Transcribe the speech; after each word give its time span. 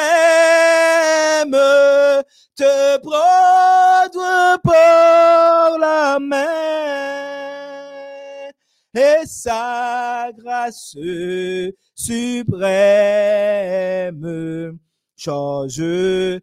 te 2.56 2.98
prendre 2.98 4.60
par 4.62 5.78
la 5.78 6.18
main 6.18 6.44
et 8.94 9.26
sa 9.26 10.30
grâce 10.36 10.96
suprême 11.94 13.18
changera 15.16 16.40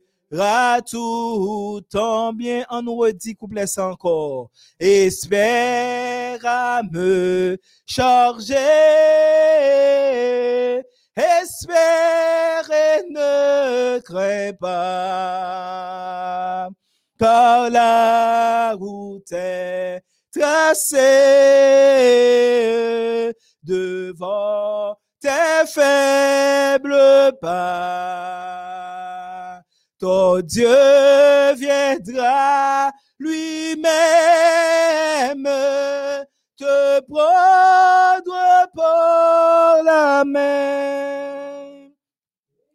tout 0.88 1.82
en 1.94 2.34
bien. 2.34 2.66
On 2.70 2.82
nous 2.82 2.96
redit 2.96 3.36
couplet 3.36 3.66
encore. 3.78 4.50
Espère 4.80 6.40
à 6.46 6.82
me 6.90 7.58
charger. 7.86 8.56
Espère 11.16 12.72
et 12.72 13.04
ne 13.10 14.00
crains 14.00 14.54
pas, 14.54 14.70
car 17.20 17.70
la 17.70 18.74
route 18.80 19.30
est 19.34 20.02
tracée 20.34 20.98
devant 23.62 24.96
tes 25.20 25.68
faibles 25.68 27.34
pas. 27.42 28.61
Ton 30.02 30.42
Dieu 30.42 31.54
viendra 31.58 32.92
lui-même 33.20 33.84
te 36.58 37.02
prendre 37.02 38.68
par 38.76 39.84
la 39.84 40.24
main. 40.26 41.92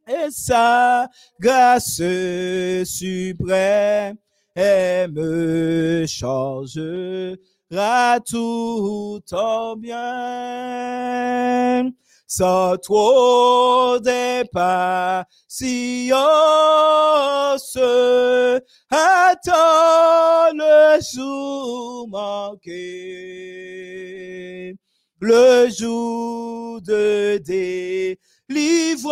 Et 0.06 0.31
sa 0.31 1.09
grâce 1.41 2.00
suprême 2.84 4.19
me 4.56 6.06
changera 6.06 7.41
tout 8.25 9.20
en 9.32 9.75
bien 9.75 9.97
sans 12.26 12.76
trop 12.78 13.98
d'impatience. 14.00 15.26
Attends 18.91 20.53
le 20.54 21.00
jour 21.00 22.09
manqué, 22.09 22.75
le 25.20 25.69
jour 25.70 26.81
de 26.82 27.38
délivrance 28.48 29.10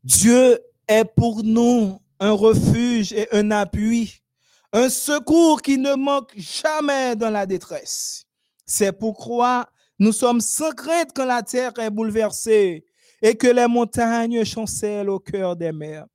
Dieu 0.04 0.60
est 0.88 1.06
pour 1.06 1.44
nous 1.44 2.02
un 2.20 2.32
refuge 2.32 3.14
et 3.14 3.28
un 3.34 3.52
appui, 3.52 4.22
un 4.74 4.90
secours 4.90 5.62
qui 5.62 5.78
ne 5.78 5.96
manque 5.96 6.34
jamais 6.36 7.16
dans 7.16 7.30
la 7.30 7.46
détresse. 7.46 8.26
C'est 8.66 8.92
pourquoi 8.92 9.68
Nous 10.00 10.14
sommes 10.14 10.42
sans 10.42 10.72
crainte 10.72 11.12
quand 11.14 11.26
la 11.26 11.44
terre 11.44 11.78
est 11.78 11.90
bouleversée 11.92 12.86
et 13.22 13.36
que 13.36 13.48
les 13.48 13.68
montagnes 13.68 14.44
chancellent 14.44 15.10
au 15.10 15.20
cœur 15.20 15.56
des 15.56 15.72
mers. 15.72 16.06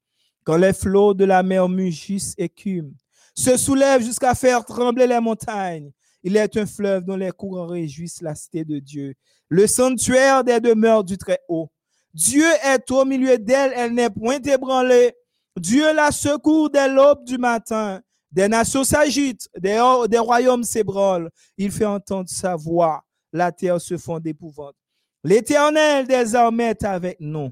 Quand 0.46 0.56
les 0.56 0.72
flots 0.72 1.12
de 1.12 1.24
la 1.24 1.42
mer 1.42 1.68
mugissent 1.68 2.34
et 2.38 2.48
cument, 2.48 2.94
se 3.34 3.56
soulèvent 3.56 4.02
jusqu'à 4.02 4.32
faire 4.36 4.64
trembler 4.64 5.08
les 5.08 5.18
montagnes. 5.18 5.90
Il 6.22 6.36
est 6.36 6.56
un 6.56 6.66
fleuve 6.66 7.04
dont 7.04 7.16
les 7.16 7.32
courants 7.32 7.66
réjouissent 7.66 8.22
la 8.22 8.36
cité 8.36 8.64
de 8.64 8.78
Dieu, 8.78 9.14
le 9.48 9.66
sanctuaire 9.66 10.44
des 10.44 10.60
demeures 10.60 11.02
du 11.02 11.18
Très-Haut. 11.18 11.68
Dieu 12.14 12.46
est 12.64 12.88
au 12.92 13.04
milieu 13.04 13.36
d'elle, 13.36 13.72
elle 13.74 13.92
n'est 13.92 14.08
point 14.08 14.38
ébranlée. 14.40 15.14
Dieu 15.56 15.92
la 15.92 16.12
secourt 16.12 16.70
dès 16.70 16.88
l'aube 16.88 17.24
du 17.24 17.38
matin. 17.38 18.00
Des 18.30 18.48
nations 18.48 18.84
s'agitent, 18.84 19.48
des, 19.58 19.82
des 20.08 20.18
royaumes 20.18 20.62
s'ébranlent. 20.64 21.30
Il 21.58 21.72
fait 21.72 21.84
entendre 21.84 22.28
sa 22.28 22.54
voix. 22.54 23.02
La 23.32 23.50
terre 23.50 23.80
se 23.80 23.98
fond 23.98 24.20
d'épouvante. 24.20 24.76
L'Éternel 25.24 26.06
des 26.06 26.34
armées 26.36 26.70
est 26.70 26.84
avec 26.84 27.16
nous. 27.18 27.50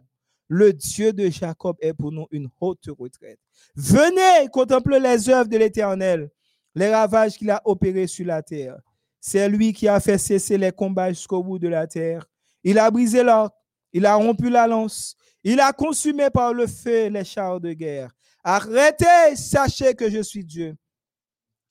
Le 0.57 0.73
Dieu 0.73 1.13
de 1.13 1.29
Jacob 1.31 1.77
est 1.81 1.95
pour 1.95 2.13
nous 2.13 2.29
une 2.31 2.49
haute 2.61 2.89
retraite. 2.97 3.41
Venez 3.75 4.49
contempler 4.53 5.01
les 5.01 5.29
œuvres 5.29 5.49
de 5.49 5.57
l'Éternel, 5.57 6.31
les 6.77 6.95
ravages 6.95 7.37
qu'il 7.37 7.51
a 7.51 7.61
opérés 7.65 8.07
sur 8.07 8.25
la 8.25 8.41
terre. 8.41 8.77
C'est 9.19 9.49
lui 9.49 9.73
qui 9.73 9.89
a 9.89 9.99
fait 9.99 10.17
cesser 10.17 10.57
les 10.57 10.71
combats 10.71 11.09
jusqu'au 11.09 11.43
bout 11.43 11.59
de 11.59 11.67
la 11.67 11.89
terre. 11.89 12.25
Il 12.63 12.79
a 12.79 12.89
brisé 12.89 13.25
l'arc, 13.25 13.53
il 13.93 14.07
a 14.07 14.15
rompu 14.15 14.49
la 14.49 14.69
lance, 14.69 15.17
il 15.43 15.59
a 15.59 15.73
consumé 15.73 16.31
par 16.31 16.55
le 16.55 16.69
feu 16.69 17.09
les 17.09 17.25
chars 17.25 17.61
de 17.61 17.73
guerre. 17.73 18.13
Arrêtez, 18.45 19.35
sachez 19.35 19.93
que 19.95 20.09
je 20.09 20.23
suis 20.23 20.45
Dieu. 20.45 20.77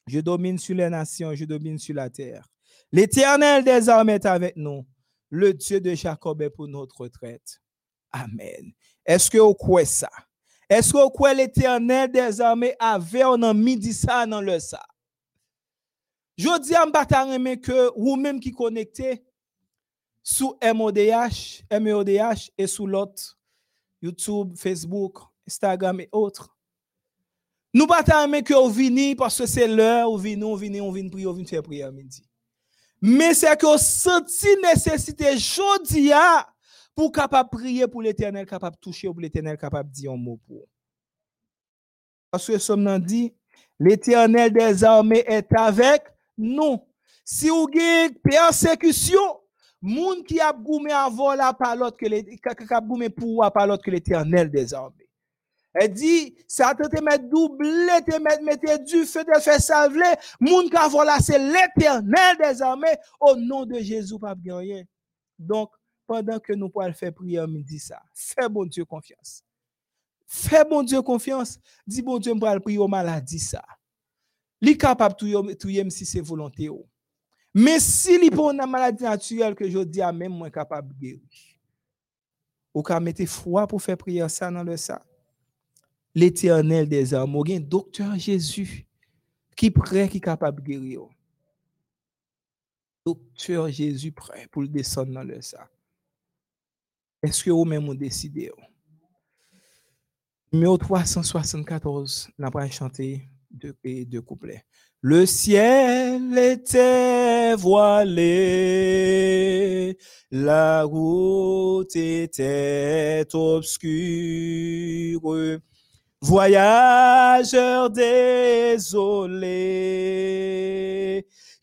Je 0.08 0.20
domine 0.20 0.60
sur 0.60 0.76
les 0.76 0.90
nations, 0.90 1.34
je 1.34 1.46
domine 1.46 1.80
sur 1.80 1.96
la 1.96 2.10
terre. 2.10 2.50
L'Éternel 2.92 3.64
des 3.64 3.88
armées 3.88 4.16
est 4.16 4.26
avec 4.26 4.58
nous. 4.58 4.86
Le 5.30 5.54
Dieu 5.54 5.80
de 5.80 5.96
Jacob 5.96 6.42
est 6.42 6.50
pour 6.50 6.68
notre 6.68 7.00
retraite. 7.00 7.63
Amen. 8.14 8.72
Est-ce 9.06 9.30
que 9.30 9.38
vous 9.38 9.54
croyez 9.54 9.86
ça? 9.86 10.10
Est-ce 10.70 10.94
que 10.94 10.98
vous 10.98 11.10
croyez 11.10 11.36
l'Éternel 11.36 12.12
des 12.12 12.40
armées 12.40 12.76
avait 12.80 13.24
a 13.24 13.54
mis 13.54 13.94
ça 13.94 14.26
dans 14.26 14.42
le 14.42 14.60
ça? 14.60 14.82
Je 16.38 16.60
dis 16.62 16.76
à 16.76 16.86
m'bataille 16.86 17.60
que 17.60 17.92
vous-même 18.00 18.40
qui 18.40 18.52
connectez 18.52 19.24
sous 20.24 20.58
MODH, 20.64 21.64
MEODH 21.72 22.52
et 22.58 22.66
sous 22.66 22.88
l'autre 22.88 23.38
YouTube, 24.02 24.56
Facebook, 24.58 25.18
Instagram 25.48 26.00
et 26.00 26.10
autres. 26.12 26.56
Nous 27.74 27.88
bataille 27.88 28.44
que 28.44 28.54
vous 28.54 28.70
venez 28.70 29.16
parce 29.16 29.38
que 29.38 29.46
c'est 29.46 29.68
l'heure, 29.68 30.12
vous 30.12 30.18
venez, 30.18 30.36
vous 30.36 30.56
venez, 30.56 30.80
vous 30.80 30.92
venez 30.92 31.10
prier, 31.10 31.26
vous 31.26 31.34
venez 31.34 31.48
faire 31.48 31.64
prière 31.64 31.92
midi. 31.92 32.24
Mais 33.02 33.34
c'est 33.34 33.58
que 33.58 33.66
vous 33.66 33.78
sentez 33.78 34.56
nécessité 34.62 35.34
aujourd'hui 35.34 36.12
pour 36.96 37.12
capable 37.12 37.50
prier 37.50 37.88
pour 37.88 38.02
l'éternel, 38.02 38.46
capable 38.46 38.78
toucher 38.78 39.08
pour 39.08 39.20
l'éternel, 39.20 39.58
capable 39.58 39.90
dire 39.90 40.12
un 40.12 40.18
mot 40.18 40.40
pour. 40.48 40.66
Parce 42.32 42.48
que 42.48 42.58
sommes 42.58 43.00
dit, 43.00 43.34
l'éternel 43.80 44.52
des 44.52 44.84
armées 44.84 45.24
est 45.28 45.52
avec 45.56 46.04
nous. 46.38 46.80
Si 47.24 47.50
vous 47.50 47.68
avez 47.74 48.14
persécution, 48.24 49.40
moun 49.82 50.24
qui 50.24 50.40
a 50.40 50.52
goumé 50.52 50.92
avant 50.92 51.36
la 51.36 51.54
parole 51.54 51.92
que 51.92 53.10
pour 53.10 53.52
que 53.82 53.92
l'éternel 53.92 54.50
des 54.50 54.74
armées. 54.74 55.10
Elle 55.74 55.92
dit, 55.92 56.36
ça 56.48 56.76
te 56.76 57.02
mettre 57.02 57.28
doublé, 57.30 57.70
te 58.06 58.20
mettre, 58.20 58.44
mettre 58.44 58.84
du 58.84 59.06
feu, 59.06 59.24
te 59.24 59.40
faire 59.40 59.60
savler. 59.60 60.14
Moun 60.40 60.70
qui 60.70 60.78
a 60.78 60.88
voilà, 60.88 61.18
c'est 61.20 61.40
l'éternel 61.40 62.38
des 62.40 62.62
armées. 62.62 62.96
Au 63.20 63.36
nom 63.36 63.66
de 63.66 63.80
Jésus, 63.80 64.20
pas 64.20 64.36
rien. 64.46 64.84
Donc, 65.40 65.72
pendant 66.14 66.40
que 66.40 66.54
nous 66.54 66.70
pouvons 66.70 66.94
faire 66.94 67.12
prière, 67.12 67.48
me 67.48 67.60
dit 67.60 67.80
ça. 67.80 68.00
Fais 68.14 68.48
bon 68.48 68.66
Dieu 68.66 68.86
confiance. 68.86 69.44
Fais 70.28 70.64
bon 70.64 70.84
Dieu 70.84 71.02
confiance. 71.02 71.60
Dis 71.88 72.04
bon 72.04 72.20
Dieu, 72.20 72.36
me 72.36 72.60
prier 72.60 72.78
au 72.78 72.88
maladie 72.88 73.40
ça. 73.40 73.64
Li 74.62 74.78
capable 74.78 75.16
de 75.16 75.54
tout 75.54 75.70
si 75.90 76.06
c'est 76.06 76.22
volonté. 76.22 76.70
Mais 77.52 77.80
si 77.80 78.20
li 78.20 78.30
pour 78.30 78.52
une 78.52 78.64
maladie 78.70 79.04
naturelle 79.04 79.56
que 79.56 79.68
je 79.68 79.80
dis 79.80 80.04
à 80.04 80.12
même 80.12 80.34
moins 80.34 80.52
capable 80.52 80.94
de 80.94 81.00
guérir. 81.00 81.22
Ou 82.76 82.84
ka 82.84 83.00
mettre 83.00 83.26
foi 83.26 83.66
pour 83.66 83.82
faire 83.82 83.98
prière 83.98 84.30
ça 84.30 84.52
dans 84.52 84.64
le 84.64 84.78
ça. 84.78 85.04
L'éternel 86.14 86.88
des 86.88 87.12
armes, 87.14 87.42
un 87.50 87.60
docteur 87.60 88.16
Jésus 88.20 88.86
qui 89.56 89.72
prêt 89.72 90.08
qui 90.08 90.22
capable 90.22 90.62
de 90.62 90.68
guérir. 90.68 91.02
Docteur 93.04 93.70
Jésus 93.70 94.12
prêt 94.12 94.48
pour 94.52 94.68
descendre 94.68 95.12
dans 95.12 95.24
le 95.24 95.42
ça. 95.42 95.68
Est-ce 97.24 97.44
que 97.46 97.50
vous-même 97.52 97.86
vous 97.86 97.96
décidez? 97.96 98.52
Numéro 100.52 100.78
374, 100.78 102.28
on 102.38 102.50
va 102.50 102.70
chanter 102.70 103.30
deux, 103.50 103.74
deux 103.84 104.22
couplets. 104.22 104.66
Le 105.00 105.26
ciel 105.26 106.38
était 106.38 107.56
voilé, 107.56 108.28
la 110.32 110.84
route 110.84 111.96
était 111.96 113.26
obscure, 113.34 115.22
voyageurs 116.22 117.90
désolés, 117.90 118.86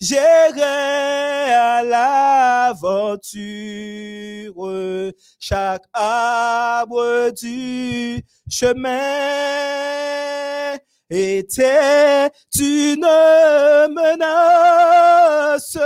j'irai 0.00 0.62
à 1.52 1.82
l'aventure, 1.82 3.12
chaque 5.38 5.84
arbre 5.92 7.30
du 7.30 8.24
chemin 8.48 8.90
était 11.10 12.30
une 12.58 13.06
menace. 13.90 15.76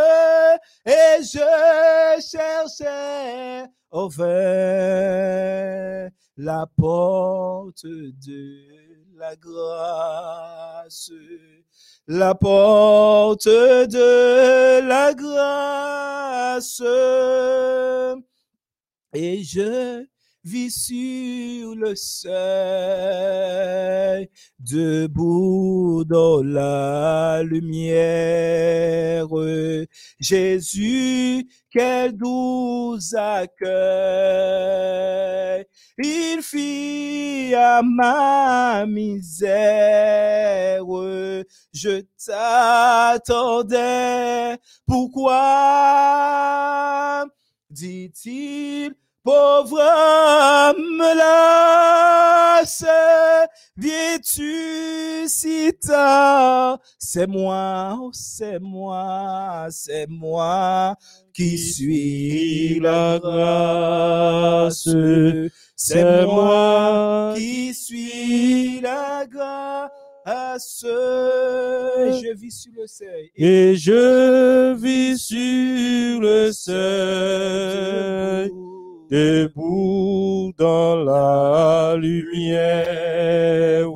Et 0.86 1.22
je 1.22 2.20
cherchais 2.20 3.66
au 3.90 4.08
la 6.36 6.66
porte 6.76 7.84
de 7.84 9.03
la 9.16 9.36
grâce 9.36 11.10
la 12.06 12.34
porte 12.34 13.46
de 13.48 14.80
la 14.86 15.14
grâce. 15.14 16.82
Et 19.14 19.42
je 19.42 20.04
vis 20.44 20.70
sur 20.70 21.74
le 21.74 21.94
seuil, 21.94 22.30
debout 24.58 26.04
dans 26.06 26.42
la 26.42 27.42
lumière. 27.42 29.26
Jésus, 30.20 31.48
quel 31.70 32.16
doux 32.16 32.98
accueil. 33.14 33.64
Il 36.02 36.40
fit 36.42 37.54
à 37.54 37.82
ma 37.82 38.84
misère. 38.86 40.84
Je 41.72 42.02
t'attendais. 42.26 43.78
Pourquoi? 44.86 46.44
dit-il, 47.74 48.94
pauvre 49.24 49.80
âme 49.80 51.02
lasse, 51.16 52.84
viens-tu 53.76 55.26
si 55.26 55.72
tard? 55.80 56.78
C'est 56.98 57.26
moi, 57.26 57.98
oh, 57.98 58.10
c'est 58.12 58.60
moi, 58.60 59.68
c'est 59.70 60.06
moi 60.08 60.94
qui 61.32 61.56
suis 61.56 62.78
la 62.80 63.18
grâce. 63.18 64.88
C'est 65.74 66.26
moi 66.26 67.32
qui 67.34 67.72
suis 67.74 68.80
la 68.82 69.24
grâce. 69.26 70.84
Et 70.84 72.12
je 72.22 72.34
vis 72.34 72.50
sur 72.50 72.72
le 72.76 72.86
seuil. 72.86 73.30
Et 73.36 73.74
je 73.76 74.74
vis 74.74 75.18
sur 75.18 76.20
le 76.20 76.52
seuil 76.52 78.50
debout 79.10 80.52
dans 80.58 80.96
la 80.96 81.96
lumière. 81.96 83.88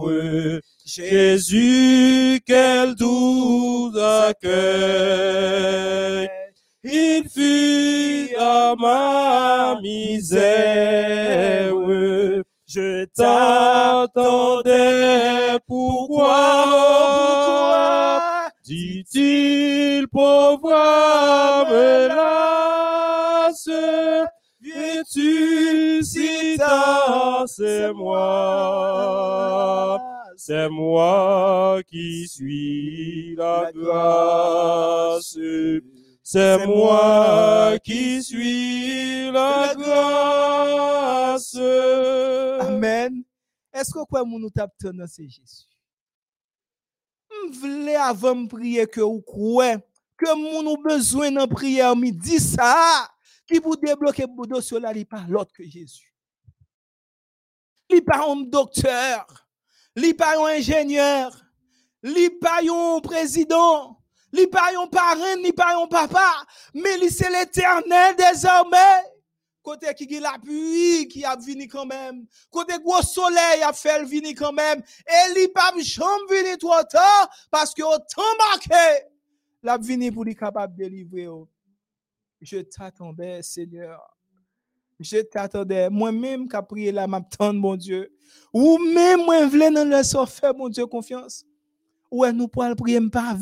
Jésus, 0.84 2.40
quel 2.46 2.94
doux 2.94 3.92
accueil. 4.28 4.58
Il 6.82 7.24
fut 7.28 8.34
à 8.38 8.74
ma 8.78 9.78
misère. 9.80 11.74
Je 12.66 13.04
t'attendais. 13.14 14.08
Pourquoi? 15.66 16.28
Dit-il, 18.64 20.08
pauvre 20.08 20.68
là 20.68 22.38
c'est 27.46 27.92
moi. 27.92 28.48
C'est 30.36 30.68
moi 30.68 31.80
qui 31.86 32.28
suis 32.28 33.34
la 33.36 33.70
grâce. 33.74 35.36
C'est 36.22 36.66
moi 36.66 37.78
qui 37.82 38.22
suis 38.22 39.30
la 39.30 39.74
grâce. 39.74 41.56
Amen. 42.60 43.24
Est-ce 43.72 43.92
que 43.92 44.04
quoi 44.04 44.24
nous 44.24 44.50
tape 44.50 44.72
dans 44.82 45.06
c'est 45.06 45.28
Jésus? 45.28 45.66
M'vle 47.46 47.96
avant 47.96 48.34
me 48.34 48.48
prier 48.48 48.86
que 48.86 49.00
ou 49.00 49.20
quoi 49.20 49.76
que 50.16 50.34
mon 50.36 50.62
nous 50.62 50.82
besoin 50.82 51.30
dans 51.30 51.46
prière 51.46 51.94
midi 51.96 52.38
ça 52.38 53.08
qui 53.46 53.60
pour 53.60 53.76
débloquer 53.76 54.26
le 54.26 54.46
dossier 54.46 54.80
là, 54.80 54.92
il 54.94 55.06
pas 55.06 55.24
l'autre 55.28 55.52
que 55.52 55.64
Jésus. 55.64 56.12
Il 57.90 58.04
pas 58.04 58.24
un 58.26 58.42
docteur, 58.42 59.46
il 59.96 60.14
pas 60.14 60.38
un 60.38 60.56
ingénieur, 60.56 61.32
il 62.02 62.38
pas 62.38 62.60
un 62.62 63.00
président, 63.00 63.98
un 64.32 64.86
parent, 64.88 65.36
il 65.42 65.52
pas 65.54 65.76
un 65.82 65.86
papa, 65.86 66.44
mais 66.74 67.08
c'est 67.08 67.30
l'éternel 67.30 68.14
désormais. 68.16 69.04
Côté 69.62 69.92
qui 69.92 70.16
a 70.16 70.20
la 70.20 70.38
pluie 70.38 71.08
qui 71.08 71.24
a 71.26 71.36
venu 71.36 71.68
quand 71.68 71.84
même. 71.84 72.26
Côté 72.50 72.78
gros 72.82 73.02
soleil 73.02 73.62
a 73.62 73.72
fait 73.74 74.02
venir 74.02 74.32
quand 74.34 74.52
même. 74.52 74.82
Et 75.06 75.38
il 75.38 75.48
pas 75.52 75.72
jamais 75.76 76.42
venir 76.42 76.56
trop 76.56 76.82
tard 76.88 77.28
parce 77.50 77.74
que 77.74 77.82
autant 77.82 78.22
marqué, 78.38 79.04
l'a 79.62 79.76
venu 79.76 80.10
pour 80.10 80.24
capable 80.38 80.74
de 80.74 80.84
délivrer. 80.84 81.28
Je 82.40 82.58
t'attendais, 82.58 83.42
Seigneur. 83.42 84.17
Je 85.00 85.18
t'attendais. 85.18 85.88
Moi-même 85.90 86.48
qui 86.48 86.56
prié 86.68 86.92
là, 86.92 87.06
m'attendre, 87.06 87.60
mon 87.60 87.76
Dieu. 87.76 88.10
Ou 88.52 88.78
même 88.78 89.24
moi, 89.24 89.46
voulais 89.46 89.70
dans 89.70 89.84
le 89.84 90.02
faire, 90.26 90.54
mon 90.56 90.68
Dieu, 90.68 90.86
confiance. 90.86 91.44
Ouais, 92.10 92.32
nous 92.32 92.48
pourrons 92.48 92.74
prier, 92.74 93.00
pas 93.10 93.36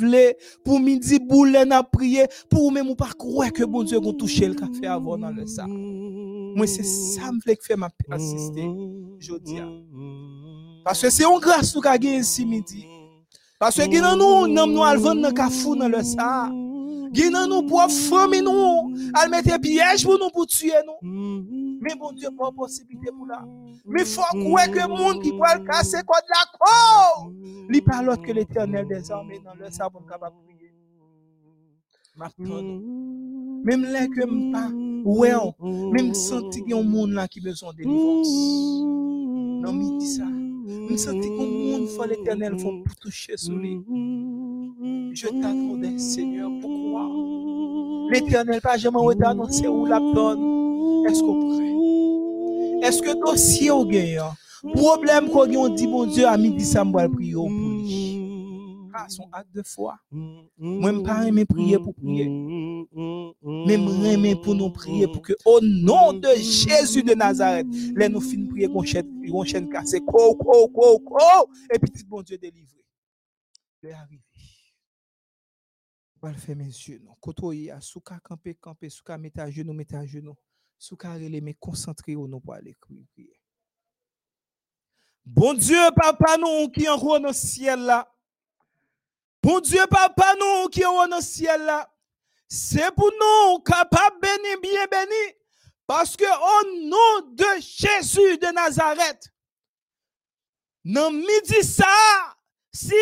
pour 0.65 0.81
midi 0.81 1.21
boule 1.21 1.53
n'a 1.53 1.85
prié, 1.85 2.27
pour 2.51 2.73
même 2.73 2.91
ou 2.91 2.97
pas 2.97 3.13
croire 3.17 3.53
que 3.53 3.63
bon 3.63 3.85
Dieu 3.85 3.99
a 3.99 4.13
touché 4.13 4.49
le 4.49 4.55
café 4.55 4.87
avant 4.89 5.17
dans 5.17 5.31
le 5.31 5.47
sac. 5.47 5.69
Moi, 5.69 6.67
c'est 6.67 6.83
ça 6.83 7.31
me 7.31 7.41
fait 7.41 7.57
faire 7.63 7.79
ma 7.79 7.91
persister, 7.91 8.69
je 9.21 9.35
dis. 9.39 9.61
Parce 10.85 11.01
que 11.01 11.11
c'est 11.11 11.23
une 11.23 11.39
grâce 11.39 11.77
nous 11.77 11.83
avons 11.87 12.03
ici 12.03 12.45
midi. 12.45 12.87
Parce 13.61 13.77
que 13.77 14.17
nous, 14.17 14.49
nous, 14.49 14.67
nous, 14.67 14.83
allons 14.83 15.15
dans 15.15 15.29
le 15.29 15.33
café 15.33 15.77
dans 15.79 15.89
le 15.89 16.03
sac. 16.03 16.51
Guinan 17.13 17.47
nous 17.49 17.63
pour 17.63 17.91
famille 17.91 18.43
nous, 18.43 18.95
elle 19.23 19.31
mettait 19.31 19.59
piège 19.59 20.05
pour 20.05 20.19
nous 20.19 20.31
pour 20.31 20.47
tuer 20.47 20.73
nous. 20.87 20.99
Mais 21.81 21.95
bon 21.99 22.13
Dieu, 22.13 22.29
pas 22.37 22.51
possibilité 22.53 23.11
pour 23.17 23.27
là. 23.27 23.45
Mais 23.85 24.05
faut 24.05 24.23
croire 24.23 24.71
que 24.71 24.79
le 24.79 24.89
monde 24.89 25.23
qui 25.23 25.31
peut 25.31 25.65
casser 25.67 26.03
contre 26.07 26.29
la 26.29 26.45
cour, 26.59 27.33
il 27.73 27.83
pas 27.83 28.03
l'autre 28.03 28.23
que 28.23 28.33
l'éternel 28.33 28.87
des 28.89 29.11
armées 29.11 29.41
dans 29.45 29.55
le 29.55 29.71
sabon 29.71 30.01
capable 30.01 30.37
de 30.37 30.43
prier. 30.45 30.73
Même 33.65 33.83
là 33.83 34.07
que 34.07 34.53
pas, 34.53 34.71
ouais, 35.05 35.33
même 35.93 36.15
senti 36.15 36.63
qu'il 36.63 36.71
y 36.71 36.75
a 36.75 36.79
un 36.79 36.83
monde 36.83 37.11
là 37.11 37.29
qui 37.29 37.41
a 37.41 37.43
besoin 37.43 37.73
de. 37.75 37.83
Même 40.67 40.99
senti 40.99 41.29
qu'il 41.29 41.69
y 41.69 41.73
a 41.73 41.77
un 41.77 41.79
monde 41.79 41.89
faut 41.89 42.05
l'éternel 42.05 42.59
faut 42.59 42.83
toucher 43.01 43.37
sur 43.37 43.55
lui. 43.55 43.81
Je 45.15 45.27
t'attendais, 45.29 45.97
Seigneur, 45.97 46.51
pourquoi 46.61 47.09
L'éternel 48.11 48.61
pas 48.61 48.77
jamais 48.77 48.99
annoncé 49.25 49.69
où 49.69 49.87
la 49.87 50.01
donne. 50.01 51.07
Est-ce 51.07 51.23
qu'on 51.23 51.57
prêt? 51.57 52.89
Est-ce 52.89 53.01
que 53.01 53.15
dossier 53.25 53.71
au 53.71 53.85
gagne? 53.85 54.21
Problème 54.75 55.31
qu'on 55.31 55.69
dit, 55.69 55.87
bon 55.87 56.07
Dieu, 56.07 56.27
à 56.27 56.37
midi, 56.37 56.65
ça 56.65 56.85
me 56.85 57.09
prier 57.15 57.35
pour 57.35 57.49
lui. 57.49 58.16
Son 59.09 59.29
acte 59.33 59.53
de 59.55 59.63
foi. 59.63 59.99
Moi, 60.11 60.93
je 60.93 61.01
pas 61.01 61.27
aimer 61.27 61.45
prier 61.45 61.79
pour 61.79 61.95
prier. 61.95 62.25
Je 62.25 64.07
aimer 64.07 64.37
pour 64.37 64.55
nous 64.55 64.71
prier 64.71 65.07
pour 65.07 65.23
que, 65.23 65.33
au 65.45 65.61
nom 65.61 66.13
de 66.13 66.29
Jésus 66.37 67.03
de 67.03 67.15
Nazareth, 67.15 67.67
les 67.95 68.09
nous 68.09 68.21
finissons 68.21 68.51
prier 68.51 68.69
qu'on 68.69 68.83
chaîne, 68.83 69.69
et 71.73 71.79
puis, 71.79 72.05
bon 72.05 72.23
Dieu, 72.23 72.39
délivré. 72.39 72.85
Je 73.83 73.89
vais 73.89 73.95
arriver 73.95 74.23
va 76.27 76.33
le 76.33 76.39
faire 76.39 76.57
mes 76.57 76.65
yeux 76.65 77.01
souka 77.81 78.19
camper 78.21 78.55
camper 78.55 78.89
souka 78.91 79.19
à 79.37 79.51
genoux 79.51 79.77
à 79.93 80.07
genoux 80.07 80.37
souka 80.79 81.19
mais 81.19 81.57
au 82.17 82.29
nous 82.29 82.41
pour 82.41 82.57
prier 83.13 83.39
bon 85.25 85.55
Dieu 85.55 85.79
papa 85.95 86.37
nous 86.39 86.69
qui 86.71 86.89
en 86.89 86.97
haut 86.97 87.19
dans 87.19 87.29
le 87.29 87.33
ciel 87.33 87.81
là 87.81 88.09
bon 89.47 89.61
Dieu 89.61 89.87
papa 89.89 90.35
nous 90.41 90.69
qui 90.71 90.85
haut 90.85 91.07
dans 91.09 91.17
le 91.17 91.23
ciel 91.23 91.63
là 91.65 91.89
c'est 92.49 92.93
pour 92.97 93.11
nous 93.13 93.61
capable 93.61 94.21
béni 94.21 94.61
bien 94.61 94.87
béni 94.91 95.35
parce 95.87 96.17
que 96.17 96.25
au 96.25 96.89
nom 96.89 97.31
de 97.33 97.61
Jésus 97.61 98.39
de 98.39 98.53
Nazareth 98.53 99.33
dans 100.85 101.13
midi 101.13 101.63
ça 101.63 101.87
Sinon, 102.73 102.99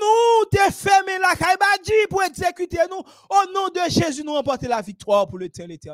nous 0.00 0.44
te 0.52 0.72
fermé 0.72 1.18
la 1.18 1.34
caibadi 1.34 2.06
pour 2.08 2.22
exécuter 2.22 2.78
nous. 2.88 3.00
Au 3.00 3.52
nom 3.52 3.68
de 3.68 3.90
Jésus, 3.90 4.22
nous 4.22 4.32
remporter 4.32 4.68
la 4.68 4.80
victoire 4.80 5.26
pour 5.26 5.40
l'éternité. 5.40 5.90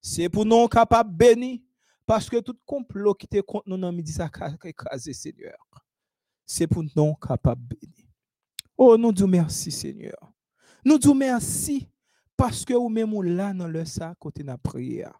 C'est 0.00 0.30
pour 0.30 0.46
nous 0.46 0.66
capables 0.66 1.12
bénis. 1.14 1.62
Parce 2.06 2.30
que 2.30 2.38
tout 2.38 2.56
complot 2.64 3.12
qui 3.12 3.28
te 3.28 3.38
contre 3.42 3.68
nous 3.68 3.76
dans 3.76 3.92
midi, 3.92 4.12
ça 4.12 4.30
écrasé, 4.64 5.12
Seigneur. 5.12 5.58
C'est 6.46 6.66
pour 6.66 6.82
nous 6.96 7.14
capables 7.16 7.60
bénis. 7.60 8.03
Oh, 8.76 8.96
nous 8.96 9.12
disons 9.12 9.28
merci, 9.28 9.70
Seigneur. 9.70 10.32
Nous 10.84 10.98
disons 10.98 11.14
merci 11.14 11.88
parce 12.36 12.64
que 12.64 12.74
vous 12.74 12.88
même 12.88 13.22
là 13.22 13.52
dans 13.52 13.68
le 13.68 13.84
sac 13.84 14.18
côté 14.18 14.42
de 14.42 14.48
la 14.48 14.58
prière. 14.58 15.18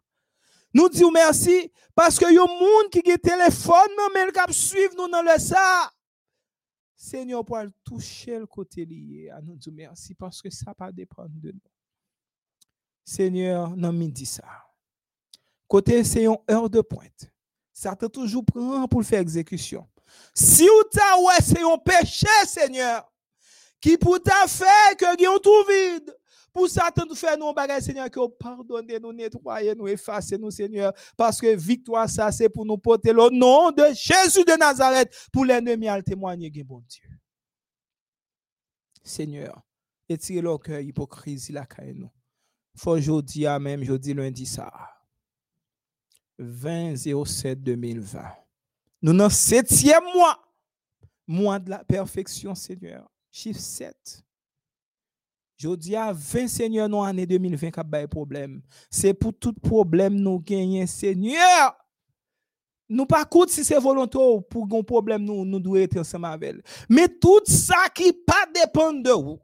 Nous 0.73 0.88
disons 0.88 1.12
merci 1.12 1.70
parce 1.94 2.18
que 2.18 2.32
y 2.32 2.38
a 2.38 2.46
monde 2.46 2.90
qui 2.90 3.11
a 3.11 3.18
téléphone, 3.18 3.75
mais 4.12 4.32
qui 4.32 4.52
suivre 4.52 4.94
nous 4.96 5.08
dans 5.08 5.23
le 5.23 5.38
sac. 5.38 5.90
Seigneur, 6.96 7.44
pour 7.44 7.58
toucher 7.84 8.38
le 8.38 8.46
côté 8.46 8.84
lié, 8.84 9.30
nous 9.44 9.56
dire 9.56 9.73
merci 9.75 10.14
parce 10.14 10.40
que 10.40 10.50
ça 10.50 10.75
pas 10.75 10.90
dépendre 10.90 11.28
de 11.34 11.52
nous. 11.52 11.61
Seigneur, 13.04 13.76
non 13.76 13.92
midi 13.92 14.25
ça. 14.25 14.44
Côté, 15.68 16.02
c'est 16.02 16.25
une 16.25 16.37
heure 16.50 16.70
de 16.70 16.80
pointe. 16.80 17.30
Ça 17.73 17.94
toujours 17.94 18.44
prend 18.44 18.88
pour 18.88 19.04
faire 19.04 19.20
exécution. 19.20 19.87
Si 20.32 20.64
ou 20.64 20.82
ta 20.90 21.20
ouais, 21.20 21.42
c'est 21.42 21.62
un 21.62 21.76
péché, 21.78 22.26
Seigneur, 22.46 23.11
qui 23.84 23.98
pour 23.98 24.18
ta 24.18 24.48
fait 24.48 24.96
que 24.98 25.04
y 25.20 25.40
tout 25.42 25.64
vide, 25.68 26.16
pour 26.54 26.66
Satan 26.70 27.04
nous 27.06 27.14
faire 27.14 27.36
nos 27.36 27.52
bagages, 27.52 27.82
Seigneur, 27.82 28.10
que 28.10 28.26
pardonne 28.28 28.86
nous, 29.02 29.12
nettoyer 29.12 29.74
nous, 29.74 29.86
effacer 29.88 30.38
nous, 30.38 30.50
Seigneur, 30.50 30.90
parce 31.18 31.38
que 31.38 31.54
victoire, 31.54 32.08
ça, 32.08 32.32
c'est 32.32 32.48
pour 32.48 32.64
nous 32.64 32.78
porter 32.78 33.12
le 33.12 33.28
nom 33.28 33.70
de 33.72 33.84
Jésus 33.92 34.42
de 34.42 34.58
Nazareth, 34.58 35.12
pour 35.30 35.44
l'ennemi 35.44 35.86
à 35.86 35.98
le 35.98 36.02
témoigner, 36.02 36.50
bon 36.64 36.82
Dieu. 36.88 37.10
Seigneur, 39.02 39.60
étirez 40.08 40.40
le 40.40 40.56
cœur 40.56 40.80
hypocrisie 40.80 41.52
la 41.52 41.66
nous. 41.92 42.10
Faut 42.78 42.92
aujourd'hui, 42.92 43.44
même 43.60 43.84
jeudi, 43.84 44.14
lundi, 44.14 44.46
ça. 44.46 44.72
20 46.38 46.96
07 47.26 47.62
2020. 47.62 48.22
Nous 49.02 49.12
dans 49.12 49.28
septième 49.28 50.04
mois, 50.14 50.42
mois 51.26 51.58
de 51.58 51.68
la 51.68 51.84
perfection, 51.84 52.54
Seigneur. 52.54 53.10
Chiffre 53.36 53.58
7. 53.58 54.24
Je 55.56 55.74
dis 55.74 55.96
à 55.96 56.12
20 56.12 56.46
Seigneur, 56.46 56.88
nous, 56.88 57.02
année 57.02 57.26
2020, 57.26 57.72
qui 57.72 57.80
a 57.80 58.06
problème. 58.06 58.62
C'est 58.88 59.12
pour 59.12 59.32
tout 59.36 59.52
problème 59.52 60.14
nous 60.14 60.38
gagner, 60.38 60.86
Seigneur. 60.86 61.76
Nous 62.88 63.06
pas 63.06 63.24
compte 63.24 63.50
si 63.50 63.64
c'est 63.64 63.80
volontaire 63.80 64.40
pour 64.48 64.68
un 64.72 64.82
problème, 64.84 65.24
nous, 65.24 65.44
nous 65.44 65.58
devons 65.58 65.74
être 65.74 65.98
ensemble 65.98 66.26
avec 66.26 66.56
Mais 66.88 67.08
tout 67.08 67.40
ça 67.44 67.88
qui 67.92 68.12
pas 68.12 68.46
dépend 68.54 68.92
de 68.92 69.10
vous. 69.10 69.40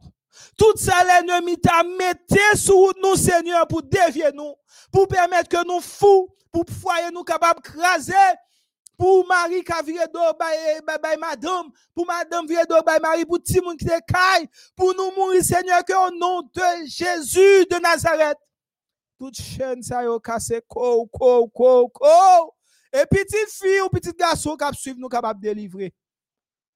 Tout 0.56 0.76
ça, 0.76 0.94
l'ennemi 1.02 1.58
t'a 1.58 1.82
mis 1.82 2.56
sur 2.56 2.92
nous, 3.02 3.16
Seigneur, 3.16 3.66
pour 3.66 3.82
dévier 3.82 4.30
nous, 4.32 4.54
pour 4.92 5.08
permettre 5.08 5.48
que 5.48 5.66
nous 5.66 5.80
fous, 5.80 6.28
pour 6.52 6.64
foyer 6.68 7.10
nous 7.12 7.24
capables 7.24 7.60
de 7.60 7.68
craser 7.68 8.12
pour 9.00 9.26
Marie 9.26 9.64
qui 9.64 9.72
a 9.72 9.80
viré 9.80 10.04
d'eau 10.12 10.20
by, 10.38 11.16
madame, 11.18 11.70
pour 11.94 12.06
madame 12.06 12.46
viré 12.46 12.66
d'eau 12.68 12.82
by 12.86 13.00
Marie, 13.00 13.24
pour 13.24 13.38
tout 13.38 13.44
le 13.54 13.74
qui 13.74 13.86
caille, 13.86 14.46
pour 14.76 14.94
nous 14.94 15.10
mourir, 15.16 15.42
Seigneur, 15.42 15.82
que 15.82 15.94
au 15.94 16.14
nom 16.14 16.42
de 16.42 16.86
Jésus 16.86 17.64
de 17.70 17.80
Nazareth. 17.80 18.36
Toute 19.18 19.40
chaîne, 19.40 19.82
ça 19.82 20.04
y 20.04 20.06
est 20.06 20.22
cassé, 20.22 20.60
ko, 20.68 21.06
ko, 21.06 21.48
ko, 21.48 21.88
ko. 21.88 22.54
Et 22.92 23.06
petite 23.06 23.48
fille 23.48 23.80
ou 23.80 23.88
petit 23.88 24.12
garçon 24.12 24.54
qui 24.54 24.94
nous 24.94 25.08
capable 25.08 25.40
de 25.40 25.48
délivrer 25.48 25.94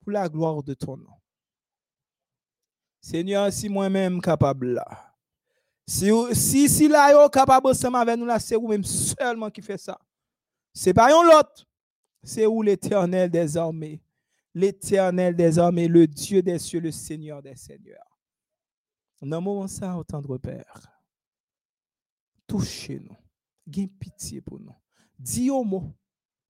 pour 0.02 0.12
la 0.12 0.26
gloire 0.26 0.62
de 0.62 0.72
ton 0.72 0.96
nom. 0.96 1.12
Seigneur, 3.02 3.52
si 3.52 3.68
moi-même 3.68 4.22
capable 4.22 4.82
Si, 5.86 6.10
si, 6.32 6.70
si 6.70 6.88
là, 6.88 7.12
yo 7.12 7.28
capable 7.28 7.66
ensemble 7.66 7.98
avec 7.98 8.16
nous 8.16 8.24
là, 8.24 8.38
c'est 8.38 8.56
vous 8.56 8.68
même 8.68 8.84
seulement 8.84 9.50
qui 9.50 9.60
fait 9.60 9.76
ça. 9.76 9.98
C'est 10.72 10.94
pas 10.94 11.10
l'autre. 11.10 11.66
C'est 12.24 12.46
où 12.46 12.62
l'éternel 12.62 13.30
des 13.30 13.56
armées? 13.56 14.02
L'éternel 14.54 15.36
des 15.36 15.58
armées, 15.58 15.88
le 15.88 16.06
Dieu 16.06 16.42
des 16.42 16.58
cieux, 16.58 16.80
le 16.80 16.90
Seigneur 16.90 17.42
des 17.42 17.56
seigneurs. 17.56 18.18
Dans 19.20 19.40
moment 19.40 19.66
ça, 19.66 19.96
autant 19.96 20.20
de 20.20 20.36
Père, 20.36 20.80
touchez-nous. 22.46 23.16
Gain 23.66 23.86
pitié 23.98 24.40
pour 24.40 24.60
nous. 24.60 24.74
Dis 25.18 25.50
au 25.50 25.64
mot. 25.64 25.94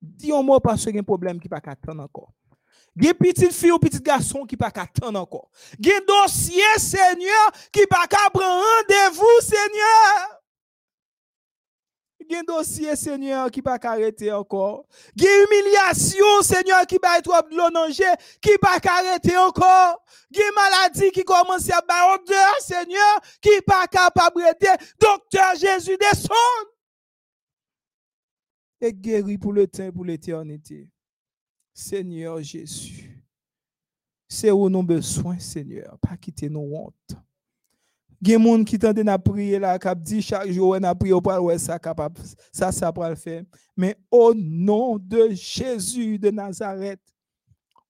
Dis 0.03 0.33
au 0.33 0.43
mot 0.43 0.59
parce 0.61 0.85
qu'il 0.85 0.95
y 0.95 0.99
a 0.99 1.01
un 1.01 1.05
problème 1.05 1.41
qui 1.41 1.49
pas 1.49 1.61
attendre 1.65 2.03
encore. 2.03 2.33
Gen 2.97 3.15
petite 3.15 3.53
fille 3.53 3.73
ou 3.73 3.79
petit 3.79 4.01
garçon 4.01 4.45
qui 4.45 4.57
pas 4.57 4.73
attendre 4.75 5.21
encore. 5.21 5.51
Gen 5.81 6.01
dossier 6.07 6.63
Seigneur 6.79 7.53
qui 7.73 7.87
pas 7.87 8.07
prendre 8.09 8.45
rendez-vous 8.45 9.41
Seigneur. 9.41 10.34
Gen 12.31 12.45
dossier 12.47 12.97
Seigneur 12.97 13.51
qui 13.51 13.63
pas 13.63 13.79
arrêter 13.83 14.33
encore. 14.33 14.87
Gen 15.17 15.29
humiliation 15.45 16.43
Seigneur 16.43 16.87
qui 16.87 16.99
va 17.03 17.19
être 17.19 17.49
l'onanger 17.51 18.05
qui 18.41 18.57
pas 18.59 18.79
arrêter 18.83 19.37
encore. 19.37 20.05
Gen 20.31 20.45
maladie 20.55 21.11
qui 21.11 21.25
commence 21.25 21.71
à 21.71 21.81
ba 21.81 22.15
odeur 22.15 22.57
Seigneur 22.61 23.21
qui 23.41 23.61
pas 23.67 23.87
capable 23.87 24.43
d'aider. 24.43 24.73
Docteur 24.99 25.55
Jésus 25.57 25.97
descend. 25.99 26.37
Et 28.81 28.93
guéri 28.93 29.39
pour 29.39 29.53
le 29.53 29.67
temps 29.67 29.91
pour 29.93 30.05
l'éternité. 30.05 30.89
Seigneur 31.73 32.43
Jésus. 32.43 33.11
C'est 34.29 34.51
où 34.51 34.69
nous 34.69 34.83
besoin, 34.83 35.39
Seigneur. 35.39 35.99
Pas 36.01 36.17
quitter 36.17 36.49
nos 36.49 36.77
hontes. 36.77 37.17
Il 38.27 38.31
y 38.31 38.35
a 38.35 38.39
des 38.39 38.45
gens 38.45 38.65
qui 38.65 38.79
tendent 38.79 39.09
à 39.09 39.19
prier 39.19 39.59
là, 39.59 39.79
qui 39.79 39.89
dit 39.97 40.23
chaque 40.23 40.51
jour, 40.51 40.71
on 40.71 40.83
a 40.83 40.95
prié 40.95 41.13
pour 41.13 41.43
ouais, 41.43 41.59
ça 41.59 41.79
capable, 41.79 42.19
ça, 42.51 42.73
ça 42.73 42.91
pour 42.91 43.05
le 43.05 43.17
faire. 43.17 43.45
Mais 43.77 43.97
au 44.11 44.33
nom 44.33 44.99
de 44.99 45.29
Jésus 45.33 46.19
de 46.19 46.31
Nazareth, 46.31 47.01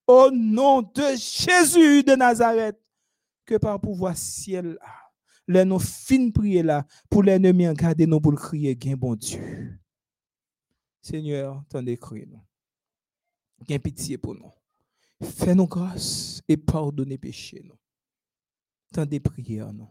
au 0.06 0.30
nom 0.32 0.82
de 0.82 1.16
Jésus 1.16 2.02
de 2.02 2.16
Nazareth, 2.16 2.76
que 3.44 3.56
par 3.58 3.80
pouvoir 3.80 4.16
ciel 4.16 4.72
là, 4.72 5.04
les 5.46 5.64
nous 5.64 5.78
fin 5.78 6.30
prier 6.30 6.64
là, 6.64 6.84
pour 7.08 7.22
l'ennemi 7.22 7.72
garder 7.74 8.06
nous 8.06 8.20
pour 8.20 8.34
crier, 8.34 8.74
gain 8.74 8.96
bon 8.96 9.14
Dieu. 9.14 9.78
Seigneur, 11.00 11.62
t'en 11.68 11.86
écrit 11.86 12.26
nous. 12.26 12.42
Gain 13.68 13.78
pitié 13.78 14.18
pour 14.18 14.34
nous. 14.34 14.50
Fais-nous 15.22 15.66
grâce 15.68 16.42
et 16.48 16.56
pardonnez 16.56 17.18
péché 17.18 17.62
nous. 17.62 17.78
Tant 18.92 19.06
des 19.06 19.20
prières 19.20 19.72
nous. 19.72 19.88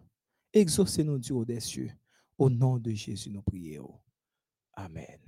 Exaucez-nous 0.54 1.18
Dieu 1.18 1.44
des 1.46 1.60
cieux. 1.60 1.92
Au 2.38 2.50
nom 2.50 2.78
de 2.78 2.92
Jésus, 2.92 3.32
nous 3.32 3.42
prions. 3.42 4.00
Amen. 4.74 5.20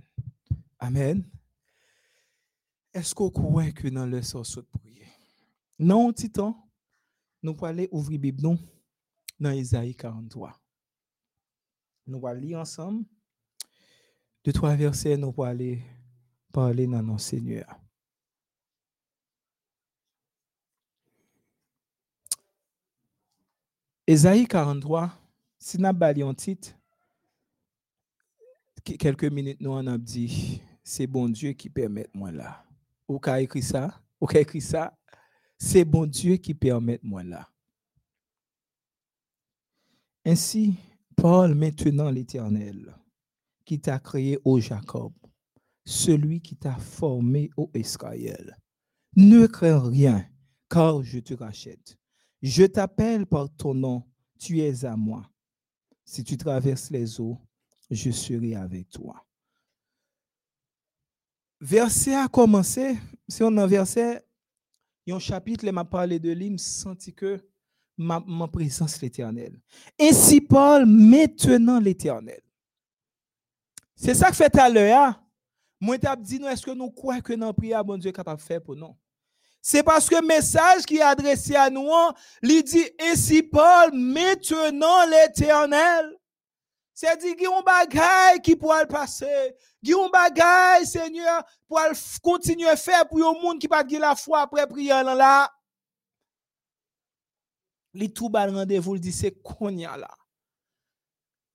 Amen. 0.79 1.27
Est-ce 2.93 3.15
qu'on 3.15 3.31
croit 3.31 3.71
que 3.71 3.87
dans 3.87 4.05
le 4.05 4.21
sens 4.21 4.55
de 4.55 4.61
prier? 4.61 5.07
Non, 5.79 6.13
Titan, 6.13 6.55
nous 7.41 7.57
allons 7.61 7.87
ouvrir 7.91 8.19
la 8.19 8.21
Bible 8.21 8.43
nous, 8.43 8.59
dans 9.39 9.51
Isaïe 9.51 9.95
43. 9.95 10.59
Nous 12.07 12.25
allons 12.25 12.39
lire 12.39 12.59
ensemble. 12.59 13.05
Deux, 14.43 14.53
trois 14.53 14.75
versets, 14.75 15.17
nous 15.17 15.33
allons 15.37 15.79
parler 16.51 16.87
dans 16.87 17.01
nos 17.03 17.17
Seigneur. 17.17 17.65
Esaïe 24.07 24.45
43, 24.45 25.11
si 25.57 25.79
nous 25.79 25.87
avons 25.87 26.33
titre, 26.35 26.77
quelques 28.83 29.25
minutes, 29.25 29.59
nous 29.59 29.71
en 29.71 29.87
avons 29.87 29.97
dit, 29.97 30.61
c'est 30.83 31.07
bon 31.07 31.27
Dieu 31.27 31.53
qui 31.53 31.71
permet 31.71 32.07
moi 32.13 32.31
là. 32.31 32.63
Ou 33.07 33.17
qu'a 33.17 33.41
écrit 33.41 33.63
ça? 33.63 33.99
Ou 34.21 34.27
qu'a 34.27 34.41
écrit 34.41 34.61
ça? 34.61 34.95
C'est 35.57 35.85
bon 35.85 36.05
Dieu 36.05 36.35
qui 36.37 36.53
permet 36.53 36.99
moi 37.01 37.23
là. 37.23 37.49
Ainsi, 40.23 40.75
Paul 41.15 41.55
maintenant 41.55 42.11
l'Éternel, 42.11 42.95
qui 43.65 43.81
t'a 43.81 43.97
créé 43.97 44.37
au 44.45 44.59
Jacob, 44.59 45.13
celui 45.83 46.41
qui 46.41 46.55
t'a 46.55 46.75
formé 46.75 47.49
au 47.57 47.71
Israël. 47.73 48.55
Ne 49.15 49.47
crains 49.47 49.89
rien, 49.89 50.29
car 50.69 51.01
je 51.01 51.17
te 51.17 51.33
rachète. 51.33 51.97
Je 52.47 52.63
t'appelle 52.65 53.25
par 53.25 53.49
ton 53.49 53.73
nom, 53.73 54.03
tu 54.37 54.59
es 54.59 54.85
à 54.85 54.95
moi. 54.95 55.27
Si 56.03 56.23
tu 56.23 56.37
traverses 56.37 56.91
les 56.91 57.19
eaux, 57.19 57.39
je 57.89 58.11
serai 58.11 58.53
avec 58.53 58.87
toi. 58.91 59.25
Verset 61.59 62.13
a 62.13 62.27
commencé, 62.27 62.99
si 63.27 63.41
on 63.41 63.57
a 63.57 63.65
verset, 63.65 64.23
il 65.07 65.09
y 65.09 65.13
a 65.13 65.15
un 65.15 65.19
chapitre, 65.19 65.67
m'a 65.71 65.85
parlé 65.85 66.19
de 66.19 66.31
lui, 66.31 66.53
senti 66.59 67.15
que 67.15 67.43
ma, 67.97 68.21
présence 68.47 69.01
l'éternel. 69.01 69.59
Ainsi 69.99 70.39
Paul, 70.39 70.85
maintenant 70.85 71.79
l'éternel. 71.79 72.41
C'est 73.95 74.13
ça 74.13 74.29
que 74.29 74.35
fait 74.35 74.55
à 74.59 74.69
l'heure. 74.69 75.19
Moi, 75.81 75.95
je 75.95 76.21
dit, 76.21 76.43
est-ce 76.45 76.63
que 76.63 76.75
nous 76.75 76.91
croyons 76.91 77.21
que 77.21 77.33
notre 77.33 77.57
prière, 77.57 77.83
bon 77.83 77.97
Dieu 77.97 78.09
est 78.09 78.13
capable 78.13 78.39
de 78.39 78.45
faire 78.45 78.61
pour 78.61 78.75
nous? 78.75 78.95
C'est 79.67 79.81
parce 79.81 80.07
que 80.07 80.13
le 80.13 80.27
message 80.27 80.83
qui 80.83 80.97
est 80.97 81.01
adressé 81.01 81.55
à 81.55 81.71
nous, 81.71 81.89
il 82.43 82.63
dit, 82.63 82.87
ainsi 83.01 83.41
Paul, 83.41 83.93
maintenant 83.93 85.07
l'éternel. 85.07 86.15
C'est 86.93 87.17
dit, 87.17 87.33
il 87.35 87.41
y 87.41 87.47
a 87.47 87.57
un 87.57 87.61
bagage 87.63 88.41
qui 88.43 88.55
pourra 88.55 88.85
passer. 88.85 89.55
Il 89.81 89.89
y 89.89 89.93
a 89.95 90.05
un 90.05 90.09
bagage, 90.09 90.85
Seigneur, 90.85 91.43
pour 91.67 91.79
continuer 92.21 92.69
à 92.69 92.75
faire 92.75 93.07
pour 93.07 93.17
le 93.17 93.41
monde 93.41 93.57
qui 93.57 93.67
pas 93.67 93.81
la 93.83 94.15
foi 94.15 94.41
après 94.41 94.67
prière 94.67 95.03
là. 95.03 95.51
Les 97.95 98.13
tout 98.13 98.29
bas 98.29 98.45
rendez-vous, 98.45 98.97
il 98.97 99.01
dit, 99.01 99.11
c'est 99.11 99.31
qu'on 99.31 99.75
y 99.75 99.83
a 99.83 99.97
là. 99.97 100.15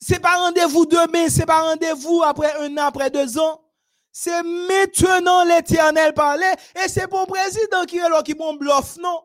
C'est 0.00 0.18
pas 0.18 0.34
rendez-vous 0.34 0.84
demain, 0.84 1.28
c'est 1.28 1.46
pas 1.46 1.62
rendez-vous 1.62 2.24
après 2.24 2.56
un 2.56 2.76
an, 2.76 2.86
après 2.86 3.08
deux 3.08 3.38
ans. 3.38 3.69
C'est 4.12 4.42
maintenant 4.42 5.44
l'éternel 5.44 6.12
parlait. 6.12 6.54
Et 6.84 6.88
c'est 6.88 7.08
pour 7.08 7.26
président 7.26 7.84
qui 7.84 7.98
est 7.98 8.08
là 8.08 8.22
qui 8.22 8.34
bon 8.34 8.54
bluff, 8.54 8.96
non? 8.98 9.22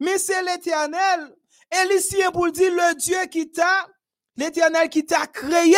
Mais 0.00 0.18
c'est 0.18 0.42
l'éternel. 0.42 1.36
Et 1.72 1.94
ici, 1.94 2.16
pour 2.32 2.50
dire 2.50 2.72
le 2.72 2.94
Dieu 2.96 3.26
qui 3.30 3.50
t'a, 3.50 3.86
l'éternel 4.36 4.88
qui 4.88 5.04
t'a 5.04 5.26
créé, 5.26 5.74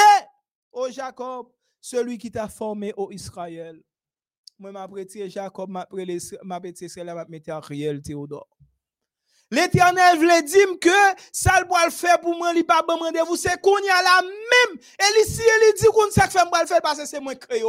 au 0.73 0.91
Jacob, 0.91 1.49
celui 1.81 2.19
qui 2.19 2.31
t'a 2.31 2.49
formé 2.49 2.93
au 2.97 3.11
Israël. 3.11 3.83
Moi, 4.59 4.73
ma 4.73 4.89
Jacob, 5.29 5.71
ma 5.71 5.87
Israël, 5.93 6.39
m'a 6.43 6.61
en 7.57 7.61
Théodore. 8.03 8.49
L'éternel 9.51 10.19
voulait 10.19 10.43
dire 10.43 10.79
que 10.79 10.91
ça 11.33 11.61
le 11.61 11.91
faire 11.91 12.21
pour 12.21 12.37
moi, 12.37 12.53
il 12.55 12.65
pas 12.65 12.83
bon 12.83 12.97
rendez-vous, 12.97 13.37
c'est 13.37 13.59
qu'on 13.61 13.79
y 13.79 13.89
a 13.89 14.03
la 14.03 14.23
même. 14.23 14.79
Et 14.79 15.23
ici, 15.23 15.41
il 15.41 15.75
dit 15.79 15.87
qu'on 15.87 16.11
ça 16.11 16.29
fait 16.29 16.45
moi 16.45 16.61
le 16.63 16.67
faire 16.67 16.83
parce 16.83 16.99
que 16.99 17.07
c'est 17.07 17.21
moi 17.21 17.35
créé. 17.35 17.63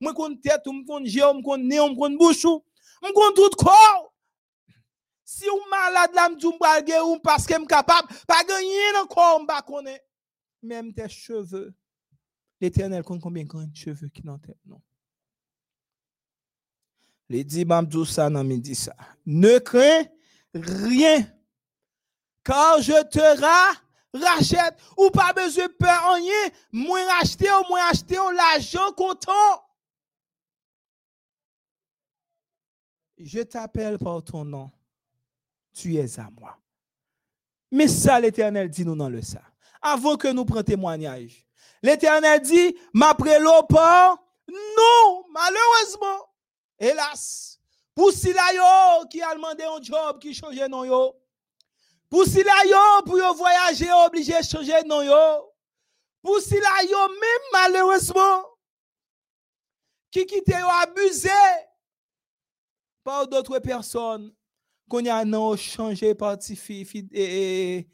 Moi 0.00 0.12
qu'on 0.12 0.34
tête, 0.34 0.66
moi 0.66 0.82
qu'on 0.86 1.04
jeu, 1.04 1.20
moi 1.20 1.42
qu'on 1.42 1.56
nez, 1.56 1.78
moi 1.78 1.94
qu'on 1.96 2.10
bouche, 2.16 2.44
moi 2.44 3.12
qu'on 3.14 3.32
tout 3.32 3.50
corps. 3.50 4.12
Si 5.24 5.48
ou 5.48 5.58
malade 5.70 6.10
là, 6.14 6.28
m'dou 6.28 6.52
m'bral 6.52 6.84
ou 7.04 7.18
parce 7.18 7.46
que 7.46 7.64
capable, 7.66 8.08
pas 8.26 8.44
gagner 8.44 8.96
encore 9.00 9.40
m'ba 9.40 9.62
connaît. 9.62 10.04
Même 10.62 10.92
tes 10.92 11.08
cheveux. 11.08 11.74
L'éternel 12.60 13.02
compte 13.04 13.20
combien 13.20 13.44
de 13.44 13.74
cheveux 13.74 14.08
qui 14.08 14.22
dans 14.22 14.38
tête 14.38 14.58
non? 14.66 14.82
Les 17.28 17.44
dit 17.44 17.64
m'dou 17.64 18.04
ça 18.04 18.28
nan 18.28 18.46
midi 18.46 18.74
ça. 18.74 18.96
Ne 19.24 19.58
crains 19.58 20.04
rien. 20.54 21.26
Car 22.44 22.80
je 22.80 23.02
te 23.08 23.20
rachète. 24.12 24.78
Ou 24.96 25.10
pas 25.10 25.32
besoin 25.32 25.66
de 25.66 25.72
peur 25.72 26.14
rien. 26.14 26.50
Moins 26.72 27.06
racheter 27.18 27.48
ou 27.50 27.68
moins 27.68 27.88
acheter 27.90 28.16
l'argent 28.16 28.92
content. 28.92 29.64
Je 33.18 33.40
t'appelle 33.40 33.98
par 33.98 34.22
ton 34.22 34.44
nom. 34.44 34.70
Tu 35.72 35.96
es 35.96 36.18
à 36.18 36.28
moi. 36.38 36.56
Mais 37.70 37.88
ça, 37.88 38.20
l'Éternel 38.20 38.68
dit 38.68 38.84
nous 38.84 38.94
dans 38.94 39.08
le 39.08 39.22
ça. 39.22 39.42
Avant 39.82 40.16
que 40.16 40.28
nous 40.28 40.44
prenions 40.44 40.62
témoignage. 40.62 41.46
L'Éternel 41.82 42.40
dit, 42.40 42.76
ma 42.92 43.14
prélo 43.14 43.62
pas. 43.68 44.16
Non, 44.48 45.24
malheureusement. 45.30 46.28
Hélas. 46.78 47.53
Pour 47.94 48.12
cela 48.12 48.52
yo 48.52 49.06
qui 49.08 49.22
a 49.22 49.34
demandé 49.34 49.64
un 49.64 49.80
job 49.82 50.18
qui 50.18 50.34
change 50.34 50.60
non 50.68 50.84
yo. 50.84 51.14
Pour 52.10 52.24
cela 52.26 52.64
yo 52.66 53.02
pour 53.04 53.18
yo 53.18 53.34
voyager 53.34 53.92
obligé 54.06 54.42
changer 54.42 54.82
non 54.84 55.02
yo. 55.02 55.52
Pour 56.22 56.40
cela 56.40 56.82
yo 56.88 57.08
même 57.08 57.48
malheureusement 57.52 58.44
qui 60.10 60.26
quitte 60.26 60.48
yo 60.48 60.68
abusé 60.82 61.28
par 63.02 63.28
d'autres 63.28 63.58
personnes 63.58 64.32
qu'on 64.88 65.04
a 65.06 65.24
non 65.24 65.56
changé 65.56 66.14
parti 66.14 66.58
et 67.12 67.88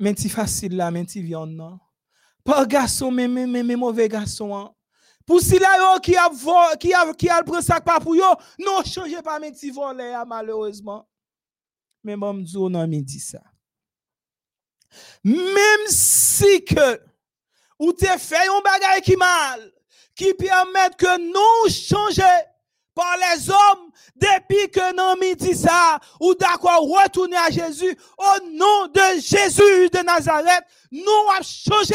Men 0.00 0.16
ti 0.16 0.28
fasil 0.28 0.76
la, 0.76 0.90
men 0.92 1.06
ti 1.08 1.22
viande 1.24 1.56
nan. 1.56 1.78
Pa 2.44 2.64
garçon, 2.68 3.10
men, 3.10 3.32
men, 3.32 3.48
men 3.48 3.78
mauvais 3.80 4.08
garçon. 4.08 4.68
Pour 5.26 5.40
si 5.40 5.58
là 5.58 5.98
qui 5.98 6.16
a 6.16 6.30
qui 6.78 6.94
a 6.94 7.12
qui 7.12 7.28
a 7.28 7.42
le 7.42 7.60
sac 7.60 7.84
pas 7.84 7.98
pour 7.98 8.14
non 8.14 8.84
changez 8.84 9.20
pas 9.22 9.40
men 9.40 9.52
ti 9.52 9.70
volé 9.70 10.12
hein, 10.12 10.24
malheureusement. 10.24 11.04
Mais 12.04 12.16
bon 12.16 12.32
m'di 12.34 12.56
ou 12.56 12.68
nan 12.70 12.88
midi 12.88 13.18
ça. 13.18 13.42
Même 15.24 15.88
si 15.88 16.64
que 16.64 17.00
ou 17.80 17.92
te 17.92 18.06
fait 18.06 18.46
un 18.46 18.60
bagay 18.62 19.02
qui 19.02 19.16
mal, 19.16 19.72
qui 20.14 20.32
permet 20.34 20.90
que 20.96 21.18
nous 21.18 21.70
changer 21.70 22.22
par 22.94 23.16
les 23.16 23.50
hommes 23.50 23.90
depuis 24.14 24.70
que 24.70 24.94
non 24.94 25.20
midi 25.20 25.56
ça, 25.56 25.98
ou 26.20 26.34
d'accord 26.36 26.82
retourner 26.82 27.36
à 27.36 27.50
Jésus 27.50 27.98
au 28.16 28.46
nom 28.52 28.86
de 28.86 29.20
Jésus 29.20 29.90
de 29.90 30.04
Nazareth, 30.04 30.64
nous 30.92 31.02
avons 31.34 31.42
changé. 31.42 31.94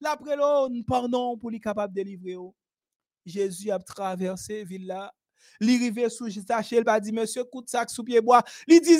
L'après 0.00 0.34
l'eau, 0.34 0.68
pardon 0.88 1.36
pour 1.36 1.50
lui 1.50 1.60
capable 1.60 1.94
de 1.94 2.02
délivrer. 2.02 2.36
Jésus 3.24 3.70
a 3.70 3.78
traversé 3.78 4.64
ville 4.64 4.86
là. 4.86 5.12
Il 5.60 5.70
arrivé 5.70 6.08
sous 6.08 6.28
il 6.28 6.82
a 6.86 7.00
dit, 7.00 7.12
monsieur, 7.12 7.44
coup 7.44 7.62
de 7.62 7.68
sac 7.68 7.90
sous 7.90 8.02
pied 8.02 8.20
bois. 8.20 8.42
Il 8.66 8.80
dit, 8.80 8.98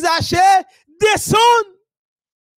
descend. 1.01 1.41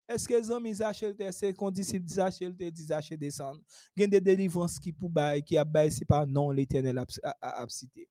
Est-ce 0.08 0.28
que 0.28 0.34
les 0.34 0.52
hommes 0.52 0.72
Zaché, 0.74 1.14
c'est 1.32 1.54
qu'on 1.54 1.72
dit, 1.72 1.84
si 1.84 2.02
Zaché, 2.06 2.46
il 2.46 2.72
dit, 2.72 3.18
descend. 3.18 3.62
Il 3.96 4.02
y 4.02 4.04
a 4.04 4.08
des 4.08 4.22
délivrances 4.22 4.78
qui 4.78 4.92
pour 4.92 5.10
bail, 5.10 5.44
qui 5.44 5.58
a 5.58 5.66
c'est 5.90 6.06
pas 6.06 6.26
non, 6.26 6.52
l'éternel 6.52 7.04
a, 7.42 7.66
cité. 7.70 8.10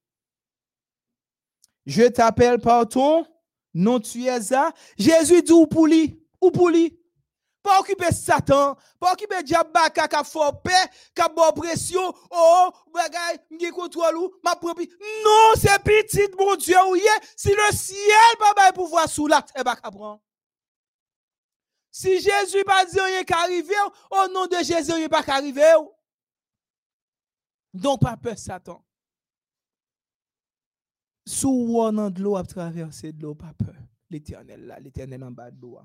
Je 1.84 2.04
t'appelle 2.04 2.58
par 2.58 2.88
ton 2.88 3.26
nom, 3.74 4.00
tu 4.00 4.24
es 4.24 4.40
ça. 4.40 4.72
Jésus 4.96 5.42
dit, 5.42 5.52
ou 5.52 5.66
pour 5.66 5.86
lui, 5.86 6.18
ou 6.40 6.50
pour 6.50 6.70
lui? 6.70 6.98
Pas 7.62 7.78
occuper 7.78 8.12
Satan, 8.12 8.76
pas 8.98 9.12
occuper 9.12 9.42
diable 9.44 9.70
baka 9.72 10.08
ka 10.08 10.24
fort 10.24 10.62
paix, 10.62 10.90
bon 11.34 11.52
pression, 11.52 12.12
oh, 12.30 12.70
bagay, 12.92 13.38
m'ge 13.50 13.70
contrôle 13.70 14.30
ma 14.42 14.56
propre. 14.56 14.82
Non, 15.24 15.54
c'est 15.56 15.82
petit 15.82 16.26
bon 16.36 16.56
Dieu 16.56 16.76
ou 16.88 16.96
si 17.36 17.50
le 17.50 17.72
ciel 17.72 18.36
pas 18.38 18.72
pouvoir 18.72 19.08
sous 19.08 19.28
la 19.28 19.42
terre 19.42 19.62
pas 19.62 19.76
prendre. 19.76 20.20
Si 21.92 22.20
Jésus 22.20 22.64
pas 22.64 22.84
dit 22.86 22.98
rien 22.98 23.22
qu'arriver, 23.22 23.74
au 24.10 24.28
nom 24.32 24.46
de 24.46 24.56
Jésus 24.64 24.92
rien 24.92 25.08
pas 25.08 25.22
qu'arriver. 25.22 25.74
Donc 27.72 28.00
pas 28.00 28.16
peur 28.16 28.38
Satan. 28.38 28.84
Sous 31.24 31.48
ou 31.48 31.80
en 31.80 32.10
de 32.10 32.20
l'eau 32.20 32.36
à 32.36 32.42
traverser 32.42 33.12
de 33.12 33.22
l'eau, 33.22 33.34
pas 33.34 33.52
peur. 33.56 33.74
L'éternel 34.10 34.66
là, 34.66 34.80
l'éternel 34.80 35.22
en 35.22 35.30
bas 35.30 35.50
de 35.50 35.60
l'eau. 35.60 35.78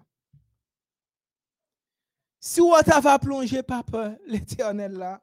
Si 2.48 2.62
ou 2.62 2.72
ta 2.82 3.02
va 3.02 3.20
plonger, 3.20 3.62
peur, 3.62 4.16
l'éternel 4.26 4.94
là. 4.94 5.22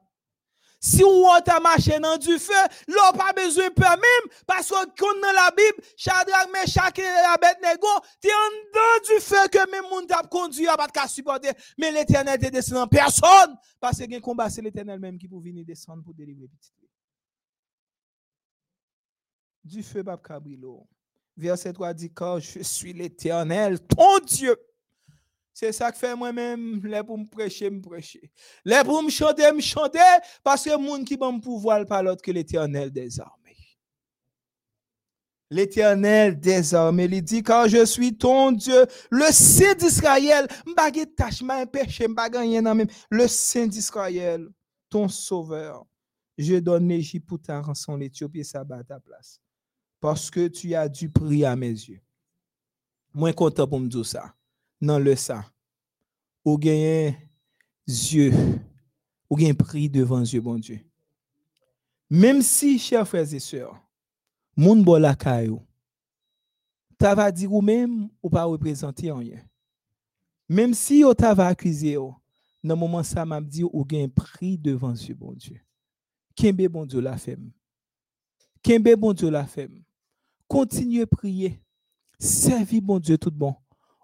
Si 0.79 1.03
ou 1.03 1.25
ta 1.43 1.59
marché 1.59 1.99
dans 1.99 2.17
du 2.17 2.37
feu, 2.37 2.53
l'eau 2.87 3.17
pas 3.17 3.33
besoin 3.33 3.71
peur 3.71 3.97
même, 3.97 4.31
parce 4.45 4.69
qu'on 4.69 4.75
dans 4.75 5.33
la 5.33 5.49
Bible, 5.49 5.83
Shadrach, 5.97 6.47
Meshach 6.53 6.99
et 6.99 7.07
Abednego, 7.33 7.87
t'es 8.21 8.29
en 8.29 8.51
dedans 8.67 9.15
du 9.15 9.19
feu 9.21 9.47
que 9.51 9.71
même 9.71 9.89
monde 9.89 10.07
t'a 10.07 10.21
conduit 10.21 10.67
pas 10.67 10.85
de 10.85 11.09
supporter, 11.09 11.51
mais 11.79 11.91
l'éternel 11.91 12.39
te 12.39 12.45
descend 12.45 12.77
en 12.77 12.87
personne, 12.87 13.57
parce 13.79 13.97
que 13.97 14.19
combat, 14.19 14.51
c'est 14.51 14.61
l'éternel 14.61 14.99
même 14.99 15.17
qui 15.17 15.27
peut 15.27 15.39
venir 15.39 15.65
descendre 15.65 16.03
pour 16.03 16.13
délivrer. 16.13 16.47
Du 19.63 19.81
feu, 19.81 20.03
pas 20.03 20.15
cabrilo. 20.15 20.87
Verset 21.35 21.73
3 21.73 21.91
dit, 21.95 22.13
car 22.13 22.39
je 22.39 22.61
suis 22.61 22.93
l'éternel, 22.93 23.79
ton 23.79 24.19
Dieu. 24.19 24.55
C'est 25.57 25.71
ça 25.71 25.89
que 25.89 25.97
fait 25.97 26.13
moi-même, 26.17 26.85
les 26.85 27.01
pour 27.01 27.17
me 27.17 27.25
prêcher, 27.25 27.69
me 27.69 27.79
prêcher. 27.79 28.29
Les 28.65 28.83
pour 28.83 29.01
me 29.01 29.09
chanter, 29.09 29.49
me 29.53 29.61
chanter, 29.61 29.99
parce 30.43 30.65
que 30.65 30.71
le 30.71 30.77
monde 30.77 31.05
qui 31.05 31.15
bon 31.15 31.39
pouvoir 31.39 31.85
pas 31.85 32.03
l'autre 32.03 32.21
que 32.21 32.29
l'éternel 32.29 32.91
des. 32.91 33.07
L'éternel 35.49 36.37
des 36.37 36.75
armées, 36.75 37.07
il 37.09 37.21
dit, 37.23 37.41
car 37.41 37.69
je 37.69 37.85
suis 37.85 38.17
ton 38.17 38.51
Dieu, 38.51 38.85
le 39.09 39.31
Saint 39.31 39.75
d'Israël, 39.75 40.45
m'bagé 40.67 41.05
tâche, 41.05 41.41
m'a 41.41 41.65
péché, 41.65 42.09
m'ba 42.09 42.29
gagné 42.29 42.59
nan 42.59 42.75
même, 42.75 42.87
le 43.09 43.25
Saint 43.25 43.67
d'Israël, 43.67 44.45
ton 44.89 45.07
sauveur. 45.07 45.85
Je 46.37 46.55
donne 46.55 46.89
l'Égypte 46.89 47.29
pour 47.29 47.39
ta 47.39 47.61
rançon, 47.61 47.95
l'Éthiopie, 47.95 48.43
ça 48.43 48.65
bat 48.65 48.79
à 48.79 48.83
ta 48.83 48.99
place. 48.99 49.39
Parce 50.01 50.29
que 50.29 50.49
tu 50.49 50.75
as 50.75 50.89
du 50.89 51.09
prix 51.09 51.45
à 51.45 51.55
mes 51.55 51.69
yeux. 51.69 52.01
Moi, 53.13 53.31
content 53.31 53.65
pour 53.65 53.79
me 53.79 53.87
dire 53.87 54.05
ça 54.05 54.35
nan 54.85 55.03
le 55.03 55.15
ça 55.15 55.43
ou 56.43 56.57
gagne 56.57 57.15
Dieu 57.87 58.31
ou 59.29 59.35
gagne 59.35 59.55
prix 59.55 59.89
devant 59.89 60.21
Dieu 60.21 60.39
bon 60.39 60.59
Dieu. 60.59 60.79
Même 62.09 62.41
si 62.41 62.77
chers 62.77 63.07
frères 63.07 63.33
et 63.33 63.39
sœurs 63.39 63.81
moun 64.55 64.83
bo 64.83 64.97
la 64.97 65.15
caillou 65.15 65.61
ta 66.97 67.15
va 67.15 67.31
dire 67.31 67.51
ou 67.51 67.61
même 67.61 68.09
ou 68.21 68.29
pas 68.29 68.45
représenter 68.45 69.11
rien. 69.11 69.43
Même 70.47 70.73
si 70.73 71.03
on 71.03 71.13
t'a 71.13 71.33
va 71.33 71.47
accuser 71.47 71.97
ou 71.97 72.15
dans 72.63 72.77
moment 72.77 73.03
ça 73.03 73.25
m'a 73.25 73.41
dit 73.41 73.63
ou 73.63 73.83
gagne 73.83 74.09
prix 74.09 74.57
devant 74.57 74.93
Dieu 74.93 75.15
bon 75.15 75.33
Dieu. 75.33 75.59
Kembe 76.35 76.67
bon 76.67 76.85
Dieu 76.85 77.01
la 77.01 77.17
fait 77.17 77.39
kembe 78.61 78.95
bon 78.95 79.13
Dieu 79.13 79.29
la 79.29 79.45
fait 79.45 79.69
continuez 80.47 81.05
prier. 81.05 81.59
Servi 82.19 82.79
bon 82.79 82.99
Dieu 82.99 83.17
tout 83.17 83.31
bon 83.31 83.55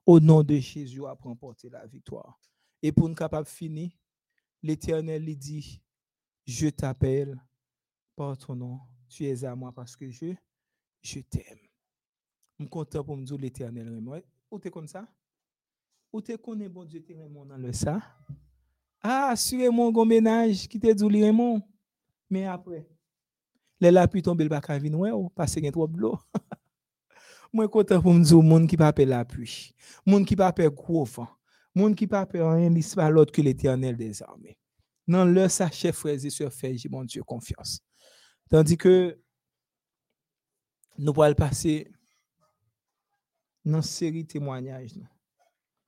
au 0.06 0.20
nom 0.20 0.44
de 0.44 0.56
Jésus, 0.56 1.06
à 1.06 1.14
remporter 1.14 1.70
la 1.70 1.86
victoire. 1.86 2.40
Et 2.82 2.92
pour 2.92 3.08
nous 3.08 3.16
capable 3.16 3.48
finir, 3.48 3.92
l'Éternel 4.64 5.24
lui 5.24 5.36
dit, 5.36 5.82
je 6.46 6.68
t'appelle 6.70 7.40
par 8.16 8.38
ton 8.38 8.56
nom, 8.56 8.80
tu 9.08 9.26
es 9.26 9.46
à 9.46 9.56
moi 9.56 9.72
parce 9.72 9.96
que 9.96 10.10
je, 10.10 10.34
je 11.02 11.20
t'aime. 11.20 11.60
Je 12.58 12.64
suis 12.64 12.70
content 12.70 13.04
pour 13.04 13.18
me 13.18 13.26
dire 13.26 13.38
l'Éternel. 13.38 14.24
Ou 14.50 14.60
t'es 14.60 14.70
comme 14.70 14.88
ça? 14.88 15.08
Ou 16.12 16.22
t'es 16.22 16.38
connais 16.38 16.68
bon 16.68 16.84
Dieu, 16.84 17.02
t'es 17.04 17.16
Raymond 17.16 17.46
dans 17.46 17.58
le 17.58 17.72
ça? 17.72 18.02
Ah, 19.02 19.30
assurez-moi 19.30 19.92
un 19.96 20.06
ménage 20.06 20.68
qui 20.68 20.80
te 20.80 20.92
dit. 20.92 21.64
Mais 22.30 22.46
après, 22.46 22.88
les 23.80 23.92
la 23.92 24.08
pluie 24.08 24.22
tombe 24.22 24.42
le 24.42 24.48
bac 24.48 24.70
à 24.70 24.78
venir, 24.78 25.16
parce 25.36 25.54
qu'il 25.54 25.66
y 25.66 25.68
a 25.68 25.72
trop 25.72 25.88
de 25.88 25.98
l'eau. 25.98 26.20
Moi, 27.54 27.68
content 27.68 28.02
pour 28.02 28.14
me 28.14 28.24
dire, 28.24 28.42
monde 28.42 28.68
qui 28.68 28.78
pas 28.78 28.94
la 28.98 29.26
pluie, 29.26 29.76
monde 30.06 30.26
qui 30.26 30.36
pas 30.36 30.54
gros 30.54 31.04
vent, 31.04 31.28
monde 31.76 31.96
qui 31.96 32.08
pas 32.08 32.28
rien, 32.32 32.70
n'est 32.70 32.82
pas 32.96 33.10
l'autre 33.10 33.32
que 33.32 33.42
l'éternel 33.42 33.98
des 33.98 34.24
armées. 34.24 34.58
Non, 35.08 35.26
le 35.26 35.50
sa 35.50 35.70
chef 35.70 35.98
frères 35.98 36.24
et 36.24 36.30
sœurs 36.30 36.52
j'ai 36.62 36.90
mon 36.90 37.04
Dieu 37.04 37.24
confiance. 37.24 37.82
Tandis 38.50 38.78
que 38.78 39.20
nous 40.98 41.12
pourrons 41.14 41.34
passer 41.34 41.92
dans 43.66 43.82
série 43.82 44.24
de 44.24 44.28
témoignages. 44.28 44.94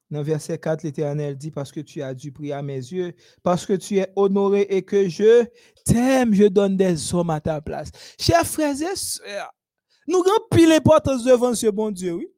Dans 0.10 0.22
verset 0.22 0.60
4, 0.60 0.84
l'Éternel 0.84 1.36
dit, 1.38 1.50
parce 1.50 1.72
que 1.72 1.80
tu 1.80 2.02
as 2.02 2.14
du 2.14 2.32
prix 2.32 2.52
à 2.52 2.62
mes 2.62 2.76
yeux, 2.76 3.16
parce 3.42 3.66
que 3.66 3.74
tu 3.74 3.98
es 3.98 4.12
honoré 4.16 4.62
et 4.70 4.84
que 4.84 5.10
je 5.10 5.46
t'aime, 5.86 6.34
je 6.34 6.44
donne 6.44 6.78
des 6.78 7.14
hommes 7.16 7.32
à 7.32 7.42
ta 7.42 7.62
place. 7.62 7.90
Chers 8.20 8.46
frères 8.46 8.76
et 8.80 8.96
nous 10.08 10.20
avons 10.20 10.48
pile 10.52 10.70
l'importance 10.70 11.24
devant 11.24 11.54
ce 11.54 11.68
bon 11.68 11.92
Dieu, 11.92 12.14
oui. 12.14 12.30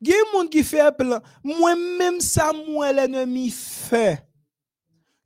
Il 0.00 0.08
y 0.08 0.12
a 0.12 0.16
des 0.16 0.38
gens 0.38 0.46
qui 0.48 0.62
fait 0.62 0.96
plan. 0.96 1.20
Moi-même, 1.42 2.20
ça, 2.20 2.52
moi, 2.52 2.92
l'ennemi 2.92 3.50
fait. 3.50 4.22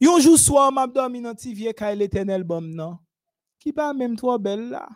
Un 0.00 0.20
jour 0.20 0.38
soir, 0.38 0.70
m'a 0.70 0.86
dormi 0.86 1.20
dans 1.20 1.34
ti 1.34 1.52
vieux 1.52 1.72
kay 1.72 1.96
l'éternel 1.96 2.44
bom 2.44 2.60
non? 2.60 2.98
Qui 3.58 3.72
pas 3.72 3.92
même 3.92 4.14
trop 4.14 4.38
belle 4.38 4.68
là? 4.68 4.88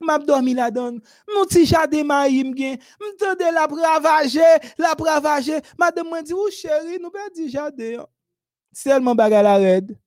M'a 0.00 0.18
dormi 0.18 0.54
là 0.54 0.70
dedans. 0.70 0.96
Mon 1.34 1.44
petit 1.44 1.66
jardin 1.66 2.04
maïm 2.04 2.56
gen. 2.56 2.78
M'tende 2.98 3.52
la 3.52 3.66
bravager, 3.66 4.40
la 4.78 4.94
bravager. 4.94 5.60
Madame 5.78 6.08
m'a 6.08 6.22
dit, 6.22 6.32
ou 6.32 6.48
chérie, 6.50 6.98
nous 6.98 7.10
pas 7.10 7.28
dit 7.34 7.50
jardin. 7.50 8.06
Seulement 8.72 9.14
bagarre 9.14 9.42
la 9.42 9.56
red. 9.56 9.98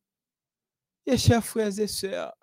Chers 1.18 1.44
frères 1.44 1.78
et 1.78 1.88
sœurs, 1.88 2.34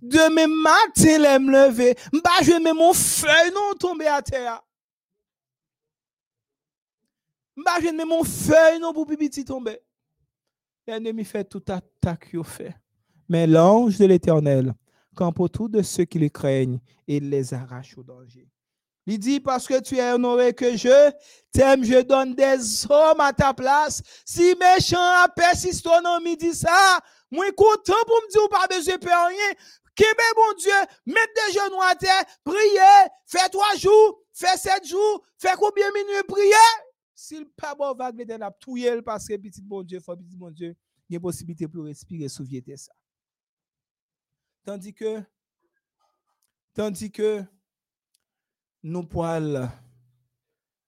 demain 0.00 0.46
matin, 0.46 1.18
les 1.18 1.38
me 1.38 1.50
lever, 1.50 1.94
m'ba 2.12 2.30
je 2.42 2.62
mets 2.62 2.72
mon 2.72 2.92
feuille 2.92 3.52
non 3.54 3.74
tomber 3.78 4.06
à 4.06 4.22
terre. 4.22 4.62
M'ba 7.56 7.80
je 7.80 7.88
mets 7.88 8.04
mon 8.04 8.24
feuille 8.24 8.78
non 8.80 8.92
pour 8.92 9.06
petit 9.06 9.44
tomber. 9.44 9.80
L'ennemi 10.86 11.24
fait 11.24 11.44
tout 11.44 11.64
attaque 11.68 12.30
qu'il 12.30 12.44
fait. 12.44 12.74
Mais 13.28 13.46
l'ange 13.46 13.98
de 13.98 14.04
l'Éternel 14.04 14.72
campe 15.16 15.40
autour 15.40 15.68
de 15.68 15.82
ceux 15.82 16.04
qui 16.04 16.18
le 16.18 16.28
craignent 16.28 16.78
et 17.08 17.18
les 17.18 17.52
arrache 17.54 17.96
au 17.98 18.02
danger. 18.02 18.48
Il 19.08 19.18
dit, 19.18 19.38
parce 19.38 19.68
que 19.68 19.80
tu 19.80 19.96
es 19.98 20.12
honoré 20.12 20.52
que 20.52 20.76
je 20.76 21.12
t'aime, 21.52 21.84
je 21.84 22.02
donne 22.02 22.34
des 22.34 22.90
hommes 22.90 23.20
à 23.20 23.32
ta 23.32 23.54
place. 23.54 24.02
Si 24.24 24.54
méchant 24.58 24.98
a 24.98 25.28
persisté 25.28 25.88
non 26.02 26.20
midi 26.20 26.52
ça, 26.52 27.00
moi 27.30 27.46
content 27.52 27.94
pour 28.04 28.16
me 28.16 28.30
dire 28.30 28.48
pas 28.48 28.66
besoin 28.66 28.96
de 28.96 29.06
rien. 29.06 29.54
Québec, 29.96 30.32
bon 30.36 30.52
Dieu, 30.58 30.72
mettre 31.06 31.32
des 31.34 31.52
genoux 31.54 31.80
à 31.80 31.94
terre, 31.94 32.22
prier, 32.44 33.10
faire 33.24 33.48
trois 33.50 33.74
jours, 33.76 34.20
faire 34.30 34.56
sept 34.58 34.86
jours, 34.86 35.26
faire 35.38 35.56
combien 35.56 35.88
de 35.88 35.94
minutes 35.94 36.26
prier? 36.28 36.52
S'il 37.14 37.46
pas 37.46 37.74
bon 37.74 37.94
vague, 37.94 38.18
l'éternel 38.18 38.48
a 38.48 38.50
touye 38.50 39.00
parce 39.02 39.26
que 39.26 39.36
petit 39.38 39.62
bon 39.62 39.82
Dieu, 39.82 39.98
faut 40.00 40.14
petit 40.14 40.36
bon 40.36 40.50
Dieu, 40.50 40.76
il 41.08 41.14
y 41.14 41.16
a 41.16 41.20
possibilité 41.20 41.66
pour 41.66 41.84
respirer 41.84 42.28
sous 42.28 42.44
ça. 42.76 42.92
Tandis 44.64 44.92
que, 44.92 45.22
tandis 46.74 47.10
que 47.10 47.42
nous 48.82 49.02
pouvons 49.02 49.68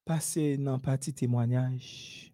passer 0.04 0.58
dans 0.58 0.78
partie 0.78 1.14
témoignage. 1.14 2.30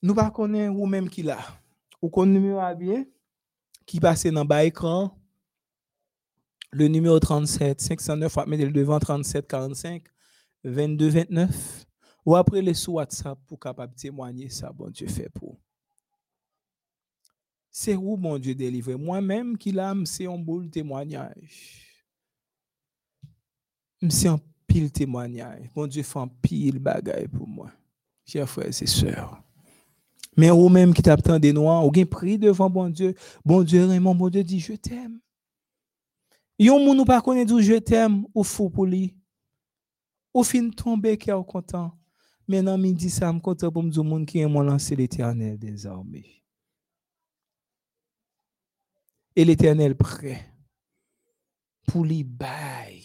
Nous 0.00 0.14
ne 0.14 0.30
connaissons 0.30 0.76
ou 0.76 0.86
même 0.86 1.10
qui 1.10 1.22
là. 1.22 1.38
Ou 2.00 2.08
qu'on 2.08 2.26
numéro 2.26 2.60
bien 2.74 3.04
qui 3.86 4.00
passe 4.00 4.26
dans 4.26 4.44
bas 4.44 4.64
écran. 4.64 5.18
Le 6.72 6.88
numéro 6.88 7.20
37 7.20 7.80
509 7.80 8.46
mettre 8.46 8.64
le 8.64 8.72
devant 8.72 8.98
37 8.98 9.46
45 9.46 10.02
22 10.64 11.08
29 11.08 11.86
ou 12.26 12.34
après 12.34 12.62
les 12.62 12.74
sous 12.74 12.92
WhatsApp 12.94 13.38
pour 13.46 13.60
capable 13.60 13.94
témoigner 13.94 14.48
ça 14.48 14.72
bon 14.72 14.90
Dieu 14.90 15.06
fait 15.06 15.28
pour. 15.28 15.56
C'est 17.70 17.94
où 17.94 18.16
mon 18.16 18.38
Dieu 18.38 18.54
délivré 18.54 18.96
moi-même 18.96 19.56
qui 19.56 19.70
l'âme 19.70 20.04
c'est 20.04 20.26
un 20.26 20.38
boule 20.38 20.68
témoignage. 20.68 21.80
C'est 24.08 24.28
un 24.28 24.40
pile 24.66 24.90
témoignage. 24.90 25.70
Bon 25.74 25.86
Dieu 25.86 26.02
fait 26.02 26.18
un 26.18 26.28
pile 26.28 26.80
bagaille 26.80 27.28
pour 27.28 27.46
moi 27.46 27.70
chers 28.26 28.48
frères 28.48 28.68
et 28.68 28.86
sœurs 28.86 29.43
mais 30.36 30.50
ou 30.50 30.68
même 30.68 30.94
qui 30.94 31.02
t'attend 31.02 31.38
des 31.38 31.52
noirs, 31.52 31.86
ou 31.86 31.90
bien 31.90 32.06
pris 32.06 32.38
devant 32.38 32.70
bon 32.70 32.88
Dieu, 32.88 33.14
bon 33.44 33.62
Dieu, 33.62 33.86
Raymond, 33.86 34.14
bon 34.14 34.28
Dieu 34.28 34.44
dit, 34.44 34.60
je 34.60 34.74
t'aime. 34.74 35.20
Yon 36.58 36.84
moun 36.84 37.00
ou 37.00 37.04
pas 37.04 37.20
connaît 37.20 37.44
d'où 37.44 37.60
je 37.60 37.74
t'aime, 37.74 38.26
ou 38.34 38.44
fou 38.44 38.70
pour 38.70 38.86
lui. 38.86 39.16
Ou 40.32 40.42
fin 40.42 40.68
tomber 40.70 41.16
qui 41.16 41.30
est 41.30 41.44
content. 41.46 41.92
Maintenant, 42.46 42.76
midi, 42.76 43.08
ça 43.08 43.32
me 43.32 43.40
content 43.40 43.70
pour 43.70 43.82
me 43.82 43.90
dire 43.90 44.04
monde 44.04 44.26
qui 44.26 44.38
est 44.38 44.46
mon 44.46 44.60
lancé 44.60 44.94
l'éternel 44.94 45.58
des 45.58 45.86
armées. 45.86 46.42
Et 49.36 49.44
l'éternel 49.44 49.96
prêt 49.96 50.54
pour 51.86 52.04
lui 52.04 52.24
bail, 52.24 53.02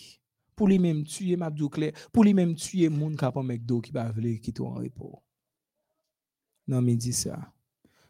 pour 0.55 0.67
lui 0.67 0.79
même 0.79 1.03
tuer 1.03 1.35
Mabdou 1.35 1.69
clair, 1.69 1.91
pour 2.11 2.23
lui 2.23 2.33
même 2.33 2.55
tuer 2.55 2.89
moun 2.89 3.15
qui 3.15 3.17
pas 3.17 3.31
d'eau 3.57 3.81
qui 3.81 3.91
va 3.91 4.11
venir 4.11 4.39
quitter 4.39 4.61
en 4.61 4.73
repos. 4.75 5.21
Non, 6.69 6.83
mais 6.83 6.95
dit 6.95 7.13
ça. 7.13 7.51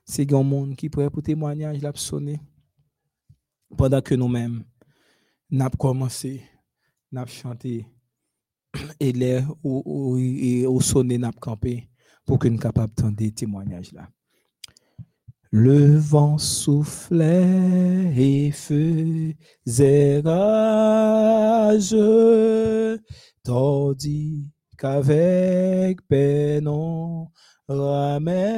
C'est 0.03 0.33
un 0.33 0.43
monde 0.43 0.75
qui 0.75 0.89
pourrait 0.89 1.09
pour 1.09 1.23
témoignage 1.23 1.81
l'a 1.81 1.93
sonné. 1.95 2.41
Pendant 3.77 4.01
que 4.01 4.15
nous-mêmes, 4.15 4.65
n'a 5.49 5.69
commencé, 5.69 6.43
n'a 7.09 7.25
chanté 7.25 7.87
et 8.99 9.13
l'air 9.13 9.49
ou, 9.63 10.17
au 10.67 10.81
sonné 10.81 11.17
n'a 11.17 11.31
campé 11.31 11.89
pour 12.25 12.37
que 12.37 12.49
nous 12.49 12.57
capables 12.57 12.91
de 13.15 13.29
témoignages 13.29 13.93
là. 13.93 14.09
Le 15.51 15.95
vent 15.95 16.37
soufflait 16.37 18.13
et 18.13 18.51
faisait 18.51 20.19
rage, 20.19 21.95
tandis 23.41 24.51
qu'avec 24.77 26.05
peine 26.09 26.67
ramène 27.69 28.49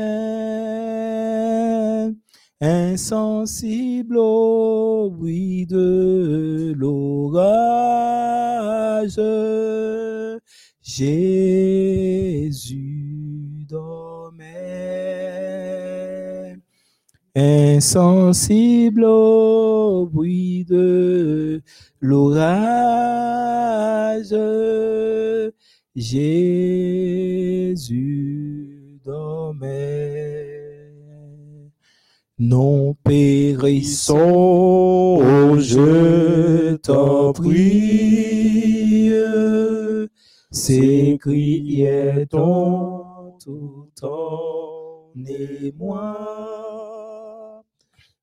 insensible 2.62 4.18
au 4.18 5.10
bruit 5.12 5.66
de 5.66 6.74
l'orage. 6.78 7.92
Jésus 10.82 12.56
dormait, 13.68 14.48
insensible 17.36 19.04
au 19.06 20.08
bruit 20.12 20.66
de 20.66 21.62
l'orage. 22.00 22.62
Jésus 25.96 26.72
non 32.40 32.96
périssons, 33.04 34.20
je 35.60 36.76
t'en 36.76 37.34
prie, 37.34 39.12
s'écriait-on 40.52 41.32
tout 43.44 43.90
en 44.04 45.14
émoi. 45.26 46.18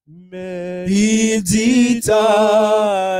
Mais 0.06 0.86
il 0.88 1.42
dit 1.42 2.00
alors 2.10 3.18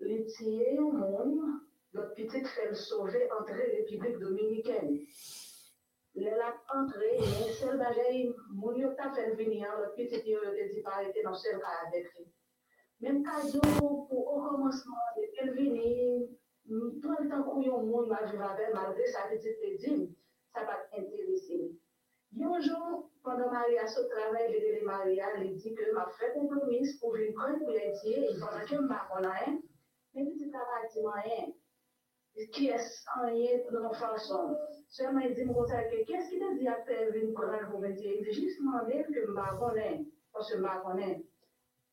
le 0.00 0.26
tiers 0.26 0.80
monde, 0.80 1.40
notre 1.94 2.14
petite 2.14 2.46
fait 2.46 2.74
sauver 2.74 3.28
République 3.78 4.18
dominicaine. 4.18 4.98
Elle 6.14 6.40
a 6.40 6.54
entré, 6.74 7.18
mais 7.18 7.52
seul 7.52 7.78
bagaille, 7.78 8.34
mon 8.50 8.74
yo 8.74 8.92
t'a 8.94 9.12
fait 9.12 9.34
venir, 9.34 9.68
le 9.78 9.92
petit 9.94 10.22
dit 10.22 10.82
pas 10.82 10.92
arrêter 10.92 11.22
dans 11.22 11.34
cas 11.60 11.86
avec 11.86 12.10
lui. 12.14 12.26
Même 13.00 13.22
cadeau 13.22 13.60
pour 13.78 14.10
au 14.10 14.40
commencement, 14.42 14.94
depuis 15.16 15.46
le 15.46 15.52
venir, 15.52 16.28
tout 16.66 17.14
le 17.18 17.28
temps 17.28 17.60
y 17.60 17.68
a 17.68 17.76
monde 17.82 18.08
m'a 18.08 18.24
vivre 18.24 18.44
avec, 18.44 18.72
malgré 18.74 19.06
sa 19.06 19.28
petite 19.28 19.78
dîme, 19.78 20.14
ça 20.54 20.64
va. 20.64 20.86
Un 22.38 22.60
jour, 22.60 23.10
pendant 23.26 23.50
Maria 23.50 23.84
se 23.88 24.02
travail, 24.08 24.52
j'ai 24.52 24.78
dit 24.78 24.84
Maria, 24.84 25.26
elle 25.36 25.56
dit 25.56 25.74
que 25.74 25.92
m'a 25.92 26.06
fait 26.16 26.32
compromis 26.32 26.86
pour 27.00 27.12
pour 27.58 27.70
les 27.70 27.92
dire, 28.04 28.22
et 28.22 28.38
pendant 28.38 28.64
que 28.64 28.76
connais 28.86 29.28
rien, 29.28 29.58
mais 30.14 30.24
petit 30.24 30.48
travail 30.48 30.88
dit 30.94 31.00
rien. 31.02 31.52
Qui 32.52 32.68
est 32.68 32.76
rien 33.20 33.58
de 33.58 33.78
notre 33.78 33.96
façon? 33.96 34.56
Seulement, 34.88 35.20
il 35.20 35.34
dit, 35.34 35.44
mon 35.44 35.64
qu'est-ce 35.64 36.30
qu'il 36.30 36.38
te 36.38 36.58
dit 36.58 36.68
après 36.68 37.10
pour 37.68 37.80
me 37.80 37.92
dire? 37.92 38.12
Il 38.16 38.24
dit 38.24 38.32
juste 38.32 38.60
demander 38.60 39.02
que 39.02 39.20
ne 39.20 39.58
connais 39.58 40.04
parce 40.32 40.52
que 40.52 40.58
ne 40.58 40.82
connais 40.84 41.24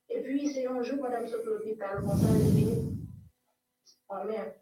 et 0.10 0.22
puis, 0.22 0.54
c'est 0.54 0.67
un 0.67 0.84
jour, 0.84 1.02
madame 1.02 1.26
saute 1.26 1.46
l'hôpital, 1.46 2.02
mon 2.02 2.12
père 2.12 2.36
dit, 2.36 2.78
oh 4.10 4.24
merde, 4.28 4.54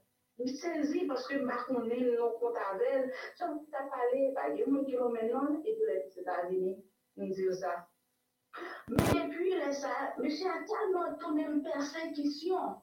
je 0.45 0.51
me 0.51 0.57
saisis 0.57 1.05
parce 1.05 1.27
que 1.27 1.39
ma 1.39 1.63
connaît 1.63 1.99
le 1.99 2.17
nom 2.17 2.31
comptable, 2.39 3.11
ça 3.35 3.47
t'a 3.71 3.83
parlé, 3.83 4.33
pas 4.33 4.49
de 4.49 4.69
mon 4.69 4.83
kilomètre 4.83 5.33
non, 5.33 5.61
et 5.63 5.73
puis 5.73 5.83
les 5.87 6.21
États-Unis, 6.21 6.83
nous 7.17 7.33
dire 7.33 7.53
ça. 7.53 7.87
Mais 8.89 9.29
puis, 9.29 9.55
là, 9.57 9.71
ça, 9.71 10.13
monsieur 10.17 10.47
a 10.49 10.63
tellement 10.65 11.15
tourné 11.17 11.43
une 11.43 11.63
persécution. 11.63 12.81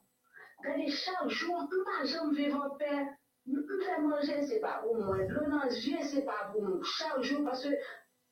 Regardez, 0.60 0.88
chaque 0.88 1.28
jour, 1.28 1.68
ma 1.84 2.06
jambe 2.06 2.34
vivant 2.34 2.70
père, 2.78 3.06
me 3.46 3.62
faire 3.82 4.00
manger, 4.00 4.46
c'est 4.46 4.60
pas 4.60 4.80
pour 4.82 4.96
moi. 4.96 5.18
Le 5.18 5.46
nager, 5.46 6.02
c'est 6.02 6.24
pas 6.24 6.50
pour 6.52 6.62
moi. 6.62 6.80
Chaque 6.82 7.22
jour, 7.22 7.44
parce 7.44 7.64
que 7.64 7.74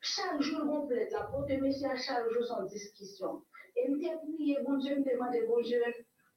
chaque 0.00 0.40
jour 0.40 0.60
complète, 0.60 1.12
la 1.12 1.24
porte 1.24 1.48
de 1.48 1.56
monsieur 1.56 1.90
à 1.90 1.96
chaque 1.96 2.28
jour 2.30 2.44
son 2.44 2.64
discussion. 2.64 3.42
Et 3.76 3.86
je 3.86 3.92
me 3.92 4.34
prié, 4.34 4.58
bon 4.64 4.76
Dieu, 4.78 4.96
me 4.96 5.04
demandé, 5.04 5.42
bon 5.46 5.60
Dieu, 5.60 5.82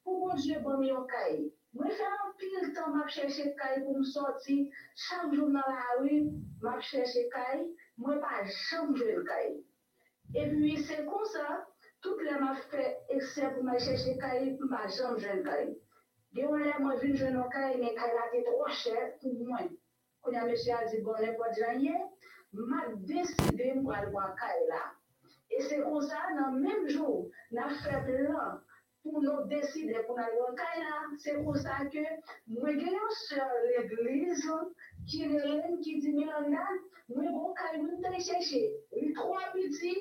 pour 0.03 0.27
bon 0.27 0.35
Dieu, 0.35 0.59
bon 0.59 1.05
caille. 1.05 1.53
Mwen 1.77 1.91
se 1.97 2.03
an 2.03 2.29
pil 2.41 2.71
tan 2.75 2.93
map 2.97 3.09
chèche 3.15 3.43
kaj 3.57 3.73
pou 3.85 3.97
m 4.01 4.05
soti, 4.11 4.55
chanm 5.01 5.33
joun 5.35 5.51
nan 5.55 5.67
la 5.73 5.97
ri, 6.01 6.15
map 6.65 6.79
chèche 6.91 7.25
kaj, 7.35 7.59
mwen 8.01 8.21
pa 8.23 8.39
chanm 8.53 8.95
joun 9.01 9.19
kaj. 9.27 9.51
E 10.39 10.45
pwi 10.53 10.71
se 10.87 10.97
kon 11.09 11.27
sa, 11.33 11.45
tout 12.01 12.23
le 12.27 12.39
map 12.43 12.63
fè 12.71 12.85
ekse 13.17 13.51
pou 13.53 13.67
m 13.67 13.69
chèche 13.85 14.15
kaj, 14.23 14.47
pou 14.57 14.71
m 14.71 14.73
chanm 14.97 15.19
joun 15.25 15.43
kaj. 15.49 15.61
De 16.33 16.47
ou 16.47 16.57
le 16.63 16.73
mwen 16.79 16.97
vin 17.03 17.13
joun 17.21 17.37
an 17.43 17.53
kaj, 17.57 17.77
men 17.83 17.93
kaj 17.99 18.17
la 18.17 18.25
te 18.33 18.41
tro 18.47 18.71
chè 18.81 19.05
pou 19.21 19.35
mwen. 19.51 19.69
Koun 20.23 20.39
ya 20.39 20.47
mè 20.49 20.57
chè 20.63 20.73
a 20.79 20.81
di 20.89 21.03
bon 21.05 21.21
le 21.21 21.35
pot 21.37 21.61
janye, 21.61 21.99
map 22.71 22.97
deside 23.13 23.69
mwen 23.83 23.99
alwa 23.99 24.25
kaj 24.41 24.57
la. 24.73 24.81
E 25.53 25.61
se 25.69 25.83
kon 25.85 26.01
sa, 26.09 26.25
nan 26.39 26.57
menm 26.65 26.89
joun, 26.95 27.29
nan 27.53 27.77
fè 27.83 28.01
plan, 28.09 28.57
pour 29.09 29.21
nous 29.21 29.47
décider 29.47 29.97
pour 30.05 30.15
au 30.15 30.53
Kaila, 30.53 30.95
c'est 31.17 31.43
pour 31.43 31.55
ça 31.57 31.85
que 31.91 31.97
j'ai 31.97 32.07
une 32.47 33.09
soeur 33.09 33.47
l'église 33.67 34.51
qui 35.07 35.23
est 35.23 35.81
qui 35.81 35.99
dit 35.99 36.13
Miranda, 36.13 36.65
moi, 37.09 37.23
bon, 37.31 37.53
quand 37.57 37.77
nous 37.77 38.05
allons 38.05 38.19
chercher. 38.19 38.71
Les 38.91 39.13
trois 39.13 39.51
petits, 39.53 39.97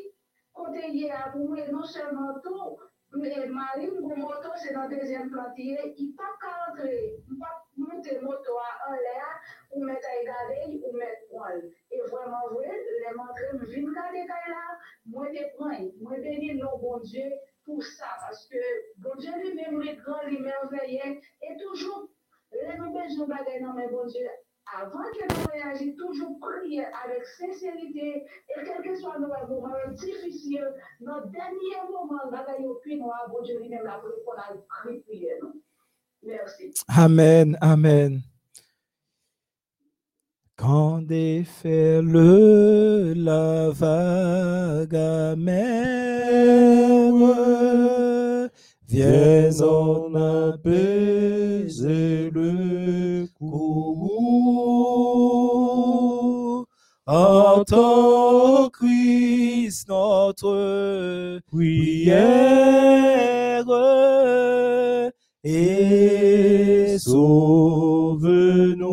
côté 0.52 0.88
hier, 0.90 1.30
pour 1.32 1.48
moi, 1.48 1.66
non 1.70 1.84
seulement 1.84 2.34
tout, 2.42 2.76
mais 3.16 3.46
Marine, 3.46 4.00
mon 4.00 4.16
moto, 4.16 4.48
c'est 4.56 4.74
dans 4.74 4.86
le 4.86 4.98
deuxième 4.98 5.30
plantier, 5.30 5.94
il 5.96 6.14
pas 6.14 6.36
qu'à 6.40 6.72
entrer, 6.72 7.16
il 7.30 7.38
pas 7.38 7.64
monter 7.76 8.20
moto 8.20 8.52
en 8.86 8.92
l'air, 8.92 9.40
ou 9.72 9.84
mettre 9.84 10.06
à 10.06 10.20
regarder, 10.20 10.82
ou 10.84 10.96
mettre 10.96 11.26
poil. 11.30 11.70
Et 11.90 12.00
vraiment, 12.10 12.48
vrai, 12.52 12.68
les 12.68 13.16
montrer, 13.16 13.52
me 13.54 13.64
viennent 13.64 13.88
regarder 13.88 14.26
là, 14.26 14.78
moi, 15.06 15.26
je 15.32 15.56
prends, 15.56 15.70
moi, 16.00 16.18
bénis 16.18 16.54
non, 16.56 16.76
bon 16.78 16.98
Dieu, 16.98 17.30
pour 17.68 17.84
ça, 17.84 18.06
parce 18.18 18.46
que 18.46 18.56
bon 18.96 19.10
Dieu 19.18 19.30
lui-même, 19.44 19.82
les 19.82 19.96
grands, 19.96 20.24
les 20.26 20.38
merveilleux, 20.38 21.20
et 21.42 21.56
toujours, 21.62 22.08
les 22.50 22.78
nous 22.78 22.94
besoin 22.94 23.26
de 23.26 23.30
bagaille 23.30 23.62
dans 23.62 23.74
mes 23.74 23.88
bon 23.88 24.06
Dieu, 24.06 24.26
avant 24.74 25.04
que 25.12 25.34
nous 25.34 25.46
réagissions, 25.52 25.94
toujours 25.98 26.40
prier 26.40 26.86
avec 27.04 27.26
sincérité, 27.26 28.24
et 28.24 28.64
quel 28.64 28.80
que 28.82 28.94
soit 28.98 29.18
nos 29.18 29.28
moments 29.28 29.76
difficiles, 29.92 30.72
notre 31.00 31.28
dernier 31.28 31.76
moment, 31.90 32.30
bagaille 32.32 32.66
au 32.66 32.76
pied 32.76 32.96
noir, 32.96 33.28
bon 33.28 33.42
Dieu 33.42 33.58
lui-même, 33.60 33.84
la 33.84 33.98
pour 33.98 34.14
qu'on 34.24 34.40
a 34.40 34.56
prié, 34.66 35.38
non? 35.42 35.52
Merci. 36.22 36.72
Amen, 36.88 37.58
amen. 37.60 38.22
Quand 40.56 41.02
déferle 41.02 42.16
la 43.14 43.70
vague 43.70 44.96
amère, 44.96 46.67
viens 48.88 49.60
en 49.60 50.14
apaiser 50.14 52.30
le 52.30 53.26
courroux. 53.38 54.08
Entends 57.06 58.70
Christ 58.70 59.88
notre 59.88 61.40
prière 61.50 63.64
et 65.44 66.96
sauve-nous. 66.98 68.88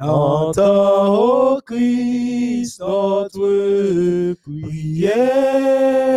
Entends, 0.00 1.56
ô 1.56 1.60
Christ, 1.60 2.80
notre 2.80 4.34
prière 4.42 6.07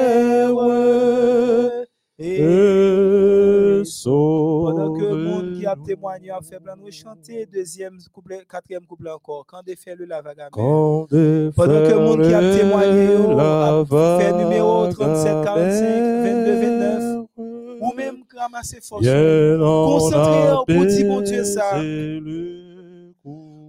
et 2.22 3.82
sauve 3.86 4.74
Pendant 4.74 4.94
que 4.94 5.04
le 5.04 5.16
monde 5.16 5.54
qui 5.58 5.66
a 5.66 5.76
témoigné 5.76 6.30
a 6.30 6.40
fait 6.42 6.60
plein 6.60 6.76
nous 6.76 6.92
chanter 6.92 7.46
deuxième 7.46 7.98
couplet, 8.14 8.44
quatrième 8.50 8.86
couplet 8.86 9.12
encore. 9.12 9.46
Quand 9.48 9.64
défait 9.64 9.96
le 9.96 10.06
la 10.06 10.22
vague 10.22 10.40
amère. 10.40 10.52
Quand 10.52 11.08
Pendant 11.10 11.84
que 11.84 11.94
le 11.94 12.00
monde 12.00 12.22
qui 12.22 12.34
a 12.34 12.58
témoigné 12.58 13.08
déferle 13.08 13.40
a 13.40 13.84
fait 14.20 14.34
numéro 14.34 14.84
vague 14.84 14.94
37, 14.94 15.44
45, 15.44 15.86
22, 16.24 16.62
29, 16.62 17.22
amère, 17.38 17.82
ou 17.82 17.94
même 17.96 18.16
ramasser 18.36 18.80
force. 18.82 19.02
Viens 19.02 19.60
en 19.62 19.86
Concentrez 19.88 20.76
pour 20.76 20.86
dire, 20.86 21.08
mon 21.08 21.22
Dieu, 21.22 21.44
ça. 21.44 21.82
le. 21.82 22.62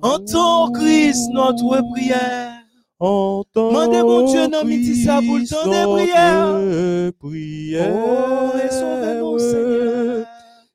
Entends 0.03 0.73
Christ 0.73 1.31
notre 1.33 1.81
prière. 1.93 2.52
Mandez, 3.03 4.03
mon 4.03 4.31
Dieu, 4.31 4.47
non, 4.47 4.65
midi, 4.65 5.03
ça, 5.03 5.21
pour 5.27 5.37
le 5.39 5.49
temps 5.49 5.69
des 5.69 6.05
prières. 6.05 6.53
notre 6.53 7.19
prière. 7.19 7.93
Oh, 7.93 8.53
et 8.57 8.71
sauvez-nous, 8.71 9.39
Seigneur. 9.41 10.27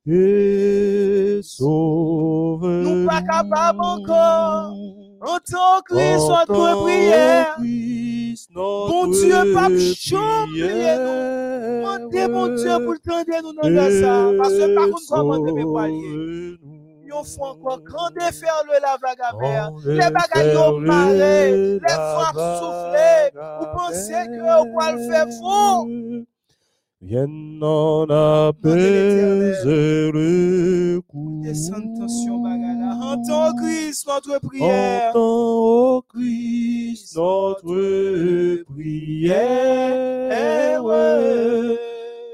Et 0.09 1.39
sauve 1.41 2.67
Nous 2.67 3.05
pas 3.07 3.21
capables 3.21 3.79
encore. 3.79 4.73
Entends 5.21 5.81
Christ 5.85 6.27
notre 6.27 6.83
prière. 6.83 7.55
Bon 8.53 9.07
Dieu, 9.07 9.53
pas 9.53 9.69
chambre, 9.95 10.47
Mandez, 11.81 12.27
mon 12.27 12.47
Dieu, 12.55 12.73
pour 12.83 12.93
le 12.93 12.99
temps 12.99 13.23
de 13.23 14.75
par 14.75 14.85
contre, 14.89 15.01
comment 15.07 15.45
te 15.45 15.51
me 15.51 15.73
parler? 15.73 16.76
Yon 17.07 17.23
font 17.23 17.45
encore 17.45 17.79
grand 17.81 18.09
défaire 18.11 18.61
le 18.65 18.73
la 18.81 18.97
vague 19.01 19.21
amère. 19.31 19.71
Les 19.85 20.11
bagages 20.11 20.53
yon 20.53 20.79
maré, 20.79 21.53
les 21.53 21.79
frappes 21.87 22.59
soufflées. 22.59 23.31
Vous 23.59 23.67
pensez 23.73 24.25
que 24.25 24.41
vous 24.41 24.65
pouvez 24.73 24.91
le 24.91 24.99
faire 25.09 25.29
faux? 25.39 25.87
Viens 26.99 27.27
en 27.61 28.07
apaiser 28.09 30.11
le 30.11 30.99
coup. 31.07 31.41
Descends 31.43 31.93
tension 31.97 32.39
bagala. 32.39 32.97
Entends 33.01 33.53
Christ 33.55 34.07
notre 34.07 34.39
prière. 34.45 35.11
Entends, 35.11 36.01
Christ, 36.09 37.15
notre 37.15 38.63
prière. 38.63 39.37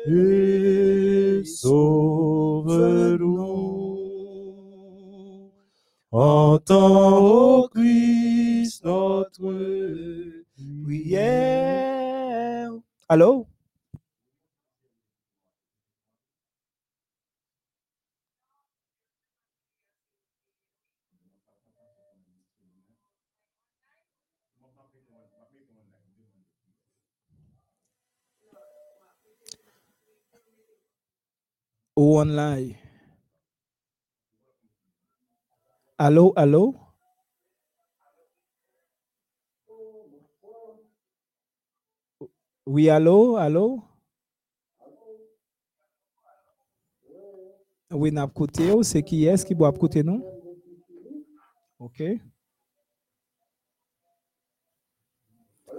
Et 0.06 1.42
sauve-nous. 1.46 3.33
Entends, 6.16 7.64
ô 7.66 7.70
Christ, 7.70 8.84
notre 8.84 9.52
Prière. 10.86 12.70
Allô? 13.10 13.48
Ou 31.96 32.20
online. 32.20 32.83
Allô, 36.06 36.34
allô? 36.36 36.76
Oui, 42.66 42.90
allô, 42.90 43.38
allô? 43.38 43.82
Oui, 47.90 48.12
n'a 48.12 48.28
côté, 48.28 48.70
oh, 48.74 48.84
c'est 48.84 49.02
qui 49.02 49.24
est-ce 49.24 49.46
qui 49.46 49.56
doit 49.56 49.72
côté 49.72 50.04
nous? 50.04 50.22
OK. 51.80 52.04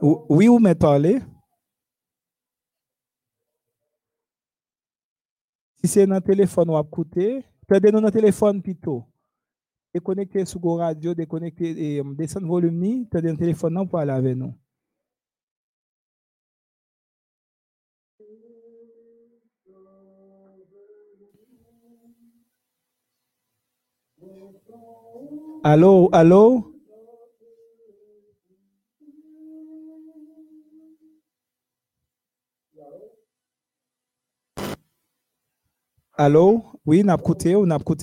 Oui, 0.01 0.47
vous 0.47 0.59
m'avez 0.59 0.75
parlé? 0.75 1.21
Si 5.83 5.89
c'est 5.89 6.07
dans 6.07 6.15
le 6.15 6.21
téléphone, 6.23 6.71
ou 6.71 6.77
à 6.79 6.83
côté, 6.83 7.45
perdez-nous 7.69 8.01
dans 8.01 8.07
le 8.07 8.11
téléphone 8.11 8.63
plutôt. 8.63 9.05
déconnecter 9.95 10.45
sous 10.45 10.59
go 10.59 10.75
radio, 10.77 11.15
déconnecter 11.15 11.95
et 11.97 12.01
euh, 12.01 12.15
descendre 12.15 12.49
volume 12.49 12.79
ni, 12.79 13.09
t'as 13.09 13.21
un 13.21 13.37
téléphone 13.37 13.75
non 13.75 13.87
pour 13.87 14.01
aller 14.01 14.11
avec 14.11 14.37
nous. 14.37 14.53
Allô, 25.63 26.09
allô? 26.13 26.73
Allô? 36.17 36.63
Oui, 36.85 37.03
n'a 37.03 37.17
pas 37.17 37.55
ou 37.57 37.67
n'a 37.67 37.79
pas 37.79 37.95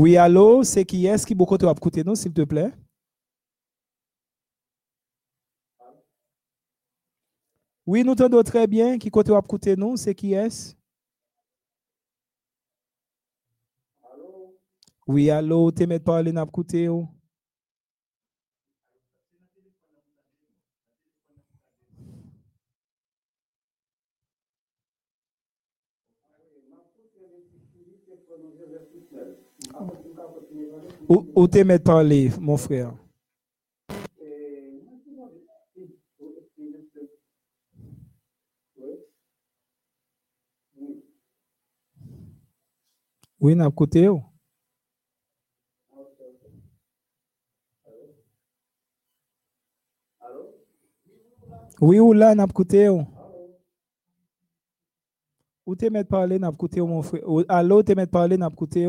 Oui, 0.00 0.16
allô, 0.16 0.62
c'est 0.62 0.84
qui 0.84 1.06
est-ce 1.06 1.26
qui 1.26 1.34
beaucoup 1.34 1.58
te 1.58 1.66
côté 1.80 2.04
nous, 2.04 2.14
s'il 2.14 2.32
te 2.32 2.42
plaît? 2.42 2.72
Oui, 7.84 8.04
nous 8.04 8.14
t'entendons 8.14 8.44
très 8.44 8.68
bien. 8.68 8.96
Qui 8.96 9.10
côté 9.10 9.32
côté 9.48 9.74
nous, 9.74 9.96
c'est 9.96 10.14
qui 10.14 10.34
est-ce? 10.34 10.76
Oui, 15.08 15.30
allô, 15.30 15.72
t'es 15.72 15.84
mettre 15.88 16.04
parler 16.04 16.30
n'a 16.30 16.46
côté 16.46 16.88
ou? 16.88 17.08
Ou, 31.08 31.26
ou 31.34 31.48
t'es 31.48 31.64
mettre 31.64 31.90
mon 32.40 32.56
frère? 32.56 32.92
Oui, 43.40 43.54
n'a 43.54 43.70
côté 43.70 44.08
ou? 44.08 44.22
Oui, 51.80 52.00
ou 52.00 52.12
là, 52.12 52.34
n'a 52.34 52.46
côté 52.46 52.88
ou? 52.88 53.06
Ou 55.66 55.76
t'es 55.76 55.90
mettre 55.90 56.08
parler, 56.10 56.38
n'a 56.38 56.50
côté 56.50 56.80
mon 56.80 57.02
frère? 57.02 57.22
Allô, 57.48 57.82
t'es 57.82 57.94
mettre 57.94 58.12
parler, 58.12 58.36
n'a 58.36 58.50
côté? 58.50 58.88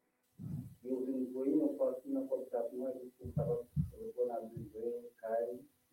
mois. 0.83 1.01
Et 1.07 1.25
vous 1.25 1.31
voyez, 1.33 1.55
on 1.55 1.75
passe 1.75 2.05
dans 2.05 2.21
le 2.21 2.45
chaque 2.51 2.73
mois, 2.73 2.89
et 2.91 3.09
tout 3.19 3.31
ça 3.35 3.43
va 3.43 3.55
qu'on 4.15 4.29
a 4.33 4.41
besoin, 4.41 4.91
car 5.21 5.37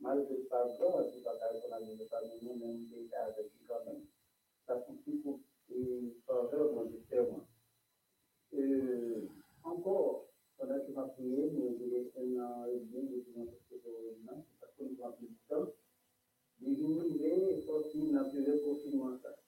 malgré 0.00 0.36
pas 0.48 0.66
grand, 0.78 1.02
c'est 1.12 1.22
pas 1.22 1.36
car 1.38 1.50
qu'on 1.60 1.72
a 1.72 1.80
besoin, 1.80 2.06
pas 2.10 2.22
nous 2.42 2.54
même 2.56 2.86
des 2.88 3.06
cas 3.06 3.24
avec 3.26 3.46
lui 3.52 3.66
quand 3.66 3.84
même. 3.84 4.06
Ça 4.66 4.80
suffit 4.86 5.18
pour 5.18 5.40
changer 6.26 6.74
mon 6.74 6.88
système. 6.90 7.44
Euh, 8.54 9.26
encore, 9.62 10.28
on 10.58 10.70
a 10.70 10.80
tout 10.80 10.92
prié, 10.92 11.50
mais 11.52 11.76
il 11.80 11.94
est 11.94 12.12
un 12.16 12.42
an 12.42 12.66
et 12.66 12.80
demi 12.80 13.08
depuis 13.08 13.32
notre 13.36 13.52
gouvernement, 13.70 14.44
parce 14.60 14.72
qu'on 14.76 14.94
prend 14.94 15.12
plus 15.12 15.28
de 15.28 15.36
temps. 15.48 15.72
Les 16.60 16.72
immigrés 16.72 17.62
sortis 17.66 18.10
dans 18.10 18.28
plusieurs 18.28 18.62
confinements. 18.62 19.12
Il 19.12 19.16
était 19.16 19.47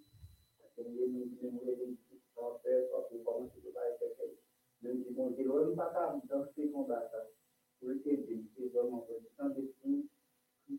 nous, 0.91 1.07
nous, 1.07 1.37
nous, 1.41 1.51
nous, 1.51 1.97
sans 2.35 2.59
faire, 2.59 2.83
parce 2.91 3.09
que 3.09 3.15
comment 3.23 3.47
tu 3.47 3.61
peux 3.61 3.71
pas 3.71 3.87
être 3.89 3.99
quelqu'un. 3.99 4.33
Même 4.81 5.03
si 5.03 5.13
mon 5.13 5.31
Dieu, 5.31 5.51
on 5.51 5.69
n'est 5.69 5.75
pas 5.75 5.87
capable 5.87 6.27
dans 6.27 6.45
ces 6.55 6.69
combats, 6.69 7.11
pour 7.79 7.91
aider, 7.91 8.43
c'est 8.55 8.67
vraiment 8.67 9.07
sans 9.37 9.49
défi, 9.49 10.07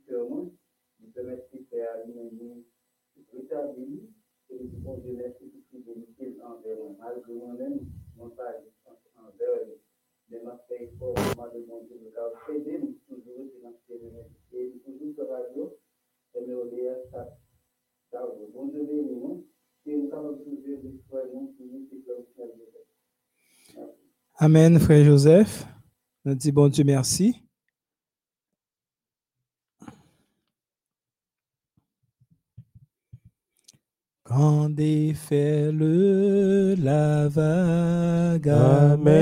clairement, 0.06 0.50
nous 1.00 1.10
permettre 1.10 1.48
de 1.52 1.64
faire 1.70 1.94
à 1.94 2.04
l'humanité 2.04 2.64
rétablir 3.32 4.02
et 4.50 4.58
nous 4.58 4.68
pouvons 4.68 4.98
de 4.98 5.16
l'institutionnalité 5.16 6.36
envers 6.42 6.76
moi. 6.76 6.94
Malgré 6.98 7.32
moi-même, 7.34 7.80
mon 8.16 8.30
père 8.30 8.62
envers 9.16 9.66
les 10.30 10.40
marseillais 10.40 10.92
forts, 10.98 11.14
moi 11.36 11.50
de 11.54 11.64
mon 11.66 11.82
Dieu, 11.84 12.12
car 12.14 12.50
aider 12.50 12.78
nous 12.78 12.98
toujours 13.08 13.46
dans 13.62 13.74
cette 13.86 14.02
et 14.52 14.72
toujours 14.84 15.14
sur 15.14 15.24
la 15.24 15.38
radio, 15.38 15.76
et 16.34 16.40
me 16.46 16.60
relire 16.60 16.96
ça. 17.10 17.38
Ça, 18.10 18.26
bon 18.52 18.66
Dieu, 18.66 18.82
nous, 18.82 19.46
et 19.86 19.96
nous 19.96 20.12
avons 20.12 20.36
toujours 20.38 20.78
l'histoire, 20.82 21.26
nous, 21.32 21.54
qui 21.56 21.86
c'est 21.90 22.06
comme 22.06 22.24
ça. 22.36 22.42
Amen, 24.44 24.80
frère 24.80 25.04
Joseph. 25.04 25.68
Nous 26.24 26.34
dit 26.34 26.50
bon 26.50 26.66
Dieu 26.66 26.82
merci. 26.82 27.44
Quand 34.24 34.68
déferle 34.68 36.74
la 36.74 37.28
vague 37.28 38.48
amère, 38.48 39.12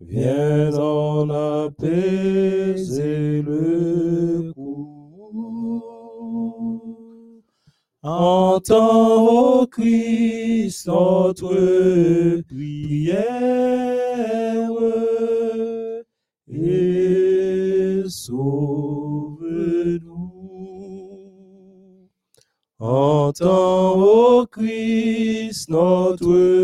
Viens 0.00 0.74
en 0.78 1.28
apaiser 1.28 3.07
Entends, 8.20 9.60
ô 9.60 9.66
Christ, 9.68 10.88
notre 10.88 11.54
prière 12.48 13.22
et 16.48 18.02
sauve-nous. 18.08 20.02
Entends, 22.80 24.00
ô 24.00 24.46
Christ, 24.48 25.68
notre 25.68 26.57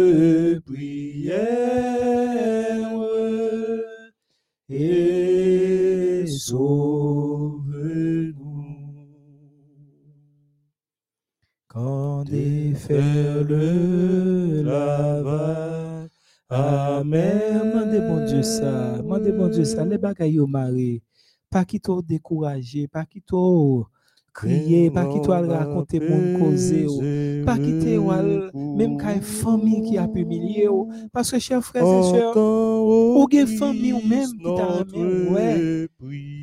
déferle 13.45 14.63
la 14.67 15.23
vague, 15.23 16.09
Amen. 16.51 17.73
Mandez 17.75 18.01
bon 18.01 18.25
Dieu 18.27 18.43
ça. 18.43 19.01
Mandez 19.03 19.33
bon 19.33 19.49
Dieu 19.49 19.65
ça. 19.65 19.85
Les 19.85 19.99
bagailles 19.99 20.39
au 20.39 20.47
mari. 20.47 21.03
Pas 21.51 21.65
qui 21.65 21.81
t'ont 21.81 22.01
découragé, 22.01 22.87
pas 22.89 23.05
qui 23.05 23.21
t'ont 23.23 23.85
crié, 24.33 24.91
pas 24.91 25.07
qui 25.07 25.21
t'ont 25.21 25.31
raconté 25.33 26.01
mon 26.01 26.39
causer. 26.39 26.87
ou. 26.87 27.01
Pas 27.47 27.57
ou 27.57 28.11
al- 28.11 28.51
même 28.55 28.97
quand 28.99 29.15
une 29.15 29.23
famille 29.23 29.83
qui 29.83 29.97
a 29.99 30.09
humilié. 30.15 30.69
Parce 31.13 31.31
que, 31.31 31.39
chers 31.39 31.63
frères 31.65 31.85
et 31.85 32.03
sœurs, 32.03 32.37
ou 32.37 33.27
gen 33.31 33.47
famille 33.47 33.93
ou 33.93 34.01
même 34.07 34.29
qui 34.37 34.43
t'a 34.45 34.67
remis, 34.67 35.29
ouais, 35.31 35.89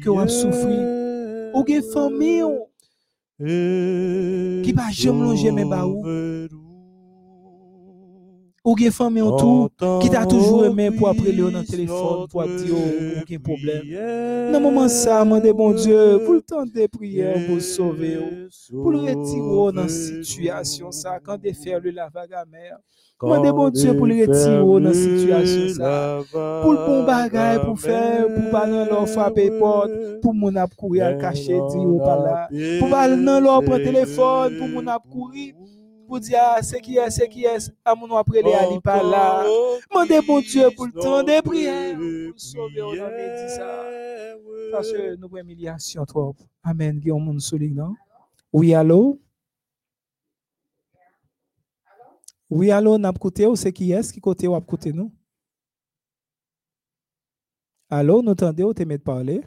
que 0.03 0.09
ou 0.09 0.19
a 0.19 0.27
souffri. 0.27 0.77
ou 1.53 1.63
gen 1.67 1.81
famille 1.93 2.43
ou 2.43 2.67
qui 4.63 4.71
pa 4.73 4.83
jam 4.91 5.21
longe 5.21 5.51
men 5.51 5.67
ba 5.69 5.83
ou. 8.64 8.72
ou 8.72 8.78
gen 8.78 8.91
famille 8.91 9.22
ou 9.22 9.38
tout, 9.38 9.70
qui 10.01 10.09
t'a 10.09 10.26
toujours 10.26 10.66
aimé 10.66 10.91
pour 10.91 11.09
appeler 11.09 11.34
dans 11.34 11.59
le 11.59 11.66
téléphone, 11.66 12.28
pour 12.30 12.43
dire 12.43 12.74
ou 12.74 13.22
aucun 13.22 13.39
problème. 13.39 13.84
Dans 14.51 14.59
le 14.59 14.64
moment 14.64 14.88
ça, 14.88 15.24
mandez 15.26 15.53
bon 15.53 15.72
Dieu, 15.74 16.22
pour 16.26 16.36
le 16.36 16.41
temps 16.41 16.66
des 16.66 16.88
prières, 16.88 17.45
pour 17.45 17.55
le 17.55 17.62
sauver, 17.62 18.18
ou, 18.18 18.82
pour 18.82 18.91
le 18.91 18.99
retirer 18.99 19.74
dans 19.74 19.84
la 19.84 19.88
situation 19.88 20.91
ça, 20.91 21.20
quand 21.24 21.38
défaire 21.38 21.80
le 21.80 21.91
lavage 21.91 22.32
à 22.32 22.45
mer. 22.45 22.78
Mandez 23.24 23.51
bon 23.51 23.70
Dieu 23.70 23.95
pour 23.95 24.07
le 24.07 24.16
retirer 24.22 24.57
dans 24.57 24.80
la 24.80 24.93
situation 24.93 25.76
ça. 25.76 26.20
Pour 26.64 26.72
le 26.72 26.86
bon 26.86 27.03
bagage, 27.03 27.62
pour 27.64 27.80
faire, 27.80 28.28
pour 28.34 28.49
pas 28.49 28.66
dans 28.66 28.86
leur 28.86 29.07
frapper 29.07 29.51
porte, 29.59 29.91
pour 30.22 30.34
mon 30.34 30.55
ap 30.55 30.74
courir 30.76 31.05
à 31.05 31.14
cacher, 31.14 31.53
dire 31.53 31.82
ou 31.82 31.99
pas 31.99 32.18
là. 32.18 32.49
Pour 32.80 32.89
pas 32.89 33.07
dans 33.07 33.39
leur 33.39 33.64
prendre 33.64 33.84
téléphone, 33.84 34.57
pour 34.57 34.68
mon 34.70 34.88
ap 34.88 35.03
courir, 35.12 35.53
pour 36.12 36.20
dire, 36.20 36.39
ah, 36.41 36.62
c'est 36.62 36.82
qui 36.82 36.97
est, 36.97 37.09
c'est 37.09 37.30
qui 37.30 37.45
est, 37.45 37.72
à 37.86 37.95
mon 37.95 38.14
après 38.18 38.41
les 38.41 38.53
ali 38.53 38.82
pas 38.82 39.01
là. 39.01 39.45
Mandez 39.93 40.20
bon 40.20 40.41
Dieu 40.41 40.68
pour 40.76 40.88
le 40.88 40.91
temps 40.91 41.24
des 41.24 41.41
prières, 41.41 41.93
pour 41.95 42.03
le 42.03 42.34
sauver 42.36 42.82
au 42.82 42.93
nom 42.93 43.07
de 43.07 43.47
ça. 43.47 43.86
Parce 44.74 44.91
que 44.91 45.16
nous 45.16 45.28
avons 45.28 45.38
humiliation 45.38 46.03
trop. 46.03 46.36
Amen. 46.64 46.99
Il 47.01 47.07
y 47.07 47.12
a 47.12 47.16
un 47.16 47.20
monde 47.20 47.39
solide, 47.39 47.78
non? 47.78 47.95
Oui, 48.51 48.74
allô? 48.74 49.22
Oui, 52.49 52.72
allô, 52.72 52.97
n'a 52.97 53.14
ou 53.14 53.55
c'est 53.55 53.72
qui 53.72 53.93
est 53.93 54.12
qui 54.12 54.20
côté 54.20 54.49
ou 54.49 54.59
côté 54.59 54.91
nous? 54.91 55.14
Allô, 57.89 58.22
nous 58.22 58.32
ou 58.32 58.74
t'aimez 58.74 58.97
de 58.97 59.03
parler? 59.03 59.45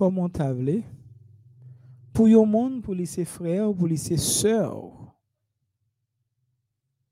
Comment 0.00 0.30
t'as 0.30 0.50
voulu? 0.50 0.82
Pour 2.14 2.26
yon 2.26 2.46
monde, 2.46 2.82
pour 2.82 2.96
ses 3.04 3.26
frères, 3.26 3.70
pour 3.74 3.86
ses 3.98 4.16
sœurs, 4.16 5.14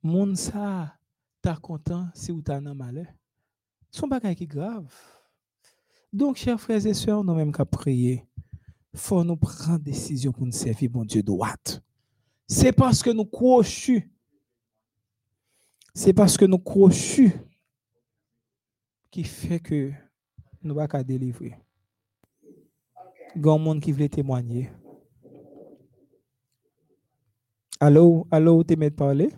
monde 0.02 0.38
ça, 0.38 0.96
t'as 1.42 1.56
content 1.56 2.08
si 2.14 2.32
ou 2.32 2.40
t'as 2.40 2.62
dans 2.62 2.74
malheur. 2.74 3.04
Son 3.90 4.08
bagay 4.08 4.34
qui 4.34 4.46
grave. 4.46 4.90
Donc, 6.10 6.36
chers 6.36 6.58
frères 6.58 6.86
et 6.86 6.94
sœurs, 6.94 7.22
nous 7.22 7.34
même 7.34 7.52
qu'à 7.52 7.66
prier, 7.66 8.26
faut 8.94 9.22
nous 9.22 9.36
prendre 9.36 9.80
décision 9.80 10.32
pour 10.32 10.46
nous 10.46 10.52
servir 10.52 10.88
bon 10.88 11.04
Dieu 11.04 11.22
droite. 11.22 11.82
C'est 12.46 12.72
parce 12.72 13.02
que 13.02 13.10
nous 13.10 13.26
crochus. 13.26 14.10
C'est 15.92 16.14
parce 16.14 16.38
que 16.38 16.46
nous 16.46 16.58
crochus 16.58 17.34
qui 19.10 19.24
fait 19.24 19.60
que 19.60 19.92
nous 20.62 20.74
un 23.46 23.58
monde 23.58 23.80
qui 23.80 23.92
veut 23.92 24.08
témoigner. 24.08 24.70
Allô, 27.80 28.26
allô, 28.30 28.64
tu 28.64 28.76
m'aides 28.76 28.96
parler? 28.96 29.30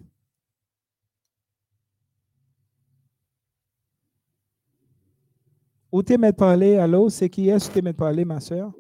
Où 5.93 6.03
tu 6.03 6.17
m'aides 6.17 6.37
parler? 6.37 6.77
Allô, 6.77 7.11
c'est 7.11 7.29
qui 7.29 7.49
est-ce 7.49 7.69
que 7.69 7.75
tu 7.75 7.83
m'aides 7.83 7.97
parler, 7.97 8.25
ma 8.25 8.41
soeur? 8.41 8.73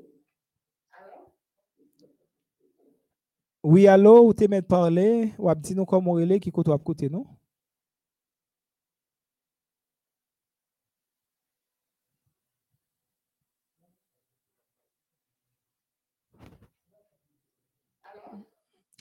Oui, 3.63 3.87
allô, 3.87 4.29
où 4.29 4.33
tu 4.35 4.49
m'aides 4.49 4.67
parler? 4.67 5.33
Ou 5.39 5.55
dit 5.55 5.75
nous 5.75 5.85
comment 5.85 6.13
relais 6.13 6.41
qui 6.41 6.51
côté 6.51 6.73
à 6.73 6.79
côté, 6.79 7.09
non? 7.11 7.27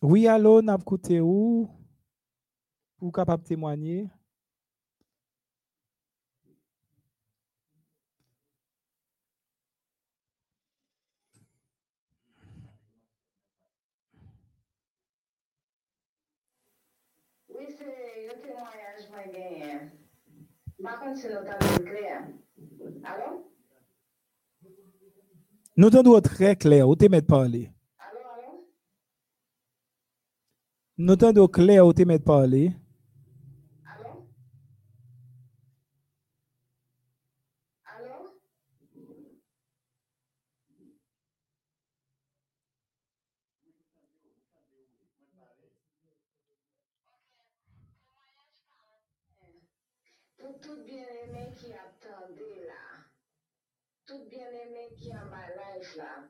Oui, 0.02 0.28
allô, 0.28 0.62
n'a 0.62 0.78
côté 0.78 1.22
où? 1.22 1.70
Pour 2.98 3.12
capable 3.12 3.44
témoigner? 3.44 4.08
Oui, 17.50 17.66
c'est 17.78 18.30
un 18.30 18.40
témoignage 18.42 18.96
que 18.96 19.02
j'ai 19.02 19.10
contre, 20.98 21.20
c'est 21.20 21.30
notre 21.30 21.58
clair. 21.58 22.30
Allô? 23.04 23.44
Nous 25.78 25.88
entendons 25.88 26.22
très 26.22 26.56
clair, 26.56 26.88
où 26.88 26.96
tu 26.96 27.10
m'aides 27.10 27.26
parler? 27.26 27.72
Allô, 27.98 28.20
allô? 28.34 28.68
Nous 31.02 31.14
entendons 31.14 31.48
clair, 31.48 31.86
où 31.88 31.94
tu 31.94 32.04
m'aides 32.04 32.26
parler? 32.26 32.74
Allô? 33.86 34.28
Allô? 37.86 38.36
Pour 50.38 50.60
tout 50.60 50.84
bien-aimé 50.84 51.54
qui 51.56 51.68
attendait 51.72 52.68
là, 52.68 53.06
tout 54.06 54.26
bien-aimé 54.30 54.90
qui 54.98 55.14
en 55.14 55.30
bas 55.32 55.48
life 55.56 55.96
là, 55.96 56.28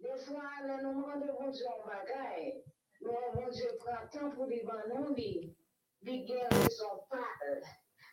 des 0.00 0.18
fois, 0.24 0.50
nous 0.66 1.02
rendons 1.02 1.26
bon 1.38 1.50
Dieu 1.50 1.66
en 1.66 1.86
bagaille, 1.86 2.62
nous, 3.00 3.12
bon 3.34 3.48
Dieu 3.50 3.68
prend 3.78 4.06
temps 4.12 4.30
pour 4.30 4.46
lui 4.46 4.62
nous, 4.94 5.14
lui, 5.14 5.56
lui 6.02 6.24
guérir 6.24 6.70
son 6.70 7.02
pâle. 7.08 7.62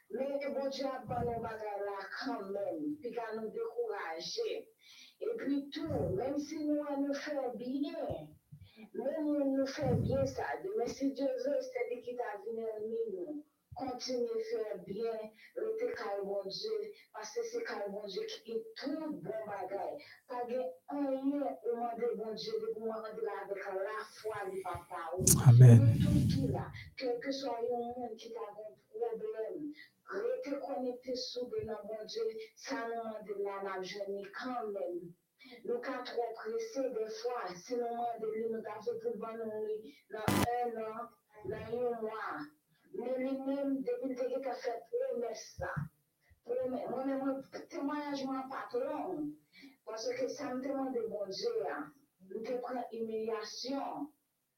Mais 0.09 0.39
bon 0.49 0.69
Dieu 0.69 0.85
a 0.85 1.05
pas 1.07 1.23
nos 1.23 1.41
bagailles 1.41 1.83
là 1.85 1.99
quand 2.19 2.45
même, 2.49 2.95
puis 3.01 3.11
qu'à 3.11 3.35
nous 3.35 3.49
décourager. 3.49 4.69
Et 5.19 5.37
puis 5.37 5.69
tout, 5.69 6.15
même 6.15 6.37
si 6.37 6.63
nous 6.65 6.81
on 6.89 7.01
nous 7.01 7.13
fait 7.13 7.55
bien, 7.55 8.27
même 8.93 9.27
on 9.27 9.57
nous 9.57 9.67
fait 9.67 9.95
bien 9.95 10.25
ça, 10.25 10.45
mais 10.77 10.87
si 10.87 11.11
Dieu 11.11 11.25
veut, 11.25 11.59
c'est 11.59 11.93
lui 11.93 12.01
qui 12.03 12.15
t'a 12.15 12.37
venu 12.45 12.97
nous. 13.13 13.43
Continuez 13.77 14.27
à 14.27 14.43
faire 14.43 14.77
bien, 14.87 15.31
restez 15.55 15.93
calme, 15.93 16.25
bon 16.25 16.41
Dieu, 16.45 16.91
parce 17.13 17.31
que 17.31 17.43
c'est 17.43 17.63
calme, 17.63 17.91
bon 17.91 18.07
Dieu, 18.07 18.23
qui 18.23 18.53
est 18.53 18.65
tout 18.75 19.11
bon 19.11 19.21
bagaille. 19.21 20.03
Pas 20.27 20.45
de 20.45 20.55
rien 20.55 20.67
au 20.89 21.75
moment 21.75 21.95
de 21.95 22.15
bon 22.15 22.33
Dieu, 22.33 22.53
de 22.59 22.73
vous 22.73 22.87
rendre 22.89 23.21
là 23.21 23.31
avec 23.45 23.63
la 23.63 24.03
foi 24.15 24.49
du 24.49 24.61
papa. 24.63 25.11
Amen. 25.47 25.95
Tout 26.01 26.27
qui 26.27 26.47
là, 26.47 26.71
quel 26.97 27.19
que 27.19 27.31
soit 27.31 27.61
le 27.61 27.69
monde 27.69 28.15
qui 28.17 28.33
t'a 28.33 28.39
un 28.39 28.73
problème, 28.89 29.71
restez 30.09 30.59
connecté 30.59 31.15
sur 31.15 31.47
le 31.47 31.65
nom 31.65 31.77
bon 31.83 32.03
Dieu, 32.07 32.23
ça 32.55 32.87
nous 32.87 33.27
demande 33.27 33.63
là, 33.63 33.75
la 33.77 33.83
journée 33.83 34.25
quand 34.33 34.67
même. 34.69 35.13
Nous 35.65 35.83
sommes 35.83 36.03
trop 36.03 36.33
pressés 36.33 36.89
des 36.89 37.09
fois, 37.21 37.45
si 37.55 37.75
nous 37.75 37.83
demandons 37.83 38.31
lui, 38.33 38.45
nous 38.49 38.57
avons 38.57 38.81
fait 38.81 38.99
pour 39.01 39.11
le 39.11 39.17
bon 39.19 39.37
nous, 39.37 39.77
dans 40.09 40.33
un 40.33 40.81
an, 40.81 41.09
dans 41.45 41.77
un 41.77 42.01
mois. 42.01 42.56
Mais 42.93 43.17
lui-même, 43.17 43.83
depuis 43.83 44.15
qu'il 44.15 44.47
a 44.47 44.53
fait 44.53 44.81
promesse 44.89 45.55
ça, 45.57 45.73
promesse, 46.45 46.89
moi-même, 46.89 47.43
témoignage 47.69 48.23
mon 48.25 48.49
patron, 48.49 49.27
parce 49.85 50.09
que 50.13 50.27
ça 50.27 50.53
me 50.53 50.61
demande 50.61 50.93
de 50.93 51.07
bon 51.07 51.25
Dieu, 51.27 51.49
hein. 51.69 51.91
nous 52.29 52.41
te 52.41 52.53
prend 52.53 52.83
humiliation, 52.91 54.11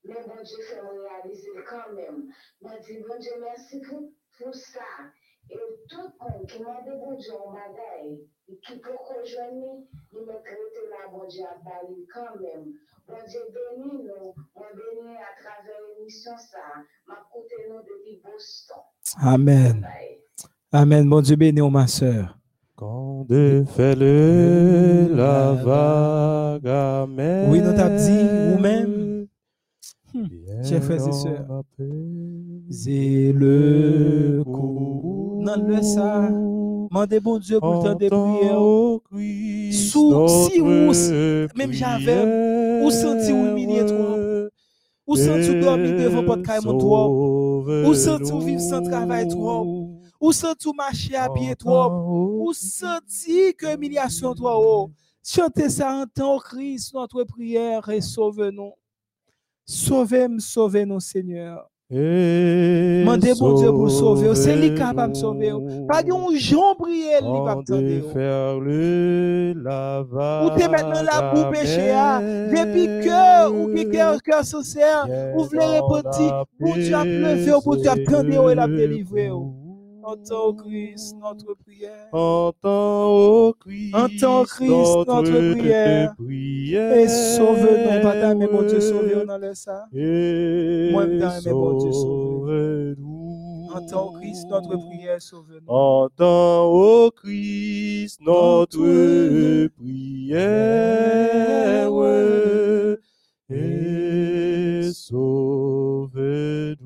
mais 0.04 0.22
bon 0.26 0.42
Dieu 0.44 0.64
fait 0.64 0.82
me 0.82 1.02
réaliser 1.02 1.50
quand 1.68 1.94
même. 1.94 2.32
Moi, 2.62 2.78
dis 2.80 3.00
bon 3.00 3.18
Dieu, 3.20 3.34
merci 3.40 3.82
pour, 3.82 4.12
pour 4.38 4.56
ça. 4.56 5.12
Et 5.52 5.58
tout 5.90 5.98
le 5.98 6.04
monde 6.20 6.48
qui 6.48 6.62
m'a 6.62 6.82
dit 6.84 6.98
bon 7.00 7.16
Dieu 7.18 7.34
en 7.34 7.52
bagaille, 7.52 8.20
et 8.48 8.60
qui 8.60 8.78
peut 8.80 8.90
rejoindre, 8.92 9.84
il 10.14 10.20
me 10.20 10.26
traite 10.26 10.78
là, 10.90 11.10
bon 11.12 11.28
Dieu, 11.28 11.44
à 11.44 11.58
Bali 11.64 12.06
quand 12.14 12.40
même. 12.40 12.74
Bon 13.08 13.16
Dieu, 13.28 13.40
bénis 13.54 14.04
nous, 14.04 14.34
mon 14.56 14.62
à 14.62 15.32
travers 15.42 15.80
l'émission 15.98 16.32
ça, 16.38 16.60
m'a 17.08 17.16
côté 17.34 17.56
nous 17.68 17.80
depuis 17.80 18.22
Boston. 18.24 18.78
Amen. 19.22 19.88
Amen. 20.72 21.10
Bon 21.10 21.22
Dieu 21.22 21.36
béni, 21.36 21.62
ma 21.70 21.88
soeur. 21.88 22.38
Quand 22.76 23.26
déferle 23.28 25.16
la 25.16 25.54
vague 25.54 26.68
amère. 26.68 27.50
Oui, 27.50 27.60
nous 27.60 27.74
t'a 27.76 27.90
dit, 27.90 29.30
Hmm. 30.14 30.26
viens 30.28 30.64
chers 30.64 30.84
frères 30.84 31.08
et 31.08 31.12
sœurs. 31.12 31.64
C'est 32.72 33.32
le 33.36 34.44
coup. 34.44 35.19
Non, 35.40 35.56
le 35.68 35.82
ça. 35.82 36.30
Mandez 36.92 37.20
bon 37.20 37.38
Dieu 37.40 37.60
pour 37.60 37.74
le 37.76 37.80
temps 37.84 37.96
des 37.96 38.10
prières. 38.10 38.60
Sous- 39.74 40.12
si 40.28 40.60
ou- 40.62 40.66
notre 40.94 41.56
même 41.56 41.72
j'avais- 41.72 42.84
ou 42.84 42.90
senti 42.92 43.32
ou 43.32 43.46
humilié 43.48 43.86
trop. 43.86 44.50
Ou 45.08 45.16
senti 45.16 45.50
ou 45.50 45.62
dormir 45.62 45.96
devant 46.04 46.24
votre 46.24 46.42
caille 46.44 46.60
mon 46.64 46.78
trop. 46.78 47.10
Ou 47.88 47.94
senti 47.94 48.32
ou 48.32 48.40
vivre 48.40 48.62
sans 48.62 48.82
travail 48.82 49.28
trop. 49.28 49.90
Ou 50.22 50.32
senti 50.32 50.68
ou 50.68 50.74
marcher 50.74 51.16
à 51.16 51.30
pied 51.30 51.56
trop. 51.56 51.90
Ou 52.48 52.54
senti 52.54 53.54
que 53.56 53.74
humiliation 53.76 54.34
trop 54.34 54.50
haut. 54.64 54.92
Chantez 55.24 55.70
ça 55.70 55.94
en 55.94 56.06
temps, 56.06 56.36
ô 56.36 56.40
Christ, 56.40 56.94
notre 56.94 57.24
prière 57.24 57.88
et 57.90 58.02
sauve-nous. 58.02 58.72
Sauvez-moi, 59.66 60.40
sauvez-nous, 60.40 61.00
Seigneur. 61.00 61.70
Mandez 61.92 63.34
bon 63.40 63.54
Dieu 63.54 63.72
pour 63.72 63.90
sauver. 63.90 64.36
C'est 64.36 64.56
lui 64.56 64.76
capable 64.76 65.14
de 65.14 65.18
sauver. 65.18 65.52
Pas 65.88 66.04
de 66.04 66.12
Jean 66.36 66.76
prier, 66.76 67.18
lui 67.20 67.82
déferle 67.82 69.60
la 69.64 70.04
vague 70.04 70.46
Ou 70.46 70.50
t'es 70.56 70.68
maintenant 70.68 71.02
là 71.02 71.32
pour 71.34 71.50
pécher. 71.50 71.96
Depuis 72.52 72.86
que, 72.86 73.50
ou 73.50 73.74
qui 73.74 73.90
cœur, 73.90 74.22
cœur 74.22 74.44
sincère, 74.44 75.08
ou 75.36 75.44
voulez 75.46 75.66
répondre, 75.66 76.46
bon 76.60 76.74
Dieu 76.76 76.94
a 76.94 77.04
levé, 77.04 77.52
bon 77.66 77.76
Dieu 77.76 77.90
a 77.90 77.96
tendu 77.96 78.34
et 78.34 78.56
l'a 78.56 78.68
délivré. 78.68 79.32
Entends, 80.10 80.48
ô 80.48 80.54
Christ, 80.56 81.16
notre 81.22 81.54
prière. 81.54 82.08
Entends, 82.12 83.12
ô 83.12 83.54
Christ, 83.54 83.94
Entends, 83.94 84.44
Christ, 84.44 84.70
notre 85.08 85.54
prière. 85.54 86.16
Et 86.98 87.08
sauve-nous, 87.08 88.02
Papa, 88.02 88.34
mais 88.34 88.48
bon 88.48 88.64
Dieu, 88.64 88.80
sauve-nous 88.80 89.26
dans 89.26 89.38
le. 89.38 89.54
Et 89.94 90.92
Moi, 90.92 91.06
mais 91.06 91.52
bon 91.52 91.78
Dieu, 91.78 91.92
sauve-nous. 91.92 93.68
Entends, 93.72 94.14
Christ, 94.14 94.48
notre 94.50 94.76
prière, 94.78 95.22
sauve-nous. 95.22 95.68
Entends, 95.68 96.72
ô 96.72 97.12
Christ, 97.12 98.20
notre 98.22 98.80
Notre 98.80 99.68
prière. 99.78 100.90
Et 103.52 104.90
sauve-nous. 104.92 106.80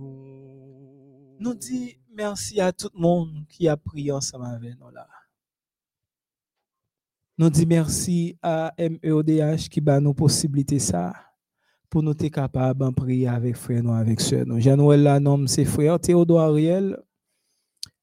Nous 1.39 1.53
dit 1.53 1.97
merci 2.16 2.59
à 2.61 2.72
tout 2.72 2.89
le 2.93 2.99
monde 2.99 3.45
qui 3.49 3.68
a 3.68 3.76
prié 3.76 4.11
ensemble 4.11 4.45
avec 4.45 4.80
nous 4.80 4.89
là. 4.89 5.07
Nous 7.38 7.49
dit 7.49 7.66
merci 7.66 8.38
à 8.41 8.74
MEODH 8.78 9.70
qui 9.70 9.82
bat 9.82 9.99
nous 9.99 10.14
possibilité 10.14 10.78
ça 10.78 11.14
pour 11.89 12.03
nous 12.03 12.11
être 12.11 12.30
capables 12.30 12.86
de 12.86 12.91
prier 12.93 13.28
avec 13.28 13.55
frère 13.55 13.84
nous, 13.84 13.93
avec 13.93 14.22
sœur 14.22 14.45
nous. 14.45 14.59
Jean-Noël 14.59 15.03
là, 15.03 15.20
nom 15.20 15.45
c'est 15.47 15.66
frère 15.66 15.99
Théodore 15.99 16.41
Ariel 16.41 16.97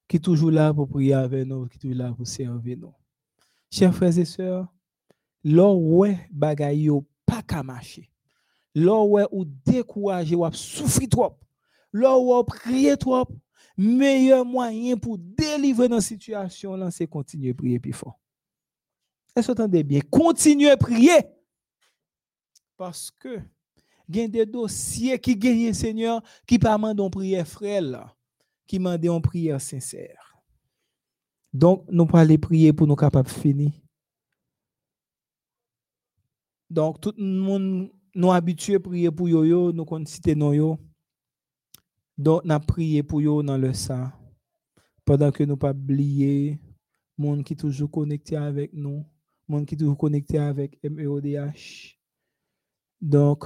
qui 0.09 0.17
est 0.17 0.21
toujours 0.21 0.51
là 0.51 0.75
pour 0.75 0.89
prier 0.89 1.15
avec 1.15 1.47
nous, 1.47 1.67
qui 1.67 1.77
est 1.77 1.81
toujours 1.81 1.97
là 1.97 2.13
pour 2.13 2.27
servir 2.27 2.79
nous. 2.79 2.95
Chers 3.71 3.95
frères 3.95 4.19
et 4.19 4.25
sœurs, 4.25 4.67
ouais 5.45 6.29
bagay 6.33 6.89
pas 7.25 7.43
qu'à 7.43 7.63
marcher. 7.63 8.11
Ouais 8.75 9.27
ou 9.31 9.45
découragé 9.45 10.35
ou 10.35 10.51
souffrir 10.53 11.09
trop. 11.09 11.39
Là 11.93 12.19
où 12.19 12.43
prier 12.43 12.97
trop, 12.97 13.27
meilleur 13.77 14.45
moyen 14.45 14.97
pour 14.97 15.19
délivrer 15.19 15.89
dans 15.89 15.97
la 15.97 16.01
situation 16.03 16.91
c'est 16.91 17.07
continuer 17.07 17.51
à 17.51 17.55
prier 17.55 17.79
plus 17.79 17.93
fort. 17.93 18.19
Est-ce 19.35 19.47
que 19.47 19.53
vous 19.53 19.61
entendez 19.63 19.85
bien? 19.85 20.01
Continuez 20.11 20.71
à 20.71 20.77
prier. 20.77 21.21
Parce 22.77 23.11
que 23.11 23.41
il 24.09 24.17
y 24.17 24.23
a 24.23 24.29
des 24.29 24.47
dossiers 24.47 25.19
qui 25.21 25.37
gagnent, 25.37 25.73
Seigneur, 25.73 26.21
qui 26.45 26.59
pas 26.59 26.77
mandent 26.77 27.01
en 27.01 27.11
prière 27.11 27.47
qui 28.67 28.79
mandent 28.81 29.09
en 29.09 29.21
prière 29.21 29.61
sincère. 29.61 30.43
Donc, 31.53 31.85
nous 31.89 32.07
pas 32.07 32.21
aller 32.21 32.39
prier 32.39 32.73
pour 32.73 32.89
nous 32.89 32.97
capables 32.97 33.29
de 33.29 33.33
finir. 33.33 33.73
Donc, 36.69 37.01
tout 37.01 37.15
le 37.17 37.25
monde 37.25 37.93
nous 38.15 38.33
habitués 38.33 38.77
à 38.77 38.81
prier 38.81 39.11
pour 39.13 39.29
yo, 39.29 39.73
nous 39.73 39.87
citer 40.07 40.35
non 40.35 40.53
yo. 40.53 40.79
Donc, 42.21 42.45
nous 42.45 42.61
prié 42.61 43.03
pour 43.03 43.21
eux 43.21 43.43
dans 43.43 43.57
le 43.57 43.73
sang. 43.73 44.11
Pendant 45.07 45.33
que 45.33 45.43
nous 45.43 45.57
pas 45.57 45.71
oublier, 45.71 46.61
monde 47.17 47.43
qui 47.43 47.57
toujours 47.57 47.91
connecté 47.91 48.37
avec 48.37 48.75
nous, 48.75 49.07
monde 49.49 49.65
qui 49.65 49.75
toujours 49.75 49.97
connecté 49.97 50.39
avec 50.39 50.79
MEODH. 50.85 51.99
Donc, 53.01 53.45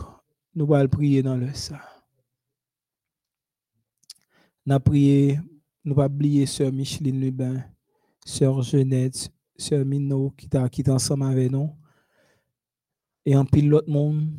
nous 0.56 0.74
allons 0.74 0.88
prier 0.88 1.22
dans 1.22 1.36
le 1.36 1.54
sang. 1.54 1.78
Nous 4.66 4.80
prié, 4.80 5.38
nous 5.84 5.94
pas 5.94 6.06
oublier 6.06 6.44
sœur 6.44 6.72
Micheline 6.72 7.20
Lubin, 7.20 7.62
sœur 8.26 8.60
Jeannette, 8.60 9.32
sœur 9.56 9.84
Mino 9.84 10.30
qui 10.30 10.48
t'a 10.48 10.68
qui 10.68 10.80
est 10.80 10.88
ensemble 10.88 11.26
avec 11.26 11.48
nous. 11.48 11.70
Et 13.24 13.36
en 13.36 13.44
pile 13.44 13.68
l'autre 13.68 13.88
monde 13.88 14.32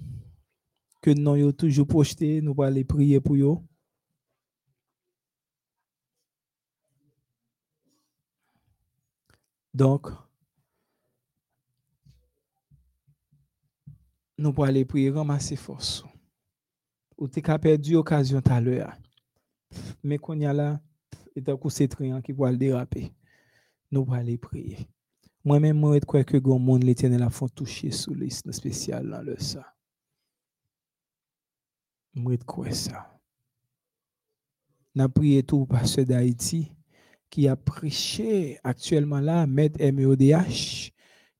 que 1.02 1.12
nous 1.12 1.32
avons 1.32 1.54
toujours 1.54 1.88
projeté, 1.88 2.42
nous 2.42 2.54
allons 2.62 2.84
prier 2.84 3.22
pour 3.22 3.36
eux. 3.38 3.75
Donc, 9.76 10.08
nous 14.38 14.54
pour 14.54 14.64
aller 14.64 14.86
prier, 14.86 15.12
ramasser 15.12 15.58
force. 15.58 16.06
Ou 17.18 17.28
t'es 17.28 17.42
qu'à 17.42 17.60
perdu 17.60 17.98
occasion 17.98 18.42
tout 18.42 18.54
à 18.54 18.62
l'heure. 18.62 18.94
Mais 20.02 20.18
qu'on 20.18 20.40
y 20.40 20.46
a 20.46 20.54
là, 20.54 20.80
et 21.36 21.42
d'un 21.42 21.58
coup 21.58 21.70
c'est 21.70 21.94
rien 21.94 22.22
qui 22.22 22.32
va 22.32 22.52
le 22.52 22.58
déraper. 22.58 23.12
Nous 23.92 24.06
pour 24.06 24.14
aller 24.14 24.38
prier. 24.38 24.88
Moi-même, 25.44 25.78
moi, 25.78 25.96
je 25.96 26.06
crois 26.06 26.24
que 26.24 26.38
le 26.38 26.58
monde, 26.58 26.84
l'éternel, 26.84 27.24
a 27.24 27.30
fait 27.30 27.50
toucher 27.54 27.92
sous 27.92 28.14
liste 28.14 28.50
spéciale 28.54 29.10
dans 29.10 29.22
le 29.22 29.38
ça. 29.38 29.76
Moi, 32.14 32.36
je 32.40 32.46
crois 32.46 32.72
ça. 32.72 33.20
N'a 34.96 35.10
prié 35.10 35.44
tout 35.44 35.66
parce 35.66 36.00
d'Haïti. 36.00 36.72
Qui 37.30 37.48
a 37.48 37.56
prêché 37.56 38.60
actuellement 38.64 39.20
là, 39.20 39.46
Maître 39.46 39.84
MEODH, 39.84 40.92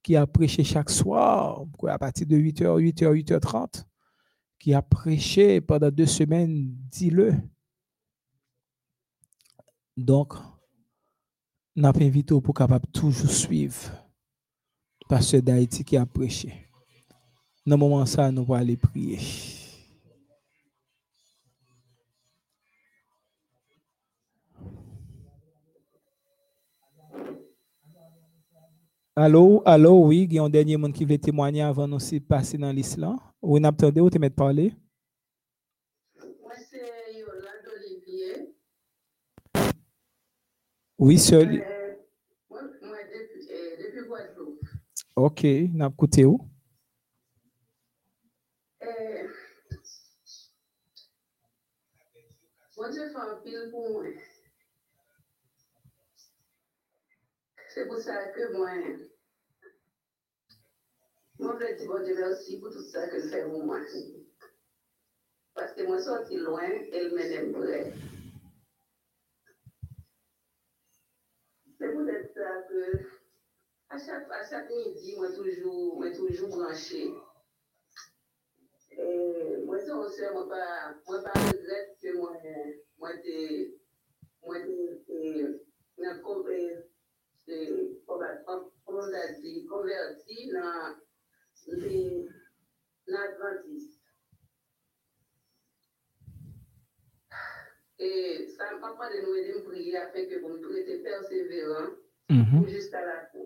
qui 0.04 0.16
a 0.16 0.28
prêché 0.28 0.64
chaque 0.64 0.90
soir, 0.90 1.66
à 1.88 1.98
partir 1.98 2.28
de 2.28 2.38
8h, 2.38 2.80
8h, 2.80 3.24
8h30, 3.24 3.86
qui 4.60 4.74
a 4.74 4.82
prêché 4.82 5.62
pendant 5.62 5.90
deux 5.90 6.06
semaines, 6.06 6.76
dis-le. 6.92 7.34
Donc, 9.98 10.34
n'a 11.76 11.94
pas 11.94 12.04
invité 12.04 12.40
pour 12.40 12.54
capable 12.54 12.88
toujours 12.88 13.30
suivre 13.30 13.92
Pasteur 15.08 15.42
d'Haïti 15.42 15.84
qui 15.84 15.98
a 15.98 16.06
prêché. 16.06 16.68
Dans 17.66 17.76
le 17.76 17.80
moment 17.80 18.06
ça, 18.06 18.32
nous 18.32 18.42
allons 18.42 18.54
aller 18.54 18.78
prier. 18.78 19.20
Allô, 29.18 29.62
allô, 29.66 30.06
oui, 30.08 30.24
il 30.30 30.34
y 30.34 30.40
a 30.40 30.44
un 30.44 30.50
dernier 30.50 30.76
monde 30.76 30.92
qui 30.92 31.06
veut 31.06 31.18
témoigner 31.18 31.62
avant 31.62 31.88
nous 31.88 31.98
de 32.00 32.20
passer 32.20 32.58
dans 32.58 32.72
l'islam. 32.74 33.18
Oui, 33.42 33.62
nous 33.62 33.68
attendez, 33.70 34.02
ou 34.02 34.10
te 34.10 34.18
mettre 34.18 34.36
parler? 34.36 34.74
Moi, 36.42 36.52
c'est 36.70 37.18
Yolande 37.18 37.70
Olivier. 37.78 38.54
Oui, 40.98 41.18
seul. 41.18 41.48
Euh, 41.62 41.96
moi, 42.50 42.62
moi, 42.82 42.98
depuis, 43.08 43.48
euh, 43.54 44.06
Guadeloupe. 44.06 44.66
OK, 45.16 45.44
nous 45.46 45.88
écouté 45.88 46.26
où? 46.26 46.38
Euh, 48.84 48.88
Bon 52.76 52.92
Dieu 52.92 53.08
fait 53.08 53.16
un 53.16 53.36
pile 53.42 53.70
pour 53.72 53.90
moi. 53.92 54.04
C'est 57.76 57.88
pour 57.88 57.98
ça 57.98 58.30
que 58.30 58.54
moi, 58.54 58.70
moi, 61.38 61.58
je 61.60 61.76
dis 61.76 61.86
bon 61.86 62.02
Dieu 62.06 62.16
merci 62.18 62.58
pour 62.58 62.70
tout 62.72 62.82
ça 62.82 63.06
que 63.10 63.20
fait 63.20 63.44
pour 63.44 63.66
moi. 63.66 63.82
Parce 65.54 65.74
que 65.74 65.84
moi, 65.84 66.00
sorti 66.02 66.38
loin, 66.38 66.70
elle 66.94 67.14
m'aime 67.14 67.52
près. 67.52 67.92
C'est 71.78 71.92
peut-être 71.94 72.34
ça 72.34 72.62
que, 72.70 73.10
à 73.90 73.98
chaque, 73.98 74.32
à 74.32 74.50
chaque 74.50 74.70
midi, 74.70 75.18
moi, 75.18 75.34
toujours, 75.34 75.98
moi, 75.98 76.12
toujours 76.12 76.48
branché. 76.48 77.14
Et 78.92 79.58
moi, 79.66 79.82
son 79.84 80.08
sè, 80.16 80.32
mwen 80.32 80.48
pa, 80.48 80.66
mwen 81.10 81.24
pa 81.28 81.32
regret 81.44 81.90
ke 82.00 82.16
mwen, 82.16 82.76
mwen 83.04 83.18
te, 83.26 83.40
mwen 84.48 84.64
te, 84.64 84.84
e, 85.12 85.48
nan 86.00 86.22
konve, 86.24 86.56
e, 86.56 86.95
konverti, 88.86 89.52
konverti 89.70 90.38
nan, 90.54 90.96
de, 91.82 92.00
nan 93.08 93.22
Adventiste. 93.28 94.02
E, 97.98 98.10
sa 98.56 98.74
m 98.74 98.82
pa 98.82 98.90
pa 99.00 99.12
de 99.14 99.22
nou 99.24 99.38
ede 99.40 99.60
m 99.60 99.68
priye 99.70 100.02
afin 100.02 100.26
ke 100.30 100.42
pou 100.42 100.52
m 100.56 100.60
tou 100.64 100.76
ete 100.82 101.00
perseveran 101.06 101.94
Mhm. 102.30 102.64
ou 102.64 102.68
jusqu'à 102.68 103.06
la 103.06 103.26
fin. 103.28 103.46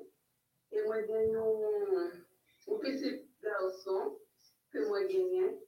Et 0.72 0.82
moi, 0.84 1.02
j'ai 1.06 1.36
un 1.36 2.78
petit 2.80 3.28
garçon 3.44 4.18
que 4.72 4.88
moi 4.88 5.04
gagné. 5.04 5.60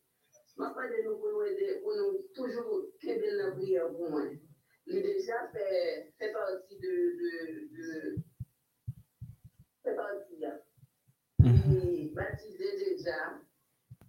Je 0.47 0.55
pas 0.55 0.88
de 0.88 1.03
nous 1.03 1.17
nous 1.17 1.41
aider, 1.43 1.79
pour 1.82 1.95
nous 1.95 2.27
toujours 2.36 2.86
qu'aider 2.99 3.32
la 3.32 3.51
prière 3.51 3.89
pour 3.89 4.09
moi. 4.09 4.23
Il 4.93 5.01
déjà 5.03 5.47
fait, 5.53 6.13
fait 6.19 6.33
partie 6.33 6.75
de, 6.75 6.87
de, 7.17 7.77
de 7.77 8.15
fait 9.83 9.95
partie. 9.95 10.43
Il 11.39 12.09
est 12.09 12.13
baptisé 12.13 12.77
déjà. 12.77 13.39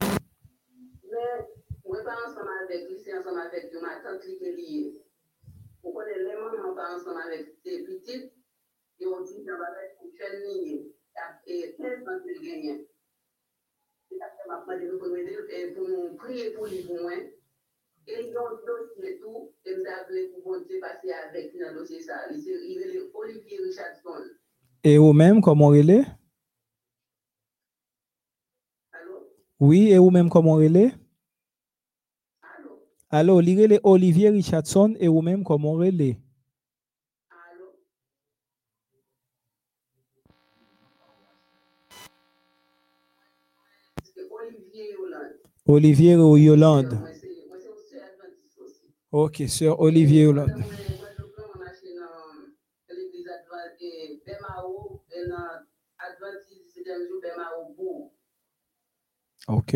Mais, 0.00 1.48
moi 1.84 2.02
pas 2.02 2.16
ensemble 2.26 2.50
avec 2.64 2.90
lui, 2.90 2.98
c'est 2.98 3.16
ensemble 3.16 3.42
avec 3.42 3.70
lui, 3.70 3.80
ma 3.80 4.00
tante 4.00 4.22
qui 4.22 4.44
est 4.44 4.52
liée. 4.52 5.00
Vous 5.84 5.92
connaissez 5.92 6.18
les 6.18 6.34
mamans 6.34 6.74
pas 6.74 6.96
ensemble 6.96 7.20
avec 7.26 7.54
ses 7.64 7.84
petites. 7.84 8.32
Et 8.98 9.06
on 9.06 9.20
dit 9.20 9.44
dans 9.44 9.58
la 9.58 9.70
lettre 9.70 9.98
pour 10.00 10.10
chaîne 10.18 10.42
ligne. 10.42 10.86
Et 11.46 11.76
15 11.76 12.08
ans 12.08 12.20
qu'il 12.24 12.42
gagne. 12.42 12.86
C'est 14.08 14.18
ça 14.18 14.30
que 14.66 15.16
aider, 15.16 15.38
et 15.48 15.72
pour 15.74 15.88
nous 15.88 16.16
prier 16.16 16.50
pour 16.50 16.66
lui 16.66 16.82
pour 16.82 17.00
moi. 17.02 17.12
Et 18.06 18.28
ils 18.28 18.36
ont 18.36 18.56
dossier 18.66 19.18
tout, 19.20 19.52
et 19.64 19.74
nous 19.76 19.84
avons 19.86 20.42
pour 20.42 20.42
bon 20.58 20.64
Dieu 20.66 20.80
passer 20.80 21.12
avec 21.12 21.52
lui 21.52 21.60
dans 21.60 21.72
le 21.72 21.80
dossier 21.80 22.00
ça. 22.00 22.14
Il 22.30 22.36
est- 22.48 22.68
il 22.68 22.78
est 22.96 23.10
Olivier 23.14 23.58
Richardson. 23.64 24.22
Et 24.84 24.98
comment? 25.40 25.70
Allô? 28.92 29.28
Oui, 29.60 29.90
et 29.92 29.98
ou 29.98 30.10
même, 30.10 30.28
comment 30.28 30.54
relais? 30.54 30.92
Allô? 32.42 32.82
Alors, 33.10 33.40
li 33.40 33.54
relais 33.60 33.80
Olivier 33.84 34.30
Richardson 34.30 34.94
et 34.98 35.08
ou 35.08 35.22
même, 35.22 35.44
comment? 35.44 35.74
Allô? 37.30 37.72
C'est 44.04 44.28
Olivier 44.30 44.92
Yolande. 44.92 45.38
Olivier 45.66 46.16
ou 46.16 46.36
Yolande. 46.36 46.94
Moi, 46.94 47.08
c'est 47.20 47.28
moi, 47.48 47.56
c'est 47.60 47.68
aussi 47.68 47.96
adventiste 47.96 48.58
aussi. 48.60 48.94
Ok, 49.12 49.44
sœur 49.46 49.78
Olivier 49.80 50.26
beau. 57.76 58.12
Ok. 59.46 59.74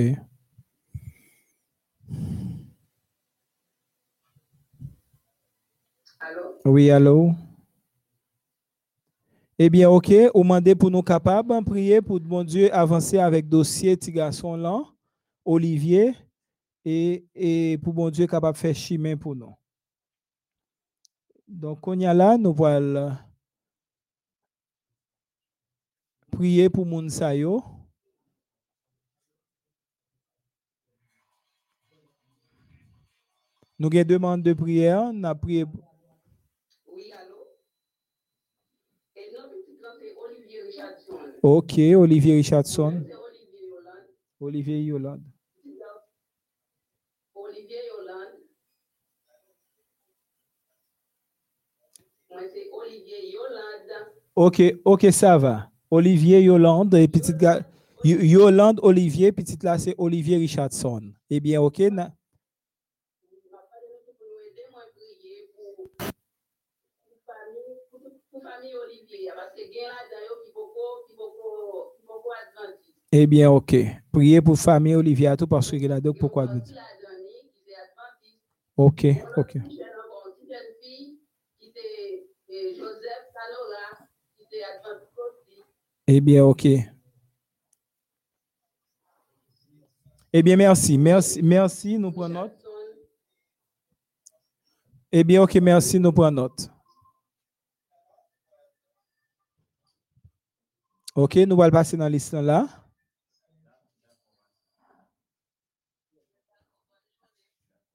Alors, 6.21 6.57
Oui, 6.65 6.91
allô? 6.91 7.33
Eh 9.59 9.71
bien, 9.71 9.89
ok, 9.91 10.13
ou 10.35 10.43
mandé 10.45 10.75
pour 10.75 10.91
nous 10.91 11.03
capables 11.03 11.49
de 11.59 11.65
prier 11.65 12.03
pour 12.03 12.21
mon 12.23 12.45
Dieu 12.45 12.73
avancer 12.75 13.19
avec 13.19 13.49
dossier 13.49 13.97
petit 13.97 14.13
garçon 14.13 14.57
là, 14.57 14.83
Olivier, 15.45 16.15
et, 16.87 17.27
et 17.35 17.79
pour 17.79 17.93
mon 17.93 18.09
Dieu 18.09 18.27
capable 18.27 18.55
de 18.55 18.61
faire 18.61 18.75
chemin 18.75 19.17
pour 19.17 19.37
nous. 19.37 19.55
Donc, 21.47 21.87
on 21.87 21.99
y 21.99 22.07
a 22.07 22.15
là, 22.15 22.39
nous 22.39 22.55
voilà 22.55 23.27
prier 26.37 26.69
pour 26.69 26.85
moun 26.85 27.09
sa 27.09 27.35
yo. 27.35 27.63
Nous 33.79 33.89
avons 33.89 34.05
demande 34.05 34.43
de 34.43 34.53
prière, 34.53 35.13
nous 35.13 35.27
avons 35.27 35.39
prié. 35.41 35.65
oui, 36.87 37.13
allô? 37.13 37.47
Et 39.17 39.33
non, 39.33 39.49
Olivier 40.25 40.61
Richardson. 40.63 41.19
Ok, 41.43 41.79
Olivier 41.97 42.37
Richardson, 42.37 43.03
C'est 43.07 43.15
Olivier 43.15 43.63
Yolande. 43.67 44.05
Olivier 44.41 44.85
Yolande. 44.85 45.23
Petit 45.57 45.77
grand, 45.77 46.05
Olivier 47.35 47.81
Yolande. 47.87 48.41
Moi, 52.26 52.26
c'est 52.26 52.26
Ok, 54.35 54.63
ok, 54.85 55.07
ça 55.13 55.39
va. 55.39 55.71
Olivier 55.91 56.43
Yolande 56.43 56.95
et 56.95 57.09
petite 57.09 57.37
gars. 57.39 57.61
Yo- 58.05 58.21
Yolande 58.21 58.81
Olivier, 58.83 59.33
petite 59.33 59.63
là, 59.63 59.79
c'est 59.79 59.95
Olivier 59.99 60.37
Richardson. 60.37 61.01
Eh 61.31 61.41
bien, 61.41 61.61
ok. 61.61 61.79
na-. 61.91 62.13
Eh 73.13 73.27
bien, 73.27 73.51
ok. 73.51 73.75
Priez 74.13 74.41
pour 74.43 74.59
famille 74.59 74.95
Olivier 74.97 75.29
à 75.29 75.37
tout 75.37 75.47
parce 75.47 75.71
que 75.71 75.87
là, 75.87 76.01
donc 76.01 76.19
pourquoi 76.19 76.45
Yo, 76.45 76.51
vous 76.53 76.57
aussi 76.59 76.67
dites? 76.73 76.75
là-dedans, 76.77 77.23
ni, 77.23 77.51
qui 77.51 77.61
c'est 77.67 77.75
adventiste. 77.77 78.43
Ok, 78.77 79.05
On 79.05 79.27
a 79.27 79.41
ok. 79.41 79.55
une 79.55 79.63
jeune 79.71 79.87
encore, 80.05 80.27
une 80.43 80.49
jeune 80.49 80.73
fille, 80.83 81.21
qui 81.59 81.73
c'est 81.75 82.29
eh, 82.49 82.75
Joseph 82.75 82.83
Salora, 82.83 82.85
qui 82.85 82.85
c'est 82.85 82.85
adventiste 82.85 83.33
aussi. 83.33 83.36
Eh 86.07 86.21
bien, 86.21 86.45
ok. 86.45 86.67
Eh 90.33 90.43
bien, 90.43 90.57
merci, 90.57 90.99
merci, 90.99 91.43
merci, 91.43 91.99
nous 91.99 92.13
prenons 92.13 92.43
note. 92.43 92.65
Eh 95.11 95.25
bien, 95.25 95.43
ok, 95.43 95.55
merci, 95.57 95.99
nous 95.99 96.13
prenons 96.13 96.43
note. 96.43 96.71
Ok, 101.15 101.37
nous 101.37 101.63
allons 101.63 101.73
passer 101.73 101.97
dans 101.97 102.09
liste 102.09 102.35
là. 102.35 102.69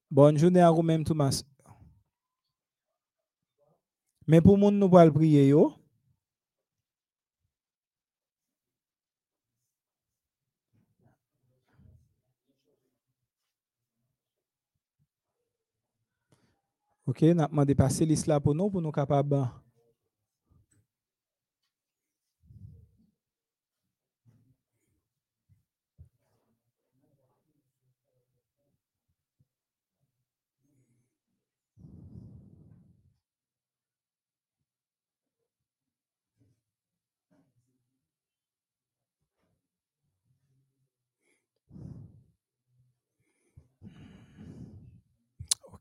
Bonne 0.09 0.37
journée 0.37 0.59
à 0.61 0.71
vous-même, 0.71 1.03
Thomas. 1.03 1.43
Men 4.31 4.39
pou 4.39 4.55
moun 4.55 4.77
nou 4.79 4.87
pal 4.87 5.09
priye 5.11 5.41
yo, 5.49 5.65
ok, 17.11 17.33
napman 17.35 17.67
depase 17.67 18.07
lis 18.07 18.23
la 18.23 18.39
pou 18.39 18.55
nou 18.55 18.71
pou 18.71 18.79
nou 18.79 18.95
kapab 18.95 19.35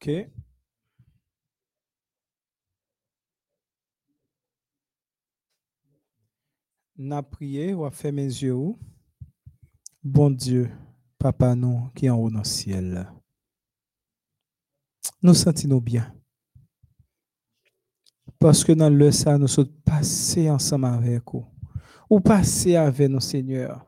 Ok. 0.03 0.31
N'a 6.97 7.23
prié, 7.23 7.75
ou 7.75 7.85
a 7.85 7.91
fait 7.91 8.13
mes 8.13 8.23
yeux. 8.25 8.75
Bon 10.03 10.31
Dieu, 10.31 10.71
Papa 11.19 11.55
nous 11.55 11.91
qui 11.95 12.09
en 12.09 12.17
haut 12.17 12.31
dans 12.31 12.39
le 12.39 12.45
ciel. 12.45 13.11
Nous 15.23 15.35
sentons 15.35 15.77
bien. 15.77 16.15
Parce 18.39 18.65
que 18.65 18.73
dans 18.73 18.89
le 18.89 19.11
ça, 19.13 19.37
nous 19.37 19.49
sommes 19.49 19.69
passés 19.85 20.49
ensemble 20.49 20.87
avec 20.87 21.23
vous. 21.31 21.45
Ou 22.09 22.21
passés 22.21 22.77
avec 22.77 23.11
nous, 23.11 23.21
Seigneur. 23.21 23.85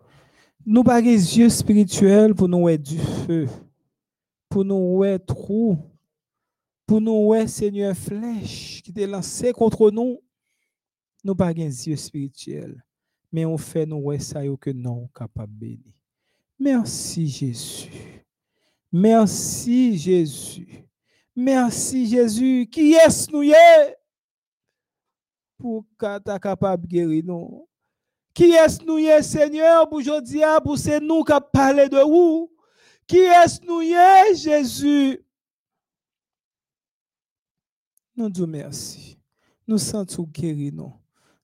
Nous 0.66 0.84
pas 0.84 1.00
des 1.00 1.38
yeux 1.38 1.48
spirituels 1.48 2.34
pour 2.34 2.48
nous 2.48 2.60
voir 2.60 2.78
du 2.78 2.98
feu. 2.98 3.48
Pour 4.50 4.62
nous 4.62 4.96
voir 4.96 5.18
trou. 5.24 5.91
Pour 6.92 7.00
nous 7.00 7.24
voir, 7.24 7.48
Seigneur, 7.48 7.96
flèche 7.96 8.82
qui 8.82 8.92
est 8.94 9.06
lancée 9.06 9.50
contre 9.54 9.90
nous. 9.90 10.20
Nous 11.24 11.34
pas 11.34 11.54
des 11.54 11.88
yeux 11.88 11.96
spirituels. 11.96 12.84
Mais 13.32 13.46
on 13.46 13.56
fait 13.56 13.86
nous 13.86 14.02
voir 14.02 14.20
ça 14.20 14.42
que 14.60 14.68
non 14.68 15.08
capable 15.14 15.54
de 15.54 15.58
bénir. 15.58 15.94
Merci 16.58 17.28
Jésus. 17.28 17.90
Merci 18.92 19.96
Jésus. 19.96 20.68
Merci 21.34 22.06
Jésus. 22.06 22.68
Qui 22.70 22.92
est-ce 22.92 23.30
nous 23.30 23.42
est? 23.42 23.96
Pour 25.56 25.86
que 25.96 26.38
capable 26.38 26.86
guérir 26.86 27.24
nous. 27.24 27.66
Qui 28.34 28.50
est-ce 28.50 28.84
nous 28.84 28.98
est, 28.98 29.22
Seigneur, 29.22 29.88
pour 29.88 29.96
aujourd'hui, 29.96 30.42
pour 30.62 30.76
c'est 30.76 31.00
nous 31.00 31.24
qui 31.24 31.32
parler 31.54 31.88
de 31.88 32.00
vous? 32.00 32.52
Qui 33.06 33.16
est-ce 33.16 33.64
nous 33.64 33.80
est, 33.80 34.34
Jésus? 34.34 35.24
Nous 38.14 38.28
disons 38.28 38.46
merci. 38.46 39.18
Nous 39.66 39.78
sentons 39.78 40.24
guéri 40.24 40.70
nous. 40.70 40.92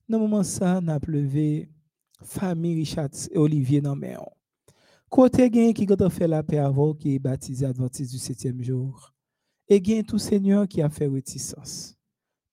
Dans 0.07 0.19
moment 0.19 0.43
ça, 0.43 0.79
n'a 0.79 0.99
pleuvé 0.99 1.69
famille 2.21 2.75
Richard 2.75 3.09
et 3.31 3.37
Olivier 3.37 3.81
dans 3.81 3.95
mer. 3.95 4.23
Côté 5.09 5.49
gain 5.49 5.73
qui 5.73 5.87
a 5.91 6.09
fait 6.09 6.27
la 6.27 6.43
paix 6.43 6.59
avant 6.59 6.93
qui 6.93 7.15
est 7.15 7.19
baptisé 7.19 7.65
adventiste 7.65 8.11
du 8.11 8.19
septième 8.19 8.61
jour. 8.61 9.11
Et 9.67 9.81
gain 9.81 10.03
tout 10.03 10.19
Seigneur 10.19 10.67
qui 10.67 10.81
a 10.81 10.89
fait 10.89 11.07
réticence. 11.07 11.95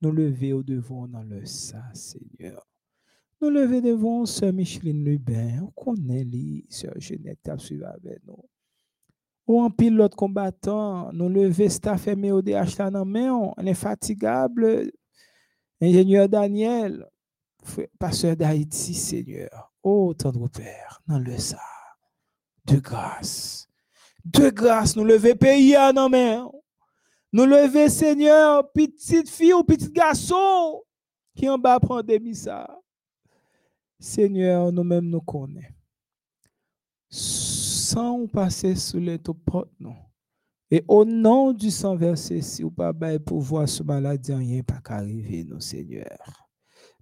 Nous 0.01 0.11
lever 0.12 0.53
au 0.55 0.62
devant 0.62 1.07
dans 1.09 1.23
le 1.23 1.45
ça, 1.45 1.83
Seigneur. 1.93 2.67
Nous 3.43 3.51
lever 3.51 3.83
devant 3.83 4.25
Sœur 4.25 4.53
Micheline 4.53 5.05
Lubin. 5.05 5.62
On 5.62 5.71
connaît 5.71 6.25
les 6.25 6.64
Sœur 6.71 6.99
Genette 6.99 7.41
qui 7.43 7.51
a 7.51 7.59
suivi 7.59 7.85
avec 7.85 8.25
nous. 8.27 8.43
Ou 9.47 9.62
en 9.62 9.70
pile 9.70 9.94
l'autre 9.94 10.16
combattant, 10.16 11.12
nous 11.12 11.28
lever 11.28 11.68
staff 11.68 12.07
MEODH 12.09 12.78
là 12.78 12.90
dans 12.90 13.05
main, 13.05 13.32
on 13.32 13.66
est 13.66 13.74
fatigable. 13.74 14.90
Ingénieur 15.80 16.28
Daniel, 16.28 17.07
pasteur 17.99 18.36
d'Haïti, 18.36 18.94
Seigneur. 18.94 19.72
Oh, 19.82 20.12
tendre 20.14 20.49
Père, 20.49 21.01
dans 21.07 21.18
le 21.18 21.38
ça. 21.38 21.61
De 22.64 22.78
grâce. 22.78 23.68
De 24.24 24.51
grâce, 24.51 24.97
nous 24.97 25.05
lever 25.05 25.36
pays 25.36 25.76
à 25.76 25.92
nos 25.92 26.09
mains. 26.09 26.51
Nous 27.32 27.44
lever, 27.44 27.88
Seigneur, 27.88 28.72
petite 28.72 29.28
fille 29.28 29.53
ou 29.53 29.62
petit 29.62 29.90
garçon 29.90 30.82
qui 31.36 31.49
en 31.49 31.59
bas 31.59 31.78
prend 31.78 32.03
des 32.03 32.34
ça. 32.34 32.66
Seigneur, 34.01 34.72
nous-mêmes 34.72 35.09
nous 35.09 35.20
connaissons. 35.20 35.72
Sans 37.87 38.26
passer 38.26 38.74
sous 38.74 38.99
les 38.99 39.16
top 39.16 39.39
porte, 39.45 39.70
non. 39.78 39.95
Et 40.72 40.84
au 40.89 41.05
nom 41.05 41.53
du 41.53 41.70
sang 41.70 41.95
versé, 41.95 42.43
si 42.43 42.64
ou 42.64 42.70
pas 42.72 42.93
pouvoir 43.20 43.68
sur 43.68 43.84
maladie, 43.84 44.32
rien 44.34 44.61
pas 44.64 44.80
qu'arriver, 44.80 45.45
nous, 45.45 45.61
Seigneur. 45.61 46.49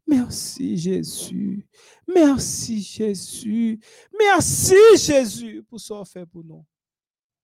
Merci 0.06 0.76
Jésus. 0.76 1.66
Merci 2.06 2.82
Jésus. 2.82 3.80
Merci 4.18 4.76
Jésus 4.98 5.62
pour 5.62 5.80
ce 5.80 5.94
qu'on 5.94 6.04
fait 6.04 6.26
pour 6.26 6.44
nous. 6.44 6.66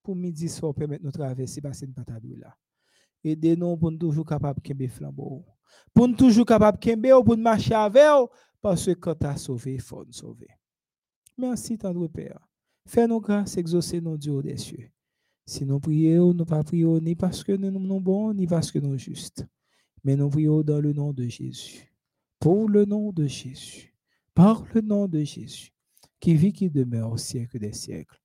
Pour 0.03 0.15
midi 0.15 0.47
soir, 0.47 0.75
permettre 0.75 1.03
nous 1.03 1.11
traverser, 1.11 1.61
passer 1.61 1.87
une 1.87 1.95
patate 1.95 2.21
là. 2.37 2.55
Aidez-nous 3.23 3.75
pour 3.75 3.89
nous 3.89 3.97
toujours 3.97 4.25
capables 4.25 4.61
de 4.63 4.87
flambeau. 4.87 5.43
Pour 5.95 6.07
nous 6.07 6.15
toujours 6.15 6.45
capables 6.45 6.77
de 6.77 7.23
pour 7.23 7.35
nous 7.35 7.41
marcher 7.41 7.73
avec 7.73 8.03
parce 8.61 8.85
que 8.85 8.91
quand 8.91 9.15
tu 9.15 9.25
as 9.25 9.37
sauvé, 9.37 9.73
il 9.73 9.81
faut 9.81 10.05
nous 10.05 10.13
sauver. 10.13 10.49
Merci, 11.35 11.75
tendre 11.75 12.07
Père. 12.07 12.50
Fais-nous 12.85 13.19
grâce, 13.19 13.57
exaucer 13.57 14.01
nos 14.01 14.17
dieux 14.17 14.41
des 14.41 14.57
cieux. 14.57 14.89
Si 15.45 15.65
nous 15.65 15.79
prions, 15.79 16.33
nous 16.33 16.45
pas 16.45 16.63
prions 16.63 16.99
ni 16.99 17.15
parce 17.15 17.43
que 17.43 17.51
nous 17.53 17.71
sommes 17.71 17.99
bons, 17.99 18.33
ni 18.33 18.47
parce 18.47 18.71
que 18.71 18.79
nous 18.79 18.89
sommes 18.89 18.99
justes. 18.99 19.45
Mais 20.03 20.15
nous 20.15 20.29
prions 20.29 20.61
dans 20.61 20.79
le 20.79 20.93
nom 20.93 21.13
de 21.13 21.27
Jésus. 21.27 21.93
Pour 22.39 22.69
le 22.69 22.85
nom 22.85 23.11
de 23.11 23.27
Jésus. 23.27 23.93
Par 24.33 24.65
le 24.73 24.81
nom 24.81 25.07
de 25.07 25.23
Jésus. 25.23 25.71
Qui 26.19 26.35
vit, 26.35 26.53
qui 26.53 26.69
demeure 26.69 27.11
au 27.11 27.17
siècle 27.17 27.59
des 27.59 27.73
siècles. 27.73 28.21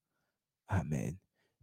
Amen. 0.68 1.16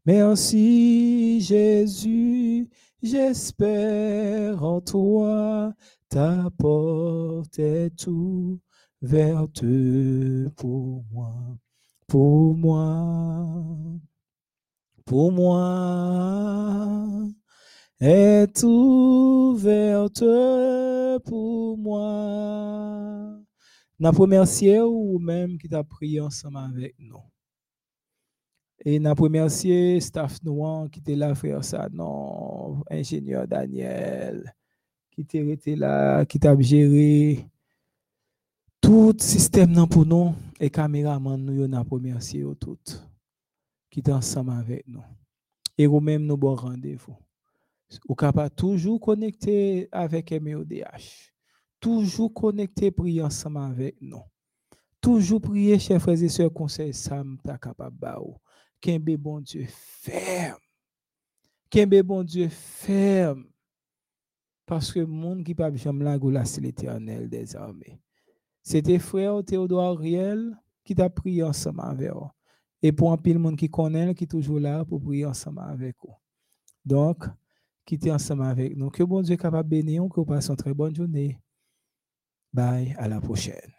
Merci 0.05 1.39
Jésus, 1.39 2.67
j'espère 3.01 4.61
en 4.61 4.81
toi, 4.81 5.73
ta 6.09 6.49
porte 6.57 7.57
est 7.57 8.05
ouverte 8.07 9.63
pour 10.57 11.05
moi, 11.09 11.57
pour 12.07 12.55
moi, 12.55 13.45
pour 15.05 15.31
moi, 15.31 16.83
est 17.99 18.63
ouverte 18.63 20.23
pour 21.25 21.77
moi. 21.77 23.39
N'a 23.99 24.11
remercié 24.11 24.81
ou 24.81 25.19
même 25.19 25.57
qui 25.57 25.69
t'a 25.69 25.83
prié 25.83 26.19
ensemble 26.19 26.57
avec 26.57 26.95
nous. 26.99 27.21
Et 28.85 28.99
n'a 28.99 29.13
remercié 29.13 29.99
staff 30.01 30.43
noir 30.43 30.89
qui 30.91 30.99
était 30.99 31.15
là 31.15 31.33
frère 31.35 31.63
ça 31.63 31.87
non 31.91 32.83
ingénieur 32.89 33.47
Daniel 33.47 34.53
qui 35.11 35.21
était 35.21 35.75
là 35.75 36.25
qui 36.25 36.39
t'a 36.39 36.59
géré 36.59 37.47
Tout 38.83 39.15
sistem 39.23 39.71
nan 39.71 39.87
pou 39.87 40.03
nou, 40.03 40.33
e 40.59 40.67
kameraman 40.67 41.39
nou 41.39 41.55
yo 41.55 41.69
nan 41.71 41.85
pomersi 41.87 42.41
yo 42.41 42.51
tout, 42.59 42.97
ki 43.87 44.03
tan 44.03 44.19
sama 44.19 44.57
vek 44.67 44.83
nou. 44.91 45.05
E 45.79 45.87
ou 45.87 46.03
menm 46.03 46.25
nou 46.27 46.35
bon 46.35 46.57
randevou. 46.59 47.15
Ou 48.09 48.17
kapa 48.19 48.49
toujou 48.51 48.99
konekte 48.99 49.87
avek 49.95 50.35
MEODH. 50.35 51.07
Toujou 51.79 52.27
konekte 52.35 52.91
pri 52.91 53.21
ansama 53.23 53.69
avek 53.69 53.95
nou. 54.03 54.25
Toujou 55.03 55.39
priye 55.43 55.79
chè 55.79 55.95
freze 56.03 56.27
se 56.35 56.51
konsey 56.51 56.91
sam 56.95 57.37
ta 57.43 57.55
kapab 57.55 57.95
ba 58.03 58.17
ou. 58.19 58.35
Kenbe 58.83 59.15
bon 59.15 59.39
Diyo 59.47 59.63
ferm. 60.03 60.59
Kenbe 61.71 62.03
bon 62.03 62.27
Diyo 62.27 62.51
ferm. 62.51 63.45
Paske 64.67 65.07
moun 65.07 65.43
ki 65.47 65.55
pa 65.55 65.71
bicham 65.71 66.03
la 66.03 66.19
goula 66.19 66.43
se 66.47 66.59
l'Eternel 66.63 67.29
des 67.31 67.55
armè. 67.55 68.02
C'était 68.63 68.97
frère 68.97 69.43
Théodore 69.45 69.83
Ariel 69.83 70.57
qui 70.85 70.95
t'a 70.95 71.09
prié 71.09 71.43
ensemble 71.43 71.81
avec 71.81 72.11
vous. 72.11 72.29
Et 72.81 72.91
pour 72.91 73.11
un 73.11 73.17
pile 73.17 73.37
monde 73.37 73.57
qui 73.57 73.69
connaît, 73.69 74.15
qui 74.15 74.23
est 74.23 74.27
toujours 74.27 74.59
là 74.59 74.83
pour 74.85 75.01
prier 75.01 75.25
ensemble 75.25 75.59
avec 75.59 75.95
vous. 76.01 76.13
Donc, 76.85 77.25
quittez 77.85 78.11
ensemble 78.11 78.43
avec 78.43 78.75
nous. 78.75 78.89
Que 78.89 79.03
bon 79.03 79.21
Dieu 79.21 79.35
capable 79.35 79.69
de 79.69 79.75
bénir, 79.75 80.03
que 80.09 80.15
vous 80.15 80.25
passez 80.25 80.49
une 80.49 80.55
très 80.55 80.73
bonne 80.73 80.95
journée. 80.95 81.37
Bye, 82.53 82.95
à 82.97 83.07
la 83.07 83.19
prochaine. 83.19 83.71